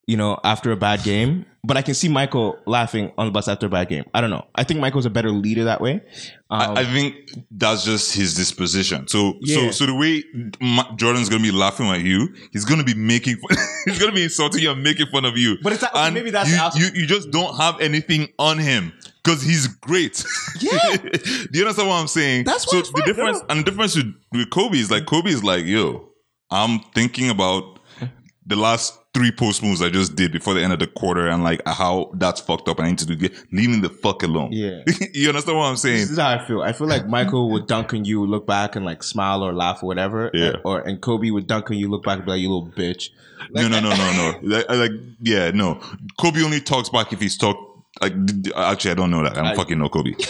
You 0.09 0.17
know, 0.17 0.41
after 0.43 0.73
a 0.73 0.77
bad 0.77 1.03
game, 1.03 1.45
but 1.63 1.77
I 1.77 1.83
can 1.83 1.93
see 1.93 2.09
Michael 2.09 2.59
laughing 2.65 3.13
on 3.19 3.27
the 3.27 3.31
bus 3.31 3.47
after 3.47 3.67
a 3.67 3.69
bad 3.69 3.91
game. 3.91 4.05
I 4.15 4.23
don't 4.23 4.31
know. 4.31 4.47
I 4.55 4.65
think 4.65 4.81
Michael's 4.81 5.05
a 5.05 5.11
better 5.11 5.31
leader 5.31 5.65
that 5.65 5.83
way. 5.83 6.01
Um, 6.49 6.79
I, 6.79 6.81
I 6.81 6.85
think 6.87 7.15
that's 7.51 7.85
just 7.85 8.15
his 8.15 8.35
disposition. 8.35 9.07
So, 9.07 9.35
Yeah. 9.43 9.67
so, 9.67 9.71
so 9.73 9.87
the 9.87 9.95
way 9.95 10.25
Jordan's 10.97 11.29
gonna 11.29 11.43
be 11.43 11.51
laughing 11.51 11.89
at 11.89 12.01
you, 12.01 12.35
he's 12.53 12.65
gonna 12.65 12.85
be 12.85 12.95
making, 12.95 13.37
fun, 13.37 13.59
he's 13.85 13.99
gonna 13.99 14.13
be 14.15 14.23
insulting 14.23 14.63
you 14.63 14.71
and 14.71 14.83
making 14.83 15.09
fun 15.09 15.27
of 15.27 15.37
you. 15.37 15.59
But 15.63 15.75
it's 15.75 15.83
okay, 15.85 15.93
and 15.95 16.15
maybe 16.15 16.31
that's 16.31 16.51
you, 16.79 16.87
you. 16.87 17.03
You 17.03 17.07
just 17.07 17.31
don't 17.31 17.55
have 17.59 17.79
anything 17.79 18.29
on 18.39 18.59
him 18.59 18.95
because 19.23 19.43
he's 19.43 19.67
great. 19.67 20.25
Yeah. 20.61 20.97
Do 20.97 21.51
you 21.53 21.61
understand 21.65 21.89
what 21.91 21.97
I'm 22.01 22.09
saying? 22.09 22.45
That's 22.45 22.65
so 22.65 22.79
what 22.79 22.81
it's 22.81 22.93
the 22.93 23.03
difference 23.05 23.43
and 23.51 23.61
the 23.61 23.65
difference 23.71 23.95
with, 23.95 24.15
with 24.33 24.49
Kobe 24.49 24.79
is 24.79 24.91
like 24.91 25.05
Kobe 25.05 25.29
is 25.29 25.45
like, 25.45 25.67
yo, 25.67 26.09
I'm 26.51 26.81
thinking 26.95 27.29
about 27.29 27.79
the 28.47 28.57
last 28.57 28.99
three 29.19 29.33
post 29.33 29.65
moves 29.65 29.83
I 29.83 29.91
just 29.91 30.15
did 30.15 30.31
before 30.31 30.55
the 30.55 30.63
end 30.63 30.73
of 30.73 30.79
the 30.79 30.87
quarter 30.87 31.27
and 31.27 31.43
like 31.43 31.61
how 31.67 32.13
that's 32.15 32.41
fucked 32.41 32.69
up 32.69 32.79
and 32.79 32.87
I 32.87 32.91
need 32.91 32.99
to 32.99 33.07
do 33.07 33.17
get 33.17 33.33
leave 33.53 33.69
me 33.69 33.81
the 33.81 33.89
fuck 33.89 34.23
alone. 34.23 34.53
Yeah. 34.53 34.83
you 35.13 35.29
understand 35.29 35.59
what 35.59 35.65
I'm 35.65 35.77
saying? 35.77 35.99
this 35.99 36.11
is 36.13 36.19
how 36.19 36.31
I 36.31 36.47
feel. 36.47 36.63
I 36.63 36.73
feel 36.73 36.87
like 36.87 37.09
Michael 37.09 37.51
would 37.51 37.67
dunk 37.67 37.93
on 37.95 38.05
you, 38.05 38.25
look 38.25 38.47
back 38.47 38.77
and 38.77 38.85
like 38.85 39.03
smile 39.03 39.43
or 39.43 39.53
laugh 39.53 39.83
or 39.83 39.87
whatever. 39.87 40.31
Yeah. 40.33 40.47
And, 40.47 40.59
or 40.65 40.81
and 40.81 41.01
Kobe 41.01 41.31
would 41.31 41.49
dunk 41.49 41.69
on 41.73 41.79
you, 41.79 41.91
look 41.91 42.05
back 42.05 42.19
and 42.19 42.27
be 42.27 42.31
like, 42.31 42.41
"You 42.41 42.53
little 42.53 42.71
bitch." 42.71 43.11
no, 43.51 43.67
no, 43.67 43.81
no, 43.81 43.91
no, 43.91 43.97
no. 43.97 44.39
Like, 44.43 44.69
like, 44.69 44.93
yeah, 45.21 45.51
no. 45.51 45.81
Kobe 46.21 46.43
only 46.43 46.61
talks 46.61 46.91
back 46.91 47.13
if 47.13 47.21
he's 47.21 47.37
talked. 47.37 47.61
Like, 48.01 48.13
actually, 48.55 48.93
I 48.93 48.95
don't 48.95 49.11
know 49.11 49.25
that. 49.25 49.33
I 49.33 49.43
don't 49.43 49.47
I- 49.47 49.57
fucking 49.57 49.79
know 49.79 49.89
Kobe. 49.89 50.13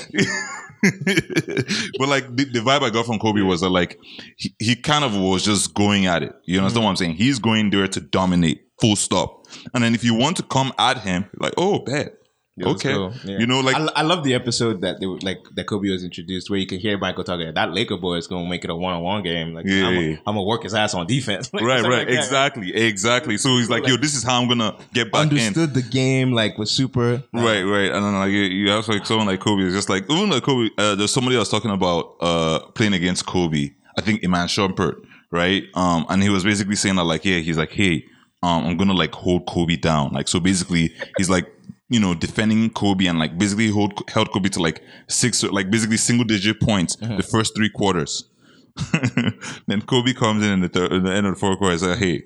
but 0.83 2.09
like 2.09 2.25
the, 2.37 2.45
the 2.53 2.61
vibe 2.61 2.83
I 2.83 2.91
got 2.91 3.07
from 3.07 3.19
Kobe 3.19 3.41
was 3.41 3.63
that 3.63 3.71
like 3.71 3.99
he, 4.37 4.55
he 4.59 4.77
kind 4.77 5.05
of 5.05 5.17
was 5.17 5.45
just 5.45 5.75
going 5.75 6.07
at 6.07 6.23
it. 6.23 6.33
You 6.45 6.59
understand 6.59 6.79
mm-hmm. 6.79 6.85
what 6.85 6.91
I'm 6.91 6.97
saying? 6.97 7.15
He's 7.15 7.39
going 7.39 7.71
there 7.71 7.89
to 7.89 8.01
dominate, 8.01 8.68
full 8.81 8.97
stop. 8.97 9.47
And 9.75 9.83
then 9.85 9.95
if 9.95 10.05
you 10.05 10.15
want 10.15 10.37
to 10.39 10.43
come 10.43 10.73
at 10.79 10.99
him, 10.99 11.27
like, 11.39 11.55
oh, 11.57 11.81
bad. 11.81 12.13
let's 12.59 12.85
okay. 12.85 13.17
Yeah. 13.25 13.39
You 13.39 13.47
know, 13.47 13.61
like 13.61 13.77
I, 13.77 13.89
I 13.97 14.03
love 14.03 14.25
the 14.25 14.35
episode 14.35 14.81
that 14.81 14.99
they 15.01 15.07
were 15.07 15.19
like 15.23 15.39
that 15.55 15.67
Kobe 15.69 15.89
was 15.91 16.03
introduced 16.03 16.51
where 16.51 16.59
you 16.59 16.67
can 16.67 16.79
hear 16.81 16.99
Michael 16.99 17.23
talking. 17.25 17.55
That 17.55 17.73
Laker 17.73 17.97
boy 17.97 18.17
is 18.17 18.27
going 18.27 18.45
to 18.45 18.51
make 18.51 18.65
it 18.65 18.71
a 18.71 18.75
one 18.75 18.95
on 18.95 19.03
one 19.03 19.23
game. 19.23 19.55
Like 19.55 19.65
Yeah, 19.67 19.87
I'm 19.87 19.95
yeah. 19.95 20.01
gonna 20.01 20.13
I'm 20.27 20.35
gonna 20.35 20.43
work 20.43 20.65
his 20.65 20.75
ass 20.75 20.93
on 20.95 21.07
defense. 21.07 21.51
Like, 21.55 21.63
right, 21.63 21.83
right, 21.83 22.09
like 22.09 22.17
exactly, 22.17 22.75
exactly. 22.75 23.39
So 23.39 23.51
he's 23.59 23.71
like, 23.71 23.87
yo, 23.87 23.97
this 23.97 24.15
is 24.17 24.25
how 24.25 24.41
I'm 24.43 24.49
gonna 24.49 24.77
get 24.93 25.13
back 25.13 25.31
in. 25.31 25.39
Understood 25.39 25.73
the 25.75 25.83
game. 25.83 26.33
Like 26.33 26.59
was 26.59 26.71
super. 26.73 27.23
Right, 27.33 27.63
right, 27.63 27.91
and 27.93 28.05
then 28.05 28.15
like 28.15 28.31
you- 28.33 28.43
you 28.43 28.71
have 28.71 28.87
like 28.89 29.07
someone 29.07 29.29
like 29.29 29.39
Kobe 29.41 29.63
is 29.63 29.73
just 29.73 29.89
like 29.89 30.11
even 30.11 30.29
like 30.31 30.43
Kobe. 30.43 30.69
Uh, 30.77 30.95
there's 30.97 31.13
somebody 31.13 31.37
else 31.37 31.49
talking 31.49 31.71
about 31.71 32.17
uh 32.21 32.59
playing 32.75 32.93
against 32.95 33.25
Kobe. 33.25 33.71
I 33.97 34.01
think 34.01 34.25
Iman 34.25 34.49
Shumpert, 34.49 34.97
right? 35.31 35.63
Um, 35.75 36.07
and 36.09 36.23
he 36.23 36.29
was 36.29 36.43
basically 36.45 36.77
saying 36.77 36.97
that 36.97 37.05
like, 37.05 37.25
yeah, 37.25 37.39
he's 37.39 37.57
like, 37.59 37.71
hey, 37.71 38.05
um, 38.43 38.65
I'm 38.67 38.77
gonna 38.77 38.95
like 38.95 39.15
hold 39.15 39.47
Kobe 39.47 39.77
down. 39.77 40.13
Like, 40.13 40.29
so 40.29 40.39
basically, 40.41 40.95
he's 41.17 41.29
like, 41.31 41.53
you 41.89 41.99
know, 42.01 42.15
defending 42.15 42.71
Kobe 42.71 43.07
and 43.07 43.19
like 43.19 43.37
basically 43.39 43.71
hold 43.71 43.93
held 44.09 44.31
Kobe 44.33 44.49
to 44.51 44.61
like 44.63 44.83
six, 45.09 45.43
like 45.43 45.71
basically 45.71 45.97
single 45.97 46.25
digit 46.25 46.61
points 46.61 46.97
the 46.97 47.23
first 47.23 47.55
three 47.57 47.71
quarters. 47.71 48.29
then 49.67 49.83
Kobe 49.83 50.13
comes 50.13 50.45
in 50.45 50.53
in 50.53 50.61
the 50.61 50.69
third, 50.69 50.93
in 50.93 51.05
the 51.05 51.13
end 51.13 51.27
of 51.27 51.35
the 51.35 51.41
fourth 51.41 51.59
quarter. 51.59 51.73
and 51.73 51.81
says, 51.81 51.99
hey, 51.99 52.25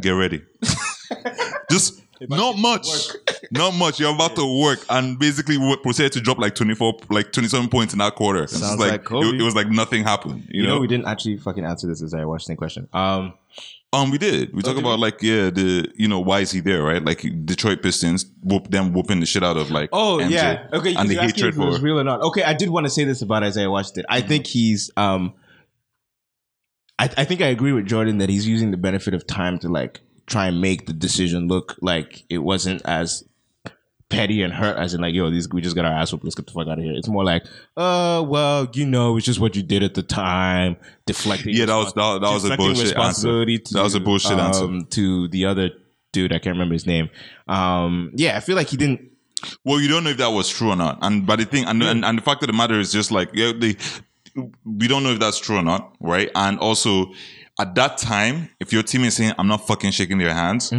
get 0.00 0.10
ready. 0.10 0.42
Just 1.70 2.00
not 2.20 2.56
much, 2.58 2.86
not 3.50 3.72
much. 3.74 3.98
You're 3.98 4.14
about 4.14 4.36
to 4.36 4.60
work, 4.62 4.80
and 4.88 5.18
basically 5.18 5.58
we 5.58 5.76
proceeded 5.78 6.12
to 6.12 6.20
drop 6.20 6.38
like 6.38 6.54
24, 6.54 6.98
like 7.10 7.32
27 7.32 7.68
points 7.68 7.92
in 7.92 7.98
that 7.98 8.14
quarter. 8.14 8.46
Sounds 8.46 8.78
like, 8.78 8.92
like 8.92 9.04
Kobe. 9.04 9.26
It, 9.28 9.40
it 9.40 9.42
was 9.42 9.54
like 9.56 9.68
nothing 9.68 10.04
happened. 10.04 10.44
You, 10.48 10.62
You 10.62 10.68
know, 10.68 10.74
know, 10.76 10.80
we 10.80 10.86
didn't 10.86 11.06
actually 11.06 11.38
fucking 11.38 11.64
answer 11.64 11.86
this 11.88 12.02
as 12.02 12.14
I 12.14 12.24
watched 12.24 12.46
the 12.46 12.54
question. 12.56 12.88
Um, 12.92 13.34
um, 13.94 14.10
we 14.10 14.18
did. 14.18 14.54
We 14.54 14.62
talk 14.62 14.74
did 14.74 14.84
about 14.84 14.98
like 14.98 15.22
yeah, 15.22 15.50
the 15.50 15.90
you 15.94 16.08
know 16.08 16.20
why 16.20 16.40
is 16.40 16.50
he 16.50 16.60
there, 16.60 16.82
right? 16.82 17.04
Like 17.04 17.22
Detroit 17.44 17.82
Pistons, 17.82 18.26
whoop 18.42 18.70
them 18.70 18.92
whooping 18.92 19.20
the 19.20 19.26
shit 19.26 19.42
out 19.42 19.56
of 19.56 19.70
like 19.70 19.90
Oh 19.92 20.18
MJ, 20.22 20.30
yeah, 20.30 20.68
okay. 20.72 20.94
and 20.94 21.08
the 21.08 21.16
hatred 21.16 21.54
if 21.54 21.60
it 21.60 21.64
was 21.64 21.78
for 21.78 21.84
real 21.84 22.00
or 22.00 22.04
not. 22.04 22.20
Okay, 22.22 22.42
I 22.42 22.54
did 22.54 22.70
want 22.70 22.86
to 22.86 22.90
say 22.90 23.04
this 23.04 23.22
about 23.22 23.42
Isaiah 23.42 23.70
Washington. 23.70 24.04
I 24.08 24.20
think 24.20 24.46
he's. 24.46 24.90
um 24.96 25.34
I, 26.98 27.10
I 27.16 27.24
think 27.24 27.40
I 27.40 27.46
agree 27.46 27.72
with 27.72 27.86
Jordan 27.86 28.18
that 28.18 28.28
he's 28.28 28.46
using 28.46 28.70
the 28.70 28.76
benefit 28.76 29.14
of 29.14 29.26
time 29.26 29.58
to 29.60 29.68
like 29.68 30.00
try 30.26 30.46
and 30.46 30.60
make 30.60 30.86
the 30.86 30.92
decision 30.92 31.48
look 31.48 31.76
like 31.80 32.24
it 32.28 32.38
wasn't 32.38 32.82
as 32.84 33.24
petty 34.10 34.42
and 34.42 34.52
hurt 34.52 34.76
as 34.76 34.94
in 34.94 35.00
like 35.00 35.14
yo 35.14 35.30
these 35.30 35.48
we 35.50 35.60
just 35.60 35.74
got 35.74 35.84
our 35.84 35.92
ass 35.92 36.12
whooped 36.12 36.24
let's 36.24 36.34
get 36.34 36.46
the 36.46 36.52
fuck 36.52 36.68
out 36.68 36.78
of 36.78 36.84
here. 36.84 36.92
It's 36.94 37.08
more 37.08 37.24
like 37.24 37.44
uh 37.76 38.24
well 38.26 38.68
you 38.72 38.86
know 38.86 39.16
it's 39.16 39.26
just 39.26 39.40
what 39.40 39.56
you 39.56 39.62
did 39.62 39.82
at 39.82 39.94
the 39.94 40.02
time 40.02 40.76
deflecting. 41.06 41.54
yeah, 41.54 41.66
that 41.66 41.76
was 41.76 41.92
that, 41.94 42.20
that 42.20 42.30
was 42.32 42.44
a 42.44 42.56
bullshit 42.56 42.78
answer. 42.78 42.84
responsibility 42.84 43.62
That 43.72 43.82
was 43.82 43.94
a 43.94 44.00
bullshit 44.00 44.38
answer. 44.38 44.64
um, 44.64 44.86
to 44.90 45.28
the 45.28 45.46
other 45.46 45.70
dude. 46.12 46.32
I 46.32 46.38
can't 46.38 46.54
remember 46.54 46.74
his 46.74 46.86
name. 46.86 47.10
Um, 47.48 48.12
yeah, 48.14 48.36
I 48.36 48.40
feel 48.40 48.56
like 48.56 48.68
he 48.68 48.76
didn't. 48.76 49.10
Well, 49.64 49.80
you 49.80 49.88
don't 49.88 50.04
know 50.04 50.10
if 50.10 50.18
that 50.18 50.28
was 50.28 50.48
true 50.48 50.70
or 50.70 50.76
not, 50.76 50.98
and 51.02 51.26
but 51.26 51.38
the 51.38 51.44
thing, 51.44 51.64
and, 51.66 51.82
and, 51.82 52.04
and 52.04 52.16
the 52.18 52.22
fact 52.22 52.42
of 52.42 52.46
the 52.46 52.52
matter 52.54 52.78
is 52.78 52.92
just 52.92 53.10
like 53.10 53.30
yeah, 53.34 53.52
they, 53.56 53.76
we 54.64 54.88
don't 54.88 55.02
know 55.02 55.10
if 55.10 55.18
that's 55.18 55.38
true 55.38 55.56
or 55.56 55.62
not, 55.62 55.94
right? 56.00 56.30
And 56.34 56.58
also, 56.60 57.12
at 57.60 57.74
that 57.74 57.98
time, 57.98 58.48
if 58.60 58.72
your 58.72 58.82
team 58.82 59.02
is 59.04 59.16
saying, 59.16 59.34
"I'm 59.38 59.48
not 59.48 59.66
fucking 59.66 59.90
shaking 59.90 60.18
their 60.18 60.32
hands," 60.32 60.72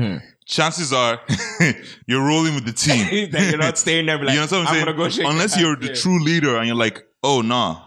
chances 0.45 0.93
are 0.93 1.19
you're 2.07 2.25
rolling 2.25 2.55
with 2.55 2.65
the 2.65 2.71
team. 2.73 3.29
that 3.31 3.49
you're 3.49 3.57
not 3.57 3.77
staying 3.77 4.05
there. 4.05 4.17
Like, 4.17 4.29
you 4.35 4.35
know 4.35 4.41
what 4.43 4.53
I'm 4.53 4.67
saying? 4.67 4.85
gonna 4.85 4.97
go 4.97 5.29
Unless 5.29 5.59
you're 5.59 5.75
the 5.75 5.87
Yeah. 5.87 5.93
true 5.95 6.23
leader 6.23 6.57
and 6.57 6.67
you're 6.67 6.75
like, 6.75 7.03
"Oh 7.23 7.41
nah." 7.41 7.81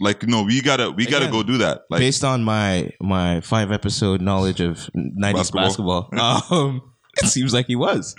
Like 0.00 0.24
no, 0.24 0.42
we 0.42 0.60
gotta 0.60 0.90
we 0.90 1.06
gotta 1.06 1.26
Again, 1.26 1.32
go 1.32 1.42
do 1.44 1.58
that. 1.58 1.82
Like 1.88 2.00
Based 2.00 2.24
on 2.24 2.42
my 2.42 2.90
my 3.00 3.40
five 3.42 3.70
episode 3.70 4.20
knowledge 4.20 4.60
of 4.60 4.90
'90s 4.96 5.52
Basketball. 5.52 6.08
basketball, 6.10 6.48
um, 6.50 6.82
it 7.22 7.26
seems 7.28 7.54
like 7.54 7.66
he 7.66 7.76
was 7.76 8.16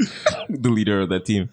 the 0.47 0.69
leader 0.69 1.01
of 1.01 1.09
that 1.09 1.25
team. 1.25 1.49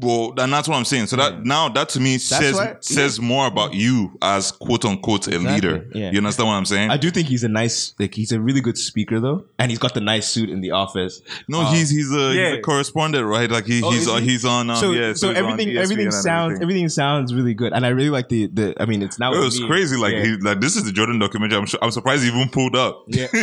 Well, 0.00 0.32
and 0.38 0.52
that's 0.52 0.66
what 0.68 0.76
I'm 0.76 0.84
saying. 0.84 1.06
So 1.06 1.16
that 1.16 1.34
hmm. 1.34 1.42
now 1.48 1.68
that 1.68 1.88
to 1.90 2.00
me 2.00 2.18
says 2.18 2.54
why- 2.54 2.76
says 2.80 3.20
more 3.20 3.46
about 3.46 3.74
you 3.74 4.16
as 4.22 4.52
quote 4.52 4.84
unquote 4.84 5.26
a 5.28 5.38
leader. 5.38 5.86
yeah. 5.94 6.10
You 6.10 6.18
understand 6.18 6.48
what 6.48 6.54
I'm 6.54 6.64
saying? 6.64 6.90
I 6.90 6.96
do 6.96 7.10
think 7.10 7.28
he's 7.28 7.44
a 7.44 7.48
nice, 7.48 7.94
like 7.98 8.14
he's 8.14 8.32
a 8.32 8.40
really 8.40 8.60
good 8.60 8.78
speaker 8.78 9.20
though, 9.20 9.44
and 9.58 9.70
he's 9.70 9.78
got 9.78 9.94
the 9.94 10.00
nice 10.00 10.28
suit 10.28 10.48
in 10.50 10.60
the 10.60 10.70
office. 10.72 11.20
no, 11.48 11.60
um, 11.60 11.74
he's 11.74 11.90
he's 11.90 12.10
a, 12.12 12.32
he's 12.32 12.58
a 12.58 12.60
correspondent, 12.60 13.26
right? 13.26 13.50
Like 13.50 13.66
he, 13.66 13.82
Oh, 13.82 13.90
he's 13.90 14.02
is 14.02 14.08
on 14.08 14.22
he? 14.22 14.30
he's 14.30 14.44
on 14.44 14.70
um, 14.70 14.76
so, 14.76 14.92
yeah. 14.92 15.12
so 15.12 15.28
he's 15.28 15.36
on 15.36 15.36
everything, 15.36 15.76
everything 15.76 16.10
sounds, 16.10 16.52
everything. 16.52 16.62
everything 16.62 16.88
sounds 16.88 17.34
really 17.34 17.54
good, 17.54 17.72
and 17.72 17.84
I 17.84 17.88
really 17.90 18.10
like 18.10 18.28
the 18.28 18.46
the. 18.46 18.74
I 18.80 18.86
mean, 18.86 19.02
it's 19.02 19.18
now 19.18 19.32
It 19.34 19.38
was 19.38 19.60
me. 19.60 19.66
crazy. 19.66 19.96
Like 19.96 20.14
Yeah. 20.14 20.24
he 20.24 20.36
like 20.36 20.60
this 20.60 20.76
is 20.76 20.84
the 20.84 20.92
Jordan 20.92 21.18
documentary. 21.18 21.58
I'm 21.58 21.66
sure, 21.66 21.80
I'm 21.82 21.90
surprised 21.90 22.22
he 22.22 22.28
even 22.28 22.48
pulled 22.48 22.76
up. 22.76 23.04
Yeah. 23.08 23.26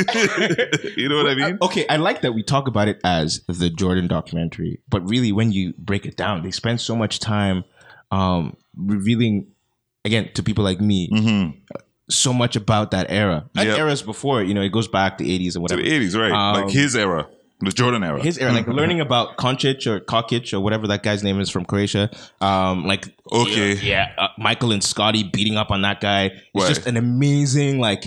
you 0.96 1.10
know 1.10 1.18
what 1.18 1.28
I 1.28 1.36
mean? 1.36 1.58
Uh, 1.62 1.66
okay, 1.66 1.86
I 1.88 1.98
like 1.98 2.22
that 2.22 2.34
we 2.34 2.44
talk 2.44 2.68
about 2.68 2.88
it 2.88 3.00
as 3.04 3.42
the 3.48 3.70
Jordan 3.70 4.08
documentary, 4.08 4.80
but 4.90 5.08
really, 5.08 5.32
when 5.32 5.52
you 5.52 5.74
break 5.78 6.06
it 6.06 6.16
down, 6.18 6.42
they 6.48 6.52
spend 6.52 6.80
so 6.82 6.96
much 6.96 7.20
time 7.20 7.64
um, 8.12 8.56
revealing, 8.76 9.48
again, 10.06 10.30
to 10.36 10.42
people 10.44 10.64
like 10.64 10.80
me, 10.82 11.10
hmm 11.12 11.50
so 12.10 12.32
much 12.32 12.56
about 12.56 12.92
that 12.92 13.08
era. 13.10 13.50
Not 13.54 13.66
Yep. 13.66 13.78
eras 13.80 14.02
before, 14.02 14.42
you 14.42 14.54
know, 14.54 14.62
it 14.62 14.70
goes 14.72 14.88
back 14.88 15.18
to 15.18 15.26
the 15.26 15.30
80s 15.46 15.58
and 15.58 15.68
To 15.68 15.76
the 15.76 15.84
80s, 15.84 16.16
right? 16.18 16.32
Um, 16.32 16.64
like 16.64 16.74
his 16.74 16.96
era, 16.96 17.28
the 17.60 17.72
Jordan 17.72 18.02
era. 18.02 18.22
His 18.24 18.38
era, 18.38 18.54
like 18.54 18.66
learning 18.66 19.02
about 19.02 19.36
Koncic 19.36 19.86
or 19.86 20.00
Kokic 20.00 20.54
or 20.54 20.62
whatever 20.62 20.88
that 20.88 21.04
guy's 21.04 21.22
name 21.22 21.38
is 21.42 21.50
from 21.50 21.66
Croatia. 21.66 22.10
Um, 22.40 22.86
like, 22.86 23.10
Okay. 23.30 23.74
yeah, 23.74 23.82
yeah, 23.82 24.06
uh, 24.18 24.28
Michael 24.38 24.72
and 24.72 24.82
Scottie 24.82 25.24
beating 25.34 25.58
up 25.58 25.70
on 25.70 25.82
that 25.82 26.00
guy. 26.00 26.28
It's 26.28 26.42
Right. 26.56 26.68
just 26.70 26.88
an 26.88 26.96
amazing 26.96 27.80
like 27.82 28.06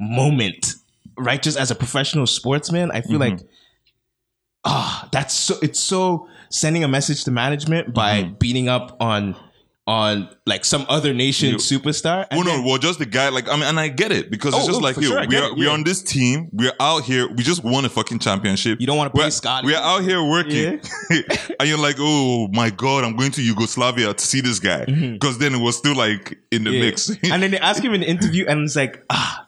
moment, 0.00 0.74
right? 1.16 1.40
Just 1.40 1.58
as 1.58 1.70
a 1.70 1.76
professional 1.76 2.26
sportsman, 2.26 2.90
I 2.90 3.02
feel 3.02 3.20
Mm-hmm. 3.20 3.36
like 3.36 3.46
ah, 4.68 5.08
that's 5.12 5.34
so. 5.34 5.56
It's 5.62 5.80
so 5.80 6.28
sending 6.50 6.84
a 6.84 6.88
message 6.88 7.24
to 7.24 7.30
management 7.30 7.94
by 7.94 8.22
Mm-hmm. 8.22 8.34
beating 8.34 8.68
up 8.68 8.96
on 9.00 9.34
on 9.86 10.28
like 10.44 10.66
some 10.66 10.84
other 10.90 11.14
nation 11.14 11.48
You- 11.52 11.56
superstar. 11.56 12.26
Well, 12.30 12.44
no, 12.44 12.62
well, 12.62 12.76
just 12.76 12.98
the 12.98 13.06
guy. 13.06 13.30
Like, 13.30 13.48
I 13.48 13.54
mean, 13.54 13.62
and 13.64 13.80
I 13.80 13.88
get 13.88 14.12
it 14.12 14.30
because 14.30 14.52
it's 14.54 14.64
Oh, 14.64 14.66
just 14.66 14.80
oh, 14.80 14.84
like, 14.84 14.96
for 14.96 15.00
yo, 15.00 15.08
sure, 15.08 15.26
we 15.26 15.36
are 15.36 15.54
we're 15.54 15.64
yeah. 15.64 15.70
on 15.72 15.82
this 15.82 16.02
team. 16.02 16.50
We're 16.52 16.74
out 16.78 17.04
here. 17.04 17.26
We 17.26 17.42
just 17.42 17.64
won 17.64 17.86
a 17.86 17.88
fucking 17.88 18.18
championship. 18.18 18.80
you 18.82 18.86
don't 18.86 18.98
want 18.98 19.14
to 19.14 19.18
play 19.18 19.30
we're, 19.64 19.72
we're 19.72 19.76
out 19.78 20.02
here 20.02 20.22
working, 20.22 20.80
and 21.58 21.68
you're 21.68 21.78
like, 21.78 21.96
oh 21.98 22.48
my 22.52 22.68
god, 22.68 23.04
I'm 23.04 23.16
going 23.16 23.30
to 23.32 23.42
Yugoslavia 23.42 24.12
to 24.12 24.26
see 24.26 24.42
this 24.42 24.58
guy 24.58 24.84
because 24.84 25.38
then 25.38 25.54
it 25.54 25.60
was 25.60 25.78
still 25.78 25.96
like 25.96 26.36
in 26.52 26.64
the 26.64 26.70
Mm-hmm. 26.70 26.74
Yeah. 26.74 26.80
mix. 26.90 27.08
and 27.32 27.42
then 27.42 27.50
they 27.52 27.58
ask 27.58 27.82
him 27.86 27.94
in 27.94 28.02
the 28.02 28.08
interview, 28.08 28.44
and 28.46 28.64
it's 28.64 28.76
like, 28.76 29.02
ah. 29.10 29.46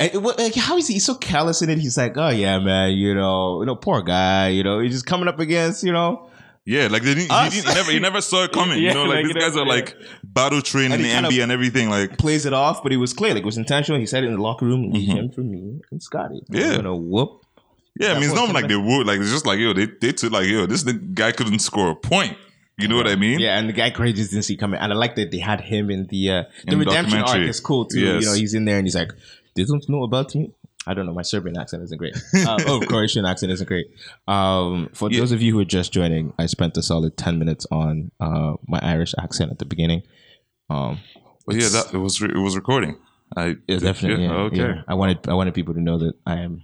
And 0.00 0.14
it- 0.14 0.22
what- 0.22 0.38
like, 0.38 0.54
how 0.54 0.76
is 0.76 0.86
he 0.86 0.94
He's 0.94 1.04
so 1.06 1.14
callous 1.14 1.60
in 1.62 1.70
it? 1.70 1.78
He's 1.78 1.96
like, 1.96 2.16
oh 2.16 2.28
yeah, 2.28 2.58
man, 2.58 2.92
you 2.92 3.14
know, 3.14 3.60
you 3.62 3.66
know, 3.66 3.76
poor 3.76 4.02
guy, 4.02 4.48
you 4.48 4.62
know, 4.62 4.78
he's 4.80 4.92
just 4.92 5.06
coming 5.06 5.28
up 5.28 5.38
against, 5.40 5.82
you 5.82 5.92
know, 5.92 6.28
yeah, 6.64 6.86
like 6.88 7.02
they 7.02 7.14
didn't, 7.14 7.32
he, 7.32 7.50
didn't, 7.50 7.66
he 7.68 7.74
never, 7.74 7.90
he 7.92 7.98
never 7.98 8.20
saw 8.20 8.44
it 8.44 8.52
coming. 8.52 8.82
Yeah, 8.82 8.90
you 8.90 8.94
know, 8.94 9.04
like, 9.04 9.24
like, 9.24 9.34
these 9.34 9.42
guys 9.42 9.54
know, 9.56 9.62
are 9.62 9.66
yeah. 9.66 9.72
like 9.72 9.96
battle 10.22 10.60
trained 10.60 10.92
in 10.92 11.00
And 11.00 11.24
the 11.26 11.30
he 11.32 11.38
NBA 11.38 11.42
and 11.44 11.50
everything. 11.52 11.88
Like, 11.88 12.18
plays 12.18 12.44
it 12.46 12.52
off, 12.52 12.82
but 12.82 12.92
it 12.92 12.98
was 12.98 13.12
clear, 13.14 13.32
like 13.32 13.42
it 13.42 13.46
was 13.46 13.56
intentional. 13.56 13.98
He 13.98 14.06
said 14.06 14.22
it 14.22 14.26
in 14.26 14.34
the 14.34 14.42
locker 14.42 14.66
room, 14.66 14.90
leave 14.90 15.08
him 15.08 15.30
for 15.30 15.40
me 15.40 15.80
and 15.90 16.02
Scottie. 16.02 16.42
I'm 16.50 16.56
Yeah. 16.56 16.76
gonna 16.76 16.94
whoop. 16.94 17.40
yeah, 17.98 18.10
I 18.12 18.14
mean, 18.14 18.24
it's 18.24 18.34
not 18.34 18.52
like 18.52 18.68
they 18.68 18.76
would. 18.76 19.06
Like, 19.06 19.18
it's 19.20 19.30
just 19.32 19.46
like 19.46 19.58
yo, 19.58 19.72
they 19.72 19.86
they 20.00 20.12
took 20.12 20.30
like 20.32 20.46
yo, 20.46 20.66
this 20.66 20.82
guy 20.84 21.32
couldn't 21.32 21.58
score 21.60 21.90
a 21.90 21.96
point. 21.96 22.36
You 22.80 22.86
know 22.86 22.94
what 22.96 23.08
I 23.08 23.16
mean? 23.16 23.40
Yeah, 23.40 23.58
and 23.58 23.68
the 23.68 23.72
guy 23.72 23.90
Craig 23.90 24.14
just 24.14 24.30
didn't 24.30 24.44
see 24.44 24.56
coming. 24.56 24.78
And 24.78 24.92
I 24.92 24.94
like 24.94 25.16
that 25.16 25.32
they 25.32 25.38
had 25.40 25.60
him 25.62 25.90
in 25.90 26.06
the 26.06 26.30
uh, 26.30 26.42
the 26.64 26.74
In 26.74 26.78
the 26.78 26.84
redemption 26.84 27.16
arc 27.18 27.26
documentary. 27.26 27.50
is 27.50 27.58
cool 27.58 27.86
too. 27.86 27.98
Yes. 27.98 28.22
You 28.22 28.28
know, 28.28 28.34
he's 28.34 28.54
in 28.54 28.66
there 28.66 28.76
and 28.78 28.86
he's 28.86 28.94
like, 28.94 29.10
"They 29.56 29.64
don't 29.64 29.88
know 29.88 30.02
about 30.02 30.34
me." 30.34 30.52
I 30.86 30.94
don't 30.94 31.04
know. 31.04 31.12
My 31.12 31.22
Serbian 31.22 31.58
accent 31.58 31.82
isn't 31.82 31.98
great. 31.98 32.16
Uh, 32.34 32.56
oh, 32.66 32.80
Croatian 32.80 33.26
accent 33.26 33.52
isn't 33.52 33.66
great. 33.66 33.86
Um, 34.26 34.88
for 34.94 35.10
Yeah. 35.10 35.20
those 35.20 35.32
of 35.32 35.42
you 35.42 35.52
who 35.52 35.60
are 35.60 35.64
just 35.64 35.92
joining, 35.92 36.32
I 36.38 36.46
spent 36.46 36.76
a 36.78 36.82
solid 36.82 37.16
ten 37.16 37.38
minutes 37.38 37.66
on 37.70 38.10
uh, 38.20 38.54
my 38.66 38.78
Irish 38.82 39.14
accent 39.18 39.50
at 39.50 39.58
the 39.58 39.66
beginning. 39.66 40.02
Um, 40.70 41.00
yeah, 41.50 41.68
that 41.68 41.90
it 41.92 41.98
was 41.98 42.20
re- 42.22 42.30
it 42.34 42.38
was 42.38 42.56
recording. 42.56 42.96
I 43.36 43.56
it's 43.66 43.82
definitely 43.82 44.24
yeah, 44.24 44.30
yeah, 44.30 44.38
okay. 44.44 44.56
yeah. 44.56 44.82
I 44.88 44.94
wanted 44.94 45.28
I 45.28 45.34
wanted 45.34 45.52
people 45.54 45.74
to 45.74 45.80
know 45.80 45.98
that 45.98 46.14
I 46.26 46.36
am. 46.40 46.62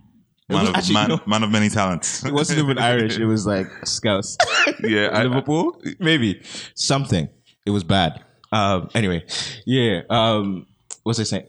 Man 0.49 0.67
of, 0.69 0.75
actually, 0.75 0.95
man, 0.95 1.09
no, 1.09 1.21
man 1.27 1.43
of 1.43 1.51
many 1.51 1.71
talents. 1.71 2.23
it 2.25 2.33
wasn't 2.33 2.59
even 2.61 2.79
Irish. 2.93 3.19
It 3.19 3.25
was 3.25 3.47
like 3.47 3.67
Scouse. 3.87 4.37
yeah, 4.85 5.09
I, 5.09 5.25
Liverpool, 5.25 5.81
maybe 5.99 6.41
something. 6.75 7.29
It 7.67 7.71
was 7.71 7.83
bad. 7.85 8.23
Um, 8.53 8.89
anyway, 8.95 9.25
yeah. 9.67 10.03
Um, 10.11 10.67
what's 11.03 11.19
I 11.19 11.23
saying? 11.25 11.47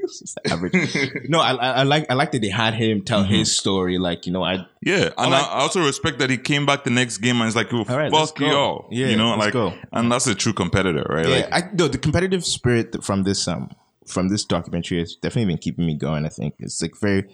It 0.00 0.04
was 0.04 0.18
just 0.18 0.38
average. 0.50 1.28
no, 1.28 1.40
I, 1.40 1.52
I, 1.52 1.68
I 1.70 1.82
like 1.82 2.10
I 2.10 2.14
like 2.14 2.32
that 2.32 2.40
they 2.40 2.48
had 2.48 2.74
him 2.74 3.02
tell 3.02 3.22
Mm-hmm. 3.22 3.32
his 3.34 3.56
story. 3.56 3.98
Like 3.98 4.26
you 4.26 4.32
know, 4.32 4.42
I 4.42 4.66
Yeah, 4.82 5.10
and 5.18 5.30
like- 5.30 5.44
I 5.44 5.48
I 5.58 5.60
also 5.60 5.84
respect 5.84 6.18
that 6.20 6.30
he 6.30 6.38
came 6.38 6.64
back 6.66 6.84
the 6.84 6.90
next 6.90 7.18
game 7.18 7.36
and 7.40 7.46
it's 7.46 7.56
like, 7.56 7.72
All 7.72 7.84
right, 7.84 8.10
fuck 8.10 8.36
go. 8.36 8.46
y'all. 8.46 8.88
Yeah, 8.90 9.08
you 9.08 9.16
know, 9.16 9.34
like, 9.36 9.52
go. 9.52 9.74
and 9.92 10.10
that's 10.10 10.26
a 10.26 10.34
true 10.34 10.52
competitor, 10.54 11.04
right? 11.08 11.28
yeah, 11.28 11.34
Like, 11.36 11.52
I 11.52 11.70
no 11.74 11.88
the 11.88 11.98
competitive 11.98 12.44
spirit 12.44 13.04
from 13.04 13.24
this 13.24 13.46
um 13.46 13.70
from 14.06 14.28
this 14.28 14.44
documentary 14.44 14.98
has 15.00 15.14
definitely 15.16 15.52
been 15.52 15.58
keeping 15.58 15.86
me 15.86 15.94
going. 15.96 16.24
I 16.26 16.30
think 16.30 16.54
it's 16.58 16.80
like 16.82 16.98
very 17.00 17.24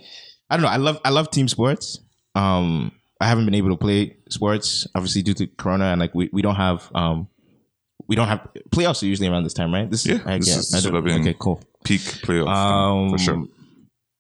I 0.51 0.57
don't 0.57 0.63
know. 0.63 0.69
I 0.69 0.77
love 0.77 0.99
I 1.05 1.11
love 1.11 1.31
team 1.31 1.49
sports. 1.49 2.01
Um, 2.35 2.93
I 3.21 3.27
haven't 3.29 3.47
been 3.47 3.55
able 3.55 3.71
to 3.71 3.77
play 3.77 4.17
sports 4.29 4.87
obviously 4.95 5.23
due 5.23 5.35
to 5.35 5.47
Corona 5.47 5.87
and 5.87 6.01
like 6.01 6.15
we, 6.15 6.29
we 6.33 6.43
don't 6.43 6.57
have 6.57 6.91
um 6.95 7.29
we 8.09 8.15
don't 8.15 8.29
have 8.29 8.47
playoffs 8.71 9.03
are 9.03 9.07
usually 9.07 9.27
around 9.29 9.45
this 9.45 9.55
time, 9.55 9.73
right? 9.73 9.91
This 9.91 10.05
Yeah, 10.07 10.19
I 10.27 10.37
this 10.39 10.47
get- 10.49 10.59
is- 10.59 10.75
I 10.75 10.77
this 10.77 10.85
don't- 10.85 10.93
would 10.93 10.97
have 10.99 11.05
been- 11.05 11.23
okay, 11.29 11.37
cool. 11.41 11.61
Peak 11.87 12.01
playoff 12.01 12.49
Um, 12.49 13.11
for 13.11 13.19
sure. 13.19 13.45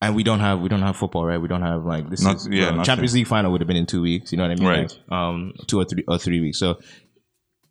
And 0.03 0.15
we 0.15 0.23
don't 0.23 0.41
have 0.41 0.61
we 0.61 0.69
don't 0.69 0.83
have 0.83 0.97
football, 0.97 1.25
right? 1.25 1.41
We 1.41 1.49
don't 1.49 1.63
have 1.63 1.85
like 1.85 2.11
this. 2.11 2.23
Not- 2.23 2.37
is, 2.37 2.49
yeah, 2.49 2.69
uh. 2.69 2.85
Champions 2.85 3.15
League 3.15 3.27
final 3.27 3.51
would 3.53 3.61
have 3.61 3.69
been 3.69 3.77
in 3.77 3.87
two 3.87 4.03
weeks. 4.03 4.31
You 4.33 4.39
know 4.39 4.45
what 4.45 4.53
I 4.53 4.55
mean? 4.57 4.69
Right. 4.69 4.99
Like, 5.09 5.19
um, 5.19 5.53
two 5.67 5.81
or 5.81 5.85
three 5.85 6.05
or 6.07 6.19
three 6.19 6.41
weeks. 6.41 6.59
So 6.59 6.79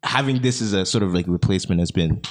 having 0.04 0.42
this 0.42 0.62
as 0.62 0.74
a 0.74 0.86
sort 0.86 1.04
of 1.04 1.14
like 1.14 1.26
replacement 1.28 1.80
has 1.80 1.92
been 1.92 2.22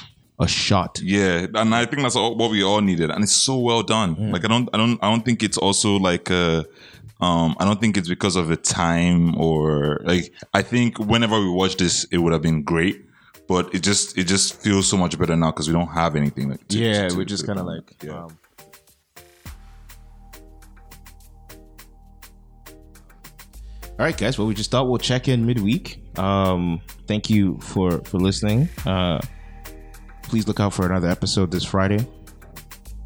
a 0.41 0.49
shot. 0.49 1.01
Yeah, 1.03 1.47
and 1.55 1.75
I 1.75 1.87
think 1.87 2.03
that's 2.03 2.17
all, 2.17 2.37
what 2.37 2.51
we 2.51 2.63
all 2.65 2.81
needed, 2.81 3.11
and 3.11 3.23
it's 3.23 3.33
so 3.33 3.59
well 3.59 3.83
done. 3.83 4.33
Like 4.33 4.45
I 4.45 4.49
don't, 4.49 4.69
I 4.73 4.79
don't, 4.79 4.99
I 5.03 5.11
don't 5.11 5.25
think 5.25 5.43
it's 5.43 5.59
also 5.59 5.97
like 5.97 6.31
uh 6.31 6.65
um, 7.21 7.55
I 7.59 7.65
don't 7.65 7.81
think 7.81 7.97
it's 7.97 8.09
because 8.09 8.37
of 8.37 8.49
the 8.49 8.57
time 8.57 9.39
or 9.41 10.01
like 10.05 10.35
I 10.53 10.63
think 10.63 10.99
whenever 10.99 11.39
we 11.39 11.49
watch 11.49 11.77
this, 11.77 12.05
it 12.11 12.19
would 12.19 12.33
have 12.33 12.43
been 12.43 12.65
great, 12.65 13.05
but 13.49 13.75
it 13.75 13.83
just 13.83 14.17
it 14.19 14.25
just 14.25 14.61
feels 14.61 14.89
so 14.89 14.97
much 14.97 15.19
better 15.19 15.37
now 15.37 15.51
because 15.51 15.69
we 15.69 15.75
don't 15.75 15.89
have 15.89 16.17
anything. 16.17 16.51
Like, 16.51 16.67
to- 16.69 16.79
Yeah, 16.79 17.09
to- 17.09 17.17
we're 17.17 17.25
just 17.25 17.47
kind 17.47 17.59
of 17.59 17.67
like. 17.67 17.83
Yeah. 18.03 18.25
Um, 18.25 18.39
all 23.99 23.99
right, 24.07 24.17
guys. 24.17 24.39
Well, 24.39 24.47
we 24.47 24.55
just 24.55 24.71
thought 24.71 24.89
we'll 24.89 24.99
check 24.99 25.29
in 25.29 25.47
midweek. 25.47 26.01
Um, 26.19 26.81
thank 27.07 27.31
you 27.31 27.59
for 27.61 28.01
for 28.05 28.19
listening. 28.19 28.69
Uh, 28.85 29.21
please 30.23 30.49
look 30.49 30.59
out 30.61 30.73
for 30.73 30.87
another 30.87 31.09
episode 31.09 31.51
this 31.51 31.65
Friday. 31.65 32.05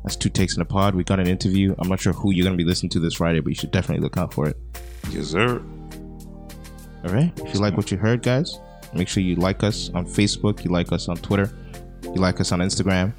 That's 0.05 0.17
two 0.17 0.31
takes 0.31 0.57
in 0.57 0.63
a 0.63 0.65
pod. 0.65 0.95
We 0.95 1.05
got 1.05 1.21
an 1.21 1.27
interview. 1.27 1.75
I'm 1.79 1.89
not 1.89 2.01
sure 2.01 2.13
who 2.15 2.33
you're 2.33 2.45
going 2.45 2.57
to 2.57 2.63
be 2.63 2.69
listening 2.69 2.91
to 2.91 3.01
this 3.01 3.15
Friday, 3.15 3.41
but 3.41 3.51
you 3.51 3.55
should 3.57 3.73
definitely 3.73 4.03
look 4.03 4.17
out 4.17 4.33
for 4.33 4.49
it. 4.49 4.57
yes, 5.11 5.27
sir. 5.27 5.61
All 7.05 7.13
right. 7.13 7.33
If 7.41 7.53
you 7.55 7.61
like 7.61 7.77
what 7.77 7.91
you 7.91 7.99
heard, 7.99 8.23
guys, 8.23 8.59
make 8.93 9.09
sure 9.09 9.23
you 9.23 9.37
like 9.37 9.63
us 9.63 9.91
on 9.95 10.07
Facebook. 10.07 10.65
You 10.65 10.71
like 10.71 10.93
us 10.93 11.09
on 11.09 11.17
Twitter. 11.17 11.51
You 12.03 12.15
like 12.15 12.41
us 12.41 12.53
on 12.53 12.61
Instagram. 12.61 13.13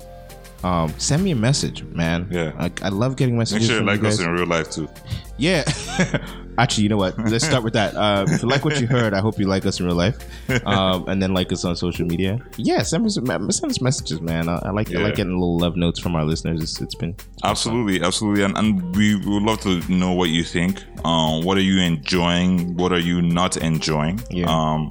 Um, 0.64 0.94
send 0.98 1.24
me 1.24 1.32
a 1.32 1.36
message, 1.36 1.84
man. 1.84 2.28
Yeah. 2.30 2.52
I, 2.58 2.72
I 2.82 2.90
love 2.90 3.16
getting 3.16 3.36
Make 3.36 3.40
messages 3.40 3.68
sure 3.68 3.80
you 3.80 3.86
like 3.86 4.02
you 4.02 4.08
us 4.08 4.20
in 4.20 4.30
real 4.30 4.46
life 4.46 4.70
too. 4.70 4.90
Yeah. 5.38 5.64
Actually, 6.58 6.84
you 6.84 6.90
know 6.90 6.98
what? 6.98 7.18
Let's 7.18 7.46
start 7.46 7.64
with 7.64 7.72
that. 7.74 7.96
Uh, 7.96 8.26
if 8.28 8.42
you 8.42 8.50
like 8.50 8.66
what 8.66 8.82
you 8.82 8.88
heard, 8.88 9.14
I 9.14 9.22
hope 9.22 9.40
you 9.40 9.48
like 9.48 9.66
us 9.66 9.80
in 9.80 9.86
real 9.86 9.96
life, 9.96 10.18
um, 10.66 11.08
and 11.08 11.24
then 11.24 11.34
like 11.34 11.54
us 11.54 11.64
on 11.64 11.74
social 11.78 12.06
media. 12.06 12.38
Yeah, 12.58 12.82
send 12.82 13.06
me 13.06 13.10
some, 13.10 13.28
send 13.50 13.72
us 13.72 13.80
messages, 13.80 14.20
man. 14.20 14.50
I, 14.50 14.58
I 14.66 14.72
like 14.72 14.94
I 14.94 15.00
like 15.00 15.16
getting 15.16 15.32
little 15.32 15.58
love 15.58 15.78
notes 15.78 16.00
from 16.00 16.18
our 16.18 16.26
listeners. 16.26 16.62
It's, 16.62 16.82
it's 16.82 16.96
been 16.96 17.16
Absolutely, 17.46 18.06
absolutely, 18.06 18.44
and, 18.44 18.58
and 18.58 18.94
we 18.94 19.16
would 19.16 19.44
love 19.44 19.62
to 19.62 19.80
know 19.90 20.12
what 20.12 20.32
you 20.32 20.44
think. 20.44 20.84
Um, 21.06 21.46
what 21.46 21.58
are 21.58 21.62
you 21.62 21.80
enjoying? 21.80 22.76
What 22.76 22.92
are 22.92 23.00
you 23.00 23.22
not 23.22 23.56
enjoying? 23.56 24.20
Yeah. 24.30 24.48
Um, 24.50 24.90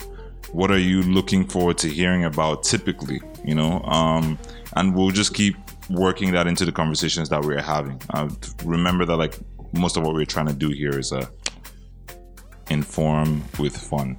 what 0.52 0.70
are 0.70 0.78
you 0.78 1.02
looking 1.02 1.46
forward 1.46 1.78
to 1.78 1.88
hearing 1.88 2.24
about? 2.24 2.62
Typically, 2.64 3.20
you 3.44 3.54
know, 3.54 3.80
um, 3.82 4.38
and 4.76 4.94
we'll 4.94 5.10
just 5.10 5.34
keep 5.34 5.56
working 5.90 6.32
that 6.32 6.46
into 6.46 6.64
the 6.64 6.72
conversations 6.72 7.28
that 7.30 7.42
we're 7.42 7.60
having. 7.62 8.00
Uh, 8.10 8.28
remember 8.64 9.04
that, 9.04 9.16
like 9.16 9.38
most 9.72 9.96
of 9.96 10.02
what 10.04 10.14
we're 10.14 10.24
trying 10.24 10.46
to 10.46 10.54
do 10.54 10.68
here 10.70 10.98
is 10.98 11.12
uh, 11.12 11.26
inform 12.70 13.42
with 13.58 13.76
fun. 13.76 14.16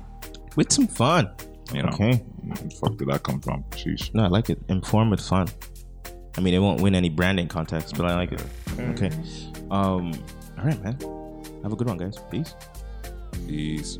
with 0.56 0.72
some 0.72 0.88
fun. 0.88 1.30
You 1.74 1.84
know, 1.84 1.90
Okay. 1.90 2.18
Where 2.18 2.56
the 2.58 2.70
fuck 2.72 2.98
did 2.98 3.08
that 3.10 3.22
come 3.24 3.40
from? 3.42 3.64
Sheesh. 3.72 4.14
No, 4.16 4.24
I 4.24 4.28
like 4.28 4.50
it. 4.50 4.60
Inform 4.70 5.12
with 5.12 5.22
fun. 5.22 5.48
I 6.38 6.42
mean, 6.42 6.54
it 6.54 6.60
won't 6.60 6.82
win 6.82 6.96
any 6.96 7.10
branding 7.10 7.48
contests, 7.48 7.94
but 7.94 8.06
I 8.06 8.16
like 8.16 8.32
it. 8.32 8.44
Okay. 8.80 9.12
Um. 9.70 10.14
All 10.58 10.66
right, 10.66 10.82
man. 10.84 10.98
Have 11.64 11.74
a 11.74 11.76
good 11.76 11.88
one, 11.88 11.98
guys. 11.98 12.18
Peace. 12.32 12.56
Peace. 13.48 14.00